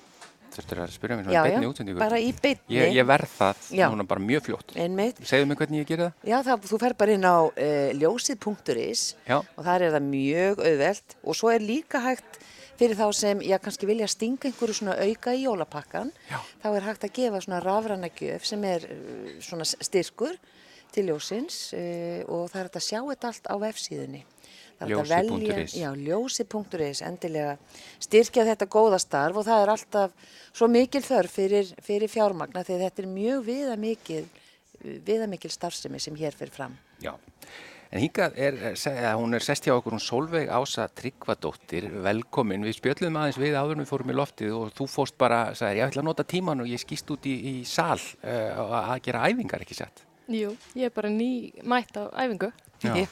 þurftur 0.56 0.82
að 0.86 0.92
spyrja 0.94 1.16
mér 1.20 1.26
svona 1.28 1.36
já, 1.36 1.44
beinni 1.50 1.68
útsendingu. 1.68 2.00
bara 2.00 2.20
í 2.22 2.32
beinni. 2.42 2.76
Ég, 2.76 2.94
ég 2.96 3.08
verð 3.10 3.32
það 3.36 3.66
Já. 3.76 3.86
núna 3.92 4.06
bara 4.08 4.24
mjög 4.24 4.46
fljótt. 4.48 4.74
Einmitt. 4.80 5.20
Segðu 5.28 5.50
mig 5.50 5.60
hvernig 5.60 5.82
ég 5.84 5.90
gerir 5.90 6.06
það? 6.06 6.30
Já, 6.32 6.38
það, 6.48 6.68
þú 6.72 6.80
fer 6.86 6.96
bara 7.02 7.16
inn 7.18 7.28
á 7.28 7.38
uh, 7.44 7.90
ljósið.is 8.00 9.04
Já. 9.28 9.38
og 9.42 9.62
þar 9.68 9.86
er 9.88 9.96
það 9.98 10.08
mjög 10.12 10.64
auðvelt 10.70 11.18
og 11.24 11.40
svo 11.40 11.52
er 11.52 11.66
líka 11.66 12.02
hægt 12.06 12.40
fyrir 12.80 12.98
þá 13.00 13.06
sem, 13.16 13.42
já, 13.46 13.58
kannski 13.64 13.88
vilja 13.90 14.08
stinga 14.12 14.50
einhverju 14.50 14.76
svona 14.82 14.98
auka 15.06 15.34
í 15.36 15.46
jólapakkan, 15.46 16.12
Já. 16.30 16.40
þá 16.64 16.68
er 16.76 16.88
hægt 16.90 17.08
að 17.08 17.16
gefa 17.20 17.42
svona 17.46 17.62
rafræna 17.64 18.10
gjöf 18.12 18.46
sem 18.50 18.64
er 18.68 18.86
uh, 18.92 19.34
svona 19.44 19.66
styrkur 19.68 20.36
til 20.96 21.10
ljósins 21.10 21.60
uh, 21.76 22.22
og 22.28 22.50
það 22.52 22.60
er 22.62 22.70
hægt 22.70 22.80
að 22.82 22.88
sjá 22.90 23.00
þetta 23.12 23.32
allt 23.32 23.48
á 23.52 23.56
velja- 25.08 25.44
Ljósi.is. 25.56 25.76
Ljósi.is, 26.04 27.02
endilega 27.08 27.54
styrkja 28.04 28.44
þetta 28.50 28.68
góða 28.68 29.00
starf 29.00 29.38
og 29.40 29.46
það 29.48 29.62
er 29.64 29.72
alltaf 29.72 30.34
svo 30.52 30.68
mikil 30.68 31.00
þörf 31.06 31.32
fyrir, 31.40 31.70
fyrir 31.84 32.12
fjármagna 32.12 32.64
því 32.68 32.82
þetta 32.82 33.04
er 33.06 33.08
mjög 33.14 33.46
viðamikil, 33.48 34.26
viðamikil 35.08 35.52
starfsemi 35.56 36.02
sem 36.04 36.18
hér 36.20 36.36
fyrir 36.36 36.52
fram. 36.52 36.76
Já, 37.00 37.14
en 37.92 38.02
hingað 38.02 38.38
er, 38.38 38.58
eh, 38.74 39.14
hún 39.16 39.36
er 39.38 39.46
sest 39.46 39.68
hjá 39.68 39.76
okkur, 39.76 39.96
hún 39.96 40.04
Solveig 40.04 40.50
Ása 40.50 40.88
Tryggvadóttir, 40.88 41.90
velkomin, 42.06 42.66
við 42.66 42.80
spjöllum 42.80 43.20
aðeins 43.22 43.40
við 43.42 43.56
áður 43.60 43.84
við 43.84 43.92
fórum 43.92 44.12
í 44.12 44.18
loftið 44.18 44.58
og 44.58 44.74
þú 44.76 44.90
fóst 44.90 45.18
bara, 45.18 45.54
sagði, 45.56 45.80
ég 45.82 45.90
ætla 45.90 46.04
að 46.04 46.10
nota 46.10 46.24
tíman 46.28 46.62
og 46.66 46.68
ég 46.72 46.82
skýst 46.82 47.12
út 47.14 47.26
í, 47.30 47.36
í 47.52 47.56
sal 47.70 48.00
uh, 48.00 48.92
að 48.96 49.02
gera 49.08 49.28
æfingar, 49.30 49.62
ekki 49.66 49.78
satt? 49.78 50.04
Jú, 50.28 50.56
ég 50.74 50.90
er 50.90 50.94
bara 50.96 51.10
ný 51.14 51.54
mætt 51.64 51.96
á 52.02 52.10
æfingu. 52.26 52.50
Já. 52.84 53.06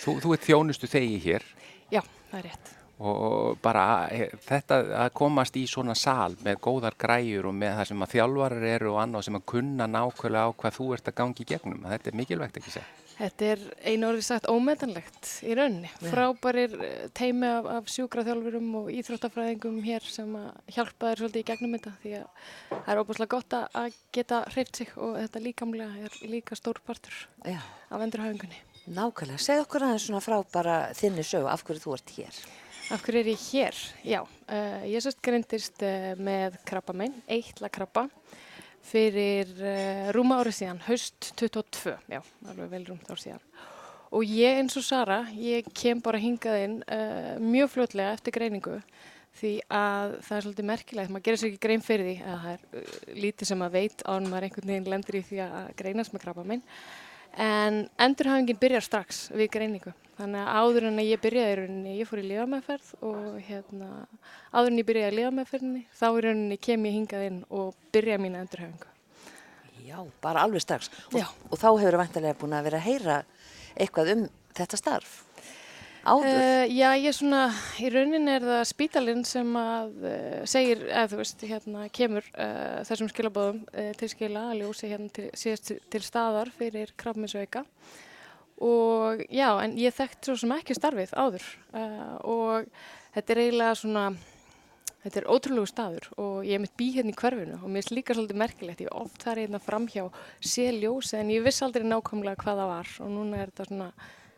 Þú, 0.00 0.16
þú 0.22 0.32
ert 0.34 0.46
þjónustu 0.46 0.88
þegi 0.88 1.18
hér 1.26 1.44
Já, 1.92 2.00
það 2.30 2.38
er 2.38 2.46
rétt. 2.48 2.70
og 2.96 3.58
bara 3.60 4.08
eh, 4.08 4.30
þetta 4.46 4.78
að 5.04 5.10
komast 5.20 5.56
í 5.60 5.66
svona 5.68 5.94
sal 5.94 6.32
með 6.42 6.62
góðar 6.64 6.96
græjur 6.98 7.50
og 7.50 7.54
með 7.54 7.76
það 7.76 7.90
sem 7.90 8.06
að 8.06 8.14
þjálfarar 8.14 8.64
eru 8.70 8.94
og 8.94 9.00
annað 9.02 9.26
sem 9.28 9.36
að 9.36 9.44
kunna 9.52 9.86
nákvæmlega 9.92 10.48
á 10.48 10.56
hvað 10.62 10.78
þú 10.78 10.86
ert 10.96 11.10
að 11.12 11.18
gangi 11.20 11.44
í 11.44 11.50
gegnum, 11.52 11.84
þetta 11.92 12.10
er 12.10 12.16
mikilvægt 12.22 12.56
ekki 12.62 12.72
sér. 12.78 12.88
Þetta 13.16 13.46
er 13.48 13.60
einu 13.88 14.10
orðið 14.10 14.24
sagt 14.26 14.48
ómetanlegt 14.52 15.28
í 15.48 15.54
rauninni. 15.56 15.88
Frábærir 16.04 16.74
eh, 16.84 17.06
teimi 17.16 17.48
af, 17.48 17.64
af 17.78 17.86
sjúkraþjálfurum 17.88 18.66
og 18.82 18.90
íþróttafræðingum 18.92 19.78
hér 19.86 20.04
sem 20.04 20.34
hjálpa 20.76 21.14
þér 21.14 21.22
svolítið 21.22 21.40
í 21.40 21.46
gegnum 21.48 21.76
þetta 21.78 21.92
því 22.02 22.12
að 22.18 22.26
það 22.74 22.90
er 22.92 23.00
óbúslega 23.00 23.32
gott 23.38 23.56
að- 23.56 23.96
geta 24.12 24.42
hreift 24.52 24.76
sig 24.82 24.92
og 25.00 25.16
þetta 25.22 25.42
líkamlega 25.46 26.04
er 26.10 26.18
líka 26.28 26.56
stór 26.60 26.82
partur 26.84 27.16
Já, 27.48 27.58
af 27.88 28.04
endurhafingunni. 28.04 28.60
nákvæmlega. 28.86 29.40
Segð 29.42 29.64
okkur 29.64 29.88
aðeins 29.88 30.06
svona 30.10 30.20
frá 30.24 30.36
bara 30.52 30.76
þinni 30.94 31.24
sögu 31.24 31.48
af 31.50 31.64
hverju 31.64 31.82
þú 31.86 31.96
ert 31.96 32.12
hér. 32.18 32.38
Af 32.94 33.02
hverju 33.02 33.18
er 33.24 33.32
ég 33.32 33.46
hér? 33.50 33.80
Já, 34.06 34.20
uh, 34.22 34.84
ég 34.86 35.00
sérst 35.02 35.18
greindist 35.24 35.80
uh, 35.82 36.12
með 36.20 36.60
krabba 36.68 36.92
minn, 36.94 37.16
eitla 37.26 37.66
krabba, 37.72 38.04
fyrir 38.86 39.50
uh, 39.60 40.06
rúma 40.14 40.40
árið 40.42 40.60
síðan, 40.60 40.82
haust 40.86 41.32
22, 41.40 41.96
já, 42.12 42.20
alveg 42.50 42.70
vel 42.72 42.84
rúmt 42.88 43.10
ár 43.10 43.20
síðan. 43.20 43.42
Og 44.14 44.22
ég 44.30 44.60
eins 44.60 44.76
og 44.78 44.86
Sara, 44.86 45.24
ég 45.34 45.66
kem 45.76 46.00
bara 46.02 46.20
hingað 46.22 46.62
inn 46.62 46.76
uh, 46.86 47.34
mjög 47.42 47.72
fljótlega 47.74 48.14
eftir 48.16 48.36
greiningu 48.36 48.78
því 49.36 49.52
að 49.68 50.14
það 50.24 50.36
er 50.36 50.44
svolítið 50.46 50.68
merkilegt, 50.70 51.12
maður 51.12 51.26
gerir 51.26 51.40
sér 51.42 51.50
ekki 51.50 51.64
grein 51.66 51.82
fyrir 51.84 52.06
því 52.06 52.14
að 52.22 52.44
það 52.44 52.52
er 52.52 52.62
uh, 52.80 52.94
lítið 53.24 53.50
sem 53.50 53.60
maður 53.60 53.76
veit 53.76 54.06
án 54.06 54.30
maður 54.30 54.48
einhvern 54.48 54.72
veginn 54.72 54.88
lendur 54.94 55.18
í 55.18 55.26
því 55.26 55.42
að 55.46 55.74
greinast 55.82 56.14
með 56.14 56.24
krabba 56.24 56.46
minn. 56.46 56.64
En 57.36 57.82
endurhafingin 58.00 58.58
byrjar 58.60 58.84
strax 58.84 59.26
við 59.36 59.50
greiningu. 59.52 59.92
Þannig 60.16 60.40
að 60.40 60.58
áður 60.62 60.86
en 60.88 61.00
að 61.02 61.08
ég 61.10 61.20
byrjaði 61.20 61.52
í 61.52 61.56
rauninni, 61.58 61.94
ég 61.98 62.08
fór 62.08 62.20
í 62.22 62.28
liðamæðferð 62.30 62.92
og 63.04 63.34
hérna, 63.44 63.88
áður 64.48 64.70
en 64.70 64.80
ég 64.80 64.86
byrjaði 64.88 65.12
í 65.12 65.16
liðamæðferðinni, 65.18 65.82
þá 65.92 66.06
í 66.08 66.22
rauninni 66.24 66.58
kem 66.64 66.86
ég 66.88 66.96
hingað 66.96 67.26
inn 67.26 67.42
og 67.52 67.74
byrjaði 67.92 68.22
mína 68.24 68.40
endurhafingu. 68.46 68.88
Já, 69.84 69.98
bara 70.24 70.46
alveg 70.46 70.64
strax. 70.64 70.88
Og, 71.12 71.20
og 71.50 71.60
þá 71.60 71.68
hefur 71.68 72.00
vantilega 72.00 72.40
búin 72.40 72.56
að 72.56 72.70
vera 72.70 72.80
að 72.80 72.88
heyra 72.88 73.18
eitthvað 73.76 74.14
um 74.14 74.24
þetta 74.56 74.80
starf. 74.80 75.12
Áður. 76.06 76.36
Uh, 76.38 76.64
já, 76.70 76.86
ég 76.94 77.08
er 77.10 77.14
svona, 77.16 77.40
í 77.82 77.88
rauninni 77.90 78.30
er 78.36 78.44
það 78.46 78.60
spítalinn 78.70 79.24
sem 79.26 79.48
að 79.58 79.94
uh, 80.06 80.42
segir, 80.46 80.84
eða 80.86 81.08
þú 81.10 81.16
veist, 81.18 81.40
hérna 81.50 81.86
kemur 81.98 82.28
uh, 82.30 82.84
þessum 82.86 83.08
skilabóðum 83.10 83.64
til 83.98 84.08
skila 84.12 84.44
að 84.52 84.60
ljósi 84.60 84.90
hérna 84.92 85.10
til, 85.16 85.24
síðast 85.34 85.72
til, 85.90 86.02
staðar 86.06 86.52
fyrir 86.54 86.92
krafminsauka 87.00 87.64
og 88.62 89.24
já, 89.26 89.48
en 89.64 89.74
ég 89.80 89.96
þekkt 89.96 90.28
svo 90.28 90.36
sem 90.40 90.54
ekki 90.54 90.76
starfið 90.78 91.10
áður 91.12 91.42
og 92.24 92.70
þetta 93.12 93.34
er 93.34 93.40
eiginlega 93.42 93.74
svona, 93.76 94.04
þetta 95.02 95.20
er 95.20 95.26
ótrúlegu 95.28 95.68
staður 95.68 96.06
og 96.14 96.38
ég 96.46 96.56
er 96.56 96.62
mitt 96.62 96.76
bý 96.78 96.86
hérna 96.94 97.12
í 97.12 97.18
hverfinu 97.18 97.58
og 97.58 97.66
mér 97.68 97.84
er 97.84 97.98
líka 97.98 98.16
svolítið 98.16 98.40
merkilegt, 98.40 98.86
ég 98.86 98.94
oft 98.96 99.26
þar 99.26 99.42
hérna 99.42 99.60
framhjá 99.60 100.06
sé 100.38 100.70
ljósi 100.78 101.18
en 101.18 101.34
ég 101.34 101.44
viss 101.44 101.66
aldrei 101.66 101.84
nákvæmlega 101.84 102.40
hvað 102.46 102.62
það 102.62 102.72
var 102.72 102.94
og 103.02 103.12
núna 103.18 103.42
er 103.42 103.52
þetta 103.52 103.68
svona 103.68 103.90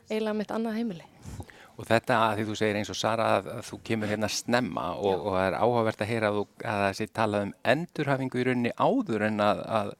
eiginlega 0.08 0.36
mitt 0.40 0.56
annað 0.56 0.80
heimili. 0.80 1.06
Og 1.78 1.86
þetta 1.86 2.16
að 2.24 2.40
því 2.40 2.44
þú 2.48 2.56
segir 2.58 2.76
eins 2.80 2.90
og 2.90 2.98
Sara 2.98 3.26
að, 3.36 3.48
að 3.54 3.60
þú 3.68 3.76
kemur 3.86 4.10
hérna 4.10 4.30
snemma 4.34 4.88
og, 4.98 5.28
og 5.28 5.36
það 5.36 5.44
er 5.44 5.56
áhugavert 5.62 6.00
að 6.02 6.10
heyra 6.10 6.30
að, 6.32 6.40
að 6.58 6.82
það 6.82 6.96
sé 6.98 7.06
talað 7.14 7.46
um 7.46 7.52
endurhafingu 7.72 8.40
í 8.40 8.46
rauninni 8.48 8.72
áður 8.74 9.26
en 9.28 9.44
að, 9.44 9.62
að, 9.78 9.92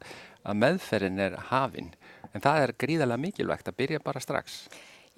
meðferðin 0.59 1.23
er 1.29 1.39
hafin. 1.53 1.93
En 2.35 2.45
það 2.45 2.65
er 2.65 2.75
gríðarlega 2.83 3.23
mikilvægt 3.23 3.71
að 3.71 3.79
byrja 3.79 4.03
bara 4.03 4.23
strax. 4.25 4.59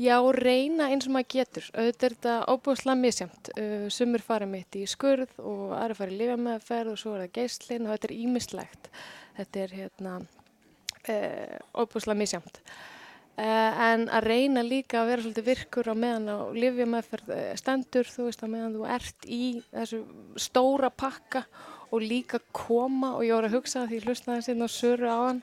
Já, 0.00 0.16
reyna 0.32 0.90
eins 0.92 1.08
og 1.08 1.16
maður 1.16 1.32
getur. 1.34 1.66
Auðvitað 1.72 2.06
er 2.06 2.14
þetta 2.14 2.36
óbúðslega 2.48 3.00
misjamt. 3.06 3.50
Uh, 3.56 3.88
sumur 3.92 4.22
fara 4.24 4.46
mitt 4.48 4.76
í 4.76 4.86
skurð 4.88 5.34
og 5.40 5.74
aðra 5.76 5.96
fara 5.98 6.14
í 6.14 6.20
lifameðferð 6.20 6.92
og 6.94 7.00
svo 7.00 7.16
er 7.16 7.26
það 7.26 7.34
geislinn 7.40 7.88
og 7.88 7.92
þetta 7.94 8.08
er 8.08 8.16
ímislegt. 8.16 8.88
Þetta 9.40 9.64
er 9.64 9.76
hérna 9.80 10.14
uh, 10.20 11.58
óbúðslega 11.72 12.20
misjamt. 12.20 12.62
Uh, 13.40 13.72
en 13.94 14.02
að 14.12 14.26
reyna 14.26 14.60
líka 14.66 14.98
að 15.00 15.06
vera 15.08 15.22
svolítið 15.24 15.46
virkur 15.46 15.88
á 15.88 15.94
meðan 15.96 16.26
á 16.28 16.38
lifameðferð 16.52 17.30
uh, 17.32 17.44
stendur, 17.56 18.08
þú 18.10 18.26
veist, 18.26 18.42
á 18.44 18.48
meðan 18.52 18.74
þú 18.74 18.88
ert 18.92 19.28
í 19.32 19.44
þessu 19.70 20.00
stóra 20.36 20.90
pakka 20.92 21.46
og 21.88 22.04
líka 22.04 22.42
koma 22.52 23.14
og 23.16 23.24
ég 23.24 23.32
voru 23.32 23.48
að 23.48 23.56
hugsa 23.56 23.86
því 23.86 24.00
ég 24.00 24.10
hlustaði 24.10 24.44
sérna 24.44 24.68
á 24.68 24.70
Söru 24.74 25.08
á 25.08 25.18
hann 25.30 25.40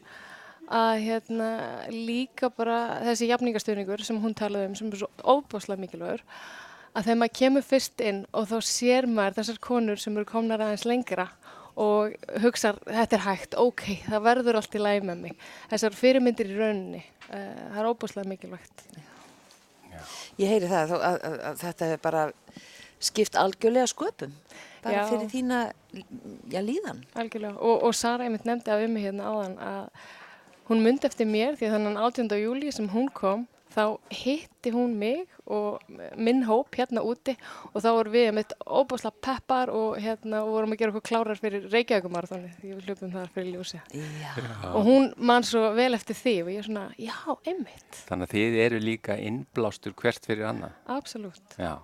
að 0.67 0.93
hérna 1.07 1.49
líka 1.89 2.51
bara 2.51 2.99
þessi 3.07 3.31
jafningastöðningur 3.31 4.03
sem 4.03 4.19
hún 4.21 4.35
talaði 4.35 4.69
um 4.69 4.77
sem 4.77 4.91
er 4.91 5.01
svo 5.01 5.09
óbáslega 5.23 5.79
mikilvægur 5.81 6.23
að 6.91 7.07
þegar 7.07 7.19
maður 7.21 7.37
kemur 7.39 7.65
fyrst 7.65 8.03
inn 8.03 8.23
og 8.35 8.49
þá 8.51 8.57
sér 8.67 9.07
maður 9.09 9.39
þessar 9.39 9.61
konur 9.63 10.01
sem 10.01 10.17
eru 10.17 10.27
komnar 10.27 10.63
aðeins 10.63 10.85
lengra 10.89 11.29
og 11.77 12.15
hugsa 12.41 12.73
þetta 12.81 13.19
er 13.19 13.23
hægt, 13.27 13.57
ok, 13.61 13.83
það 14.07 14.25
verður 14.25 14.59
allt 14.59 14.77
í 14.77 14.81
læg 14.81 15.05
með 15.05 15.23
mig. 15.27 15.35
Þessar 15.71 15.97
fyrirmyndir 15.97 16.49
í 16.49 16.57
rauninni, 16.57 17.03
uh, 17.29 17.35
það 17.73 17.81
er 17.83 17.89
óbáslega 17.91 18.31
mikilvægt. 18.31 18.87
Ég 20.37 20.51
heyri 20.51 20.69
það 20.69 20.95
að, 20.95 21.03
að, 21.09 21.19
að, 21.27 21.37
að 21.49 21.61
þetta 21.63 21.91
er 21.93 22.01
bara 22.01 22.23
skipt 23.07 23.37
algjörlega 23.37 23.89
sköpum. 23.91 24.33
Bara 24.83 25.03
Já. 25.03 25.07
fyrir 25.09 25.29
þína 25.31 25.59
já, 26.49 26.61
líðan. 26.61 27.03
Algjörlega, 27.17 27.57
og, 27.57 27.83
og 27.87 27.95
Sara 27.97 28.25
einmitt 28.25 28.45
nefndi 28.47 28.73
af 28.73 28.83
um 28.85 28.93
mig 28.93 29.05
hérna 29.07 29.29
áðan 29.33 29.57
að 29.61 30.07
hún 30.69 30.83
myndi 30.83 31.07
eftir 31.09 31.29
mér 31.29 31.57
því 31.57 31.69
að 31.69 31.77
þannig 31.77 32.01
18. 32.09 32.35
júli 32.41 32.73
sem 32.75 32.89
hún 32.91 33.09
kom 33.13 33.45
þá 33.77 33.83
hitti 34.11 34.73
hún 34.73 34.95
mig 34.99 35.27
og 35.45 35.83
minn 36.19 36.43
hóp 36.47 36.75
hérna 36.75 37.03
úti 37.05 37.35
og 37.71 37.79
þá 37.83 37.89
vorum 37.93 38.15
við 38.15 38.29
einmitt 38.31 38.55
óbáslega 38.65 39.21
peppar 39.29 39.71
og 39.71 39.99
hérna 40.01 40.41
og 40.43 40.53
vorum 40.55 40.73
að 40.75 40.81
gera 40.81 40.93
okkur 40.95 41.05
klárar 41.07 41.39
fyrir 41.39 41.67
Reykjavíkumarathoni 41.71 42.53
því 42.57 42.71
við 42.73 42.87
hlupum 42.89 43.13
þar 43.13 43.33
fyrir 43.35 43.51
ljósi 43.55 43.81
og 44.73 44.79
hún 44.87 45.11
man 45.17 45.45
svo 45.47 45.69
vel 45.77 45.93
eftir 45.97 46.17
því 46.17 46.35
og 46.43 46.53
ég 46.53 46.63
er 46.63 46.69
svona, 46.71 46.87
já, 46.97 47.15
einmitt, 47.45 48.01
Þannig 48.07 48.27
að 48.27 48.33
þið 48.35 48.57
eru 48.65 48.81
líka 48.83 49.19
innblástur 49.21 49.95
hvert 49.97 50.25
fyrir 50.27 50.49
annað. 50.49 50.75
absolutt. 50.97 51.55
Já. 51.61 51.77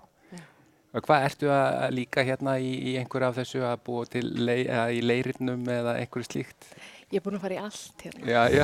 Og 0.93 1.01
hvað 1.07 1.23
ertu 1.25 1.47
að 1.49 1.95
líka 1.97 2.21
hérna 2.21 2.59
í, 2.61 2.73
í 2.91 2.97
einhverju 3.01 3.25
af 3.25 3.37
þessu 3.39 3.63
að 3.65 3.79
búa 3.87 4.03
til 4.05 4.27
lei, 4.45 4.59
eða 4.67 4.91
í 4.93 4.99
leirirnum 5.01 5.63
eða 5.73 5.95
einhverju 6.03 6.27
slíkt? 6.27 6.67
Ég 7.13 7.19
er 7.19 7.25
búin 7.27 7.37
að 7.37 7.43
fara 7.43 7.55
í 7.55 7.59
allt 7.61 8.03
hérna. 8.07 8.23
Já, 8.25 8.41
já. 8.49 8.63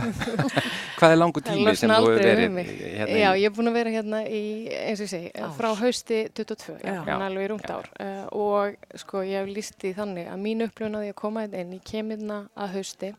hvað 0.97 1.11
er 1.13 1.19
langu 1.19 1.43
tími 1.45 1.73
sem 1.77 1.91
þú 1.93 1.99
hefur 1.99 2.15
verið 2.17 2.71
hérna 2.97 3.19
Já, 3.19 3.29
í? 3.29 3.43
ég 3.43 3.45
er 3.51 3.53
búin 3.53 3.69
að 3.69 3.77
vera 3.77 3.93
hérna 3.93 4.21
í, 4.25 4.41
eins 4.73 5.03
og 5.03 5.05
ég 5.05 5.11
segi, 5.11 5.29
Ár. 5.37 5.53
frá 5.59 5.69
hausti 5.83 6.19
22, 6.39 6.79
já, 6.81 6.95
Já. 6.95 7.03
hann 7.11 7.25
alveg 7.27 7.45
í 7.45 7.51
rúmt 7.53 7.69
Já. 7.69 7.75
ár. 7.77 7.91
Uh, 8.01 8.25
og 8.41 8.97
sko, 9.03 9.21
ég 9.27 9.43
hef 9.43 9.53
líst 9.53 9.77
því 9.83 9.93
þannig 10.01 10.33
að 10.33 10.43
mín 10.47 10.65
upplifun 10.65 10.97
að 10.97 11.07
ég 11.11 11.15
að 11.15 11.21
koma 11.21 11.45
hérna 11.45 11.61
inn, 11.61 11.77
ég 11.77 11.85
kem 11.93 12.11
hérna 12.15 12.41
að 12.57 12.75
hausti 12.79 13.13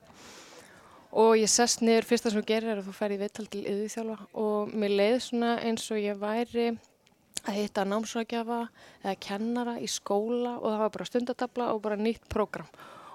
og 1.10 1.32
ég 1.38 1.50
sest 1.50 1.82
niður, 1.82 2.06
fyrsta 2.10 2.30
sem 2.30 2.42
þú 2.42 2.46
gerir 2.50 2.74
er 2.74 2.82
að 2.82 2.90
þú 2.90 2.98
ferði 2.98 3.18
í 3.18 3.22
viðtal 3.24 3.48
til 3.50 3.64
yðurþjálfa 3.66 4.18
og 4.44 4.74
mér 4.78 4.96
leið 4.98 5.18
svona 5.26 5.56
eins 5.66 5.86
og 5.90 5.98
ég 6.02 6.18
væri 6.20 6.68
að 7.48 7.56
hitta 7.56 7.86
námsvækjafa 7.88 8.60
eða 9.02 9.16
kennara 9.24 9.74
í 9.80 9.88
skóla 9.90 10.58
og 10.58 10.66
það 10.68 10.82
var 10.84 10.94
bara 10.96 11.08
stundatabla 11.08 11.68
og 11.74 11.82
bara 11.86 11.98
nýtt 11.98 12.26
prógram 12.30 12.68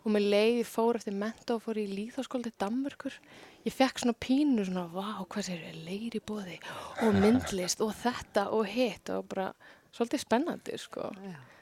og 0.05 0.13
mér 0.13 0.27
leiði 0.35 0.67
fór 0.69 0.99
eftir 0.99 1.17
menta 1.17 1.57
og 1.57 1.63
fór 1.65 1.81
í 1.81 1.87
líðháskóla 1.89 2.47
til 2.47 2.55
Danmörkur 2.61 3.17
ég 3.65 3.73
fekk 3.73 4.03
svona 4.03 4.15
pínu 4.21 4.67
svona 4.67 4.85
vá 4.93 5.25
hvað 5.25 5.49
sér 5.49 5.65
ég 5.71 5.81
leir 5.87 6.15
í 6.15 6.21
bóði 6.21 6.59
og 7.01 7.17
myndlist 7.17 7.81
og 7.83 7.95
þetta 7.97 8.47
og 8.53 8.69
hitt 8.69 9.11
og 9.13 9.27
bara 9.33 9.49
svolítið 9.95 10.25
spennandi 10.25 10.79
sko 10.79 11.09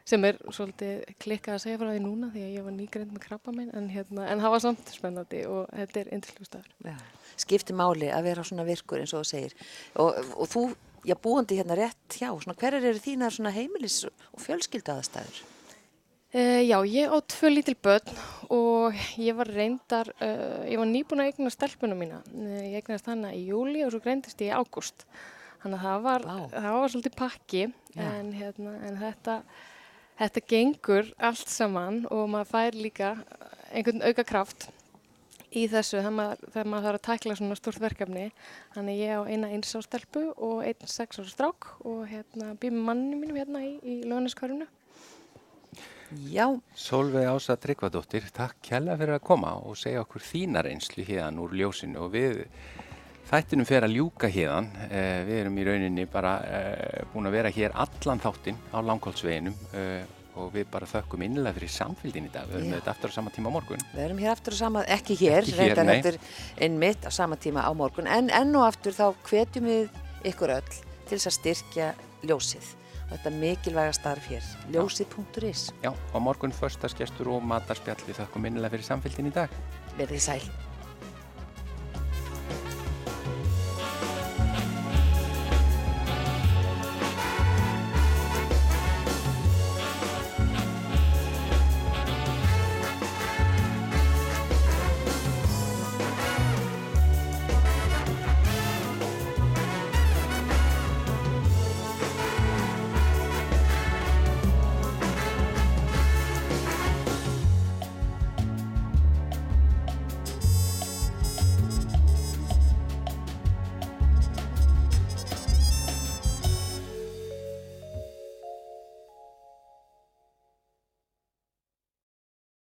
sem 0.08 0.24
er 0.28 0.40
svolítið 0.52 1.04
klikkað 1.22 1.58
að 1.58 1.62
segja 1.64 1.80
frá 1.80 1.92
því 1.94 2.02
núna 2.04 2.30
því 2.34 2.44
að 2.44 2.56
ég 2.58 2.66
var 2.66 2.76
nýgreind 2.76 3.14
með 3.14 3.24
krabba 3.24 3.54
minn 3.56 3.70
en, 3.72 3.88
hérna, 3.92 4.26
en 4.28 4.44
það 4.44 4.56
var 4.56 4.64
samt 4.66 4.92
spennandi 4.92 5.44
og 5.48 5.70
þetta 5.72 6.02
er 6.02 6.10
indisljústaður. 6.18 6.74
Já. 6.90 6.98
Skipti 7.44 7.76
máli 7.78 8.10
að 8.14 8.28
vera 8.28 8.44
svona 8.48 8.68
virkur 8.68 9.04
eins 9.04 9.16
og 9.16 9.24
þú 9.24 9.30
segir. 9.32 9.56
Og, 10.04 10.20
og 10.36 10.52
þú, 10.52 10.66
já, 11.08 11.16
búandi 11.24 11.60
hérna 11.60 11.80
rétt 11.80 12.20
hjá, 12.20 12.28
svona 12.36 12.58
hverjar 12.60 12.90
eru 12.92 13.04
þínar 13.06 13.36
svona 13.38 13.56
heimilis 13.56 14.02
og 14.10 14.44
fjölskyldu 14.44 14.98
aðstæður? 14.98 15.44
Uh, 16.34 16.66
já, 16.66 16.80
ég 16.90 17.12
á 17.14 17.18
tvö 17.30 17.50
lítil 17.54 17.76
börn 17.78 18.10
og 18.50 18.96
ég 19.22 19.36
var 19.38 19.46
reyndar, 19.54 20.08
uh, 20.18 20.66
ég 20.66 20.80
var 20.82 20.90
nýbúin 20.90 21.22
að 21.22 21.30
eigna 21.30 21.52
stelpunum 21.54 22.00
mína. 22.02 22.24
Uh, 22.34 22.58
ég 22.74 22.80
eignast 22.80 23.06
hana 23.06 23.30
í 23.38 23.44
júli 23.52 23.84
og 23.86 23.94
svo 23.94 24.02
greindist 24.02 24.42
ég 24.42 24.50
í 24.50 24.56
ágúst. 24.58 25.06
Þannig 25.62 25.78
að 25.78 25.86
það 25.86 26.02
var, 26.08 26.26
Vá. 26.26 26.40
það 26.56 26.80
var 26.80 26.94
svolítið 26.96 27.16
pakki 27.22 27.62
Já. 27.70 28.02
en, 28.08 28.34
hérna, 28.34 28.74
en 28.90 28.98
þetta, 29.04 29.38
þetta 30.24 30.46
gengur 30.56 31.14
allt 31.30 31.54
saman 31.54 32.02
og 32.10 32.26
maður 32.34 32.52
fær 32.56 32.82
líka 32.82 33.14
einhvern 33.70 34.02
auka 34.02 34.26
kraft 34.26 34.72
í 35.54 35.68
þessu 35.70 36.00
þegar 36.00 36.18
maður, 36.18 36.46
þegar 36.50 36.70
maður 36.74 36.88
þarf 36.90 37.00
að 37.00 37.08
tækla 37.12 37.38
svona 37.38 37.62
stort 37.62 37.82
verkefni. 37.86 38.30
Þannig 38.74 39.04
ég 39.06 39.22
á 39.22 39.30
eina 39.30 39.54
eins 39.54 39.78
á 39.78 39.86
stelpu 39.86 40.32
og 40.34 40.66
einn 40.66 40.90
sex 40.90 41.22
ára 41.22 41.30
strák 41.30 41.76
og 41.86 42.08
hérna, 42.10 42.56
býð 42.58 42.80
með 42.80 42.88
manninu 42.90 43.22
mínum 43.22 43.38
hérna 43.38 43.68
í, 43.70 43.76
í 43.86 44.02
lögniskvarinu. 44.10 44.66
Já, 46.30 46.46
Solveig 46.78 47.26
Ása 47.28 47.56
Tryggvadóttir, 47.58 48.26
takk 48.36 48.60
kjalla 48.66 48.96
fyrir 49.00 49.16
að 49.18 49.24
koma 49.26 49.54
og 49.66 49.78
segja 49.80 50.04
okkur 50.04 50.22
þína 50.22 50.62
reynslu 50.66 51.06
hérðan 51.08 51.40
úr 51.42 51.56
ljósinu 51.58 52.04
og 52.06 52.12
við 52.14 52.44
þættinum 53.30 53.66
fer 53.66 53.88
að 53.88 53.96
ljúka 53.98 54.30
hérðan. 54.30 54.68
Eh, 54.90 55.22
við 55.28 55.40
erum 55.44 55.58
í 55.58 55.66
rauninni 55.68 56.06
bara 56.12 56.34
eh, 56.46 57.00
búin 57.14 57.30
að 57.30 57.38
vera 57.40 57.54
hér 57.56 57.74
allan 57.86 58.22
þáttinn 58.22 58.60
á 58.70 58.78
langkólsveginum 58.86 59.56
eh, 59.80 60.04
og 60.38 60.52
við 60.54 60.68
bara 60.74 60.90
þökkum 60.90 61.24
innilega 61.26 61.58
fyrir 61.58 61.74
samfélgin 61.74 62.30
í 62.30 62.34
dag. 62.34 62.48
Við 62.50 62.60
erum 62.62 62.76
þetta 62.78 62.94
aftur 62.94 63.14
á 63.14 63.18
sama 63.18 63.34
tíma 63.34 63.50
á 63.50 63.56
morgun. 63.58 63.84
við 63.94 64.06
erum 64.06 64.22
hér 64.22 64.32
aftur 64.36 64.58
á 64.58 64.62
sama, 64.64 64.86
ekki 64.86 65.18
hér, 65.24 65.42
Ekki 65.42 65.58
hér, 65.58 65.76
reyndar 65.76 65.90
nei. 65.90 65.96
þetta 65.98 66.14
er 66.14 66.68
einmitt 66.68 67.06
á 67.06 67.12
sama 67.14 67.38
tíma 67.38 67.66
á 67.66 67.72
morgun, 67.78 68.10
en 68.10 68.30
enn 68.34 68.56
og 68.58 68.66
aftur 68.68 68.98
þá 68.98 69.06
hvetjum 69.30 69.70
við 69.70 70.00
ykkur 70.34 70.56
öll 70.60 70.72
til 71.10 71.18
þess 71.18 71.30
að 71.30 71.38
styrkja 71.40 71.92
ljósið. 72.26 72.74
Og 73.14 73.20
þetta 73.22 73.32
mikilvæga 73.38 73.94
starf 73.94 74.26
hér, 74.26 74.46
ljósið.is. 74.74 75.68
Já, 75.86 75.92
á 75.94 76.18
morgun 76.18 76.50
förstaskestur 76.50 77.30
og 77.36 77.46
matarspjall 77.46 78.02
við 78.08 78.24
þökkum 78.24 78.48
innilega 78.50 78.74
fyrir 78.74 78.90
samfélgin 78.90 79.30
í 79.30 79.34
dag. 79.36 79.54
Verðið 80.00 80.24
sæl. 80.26 80.73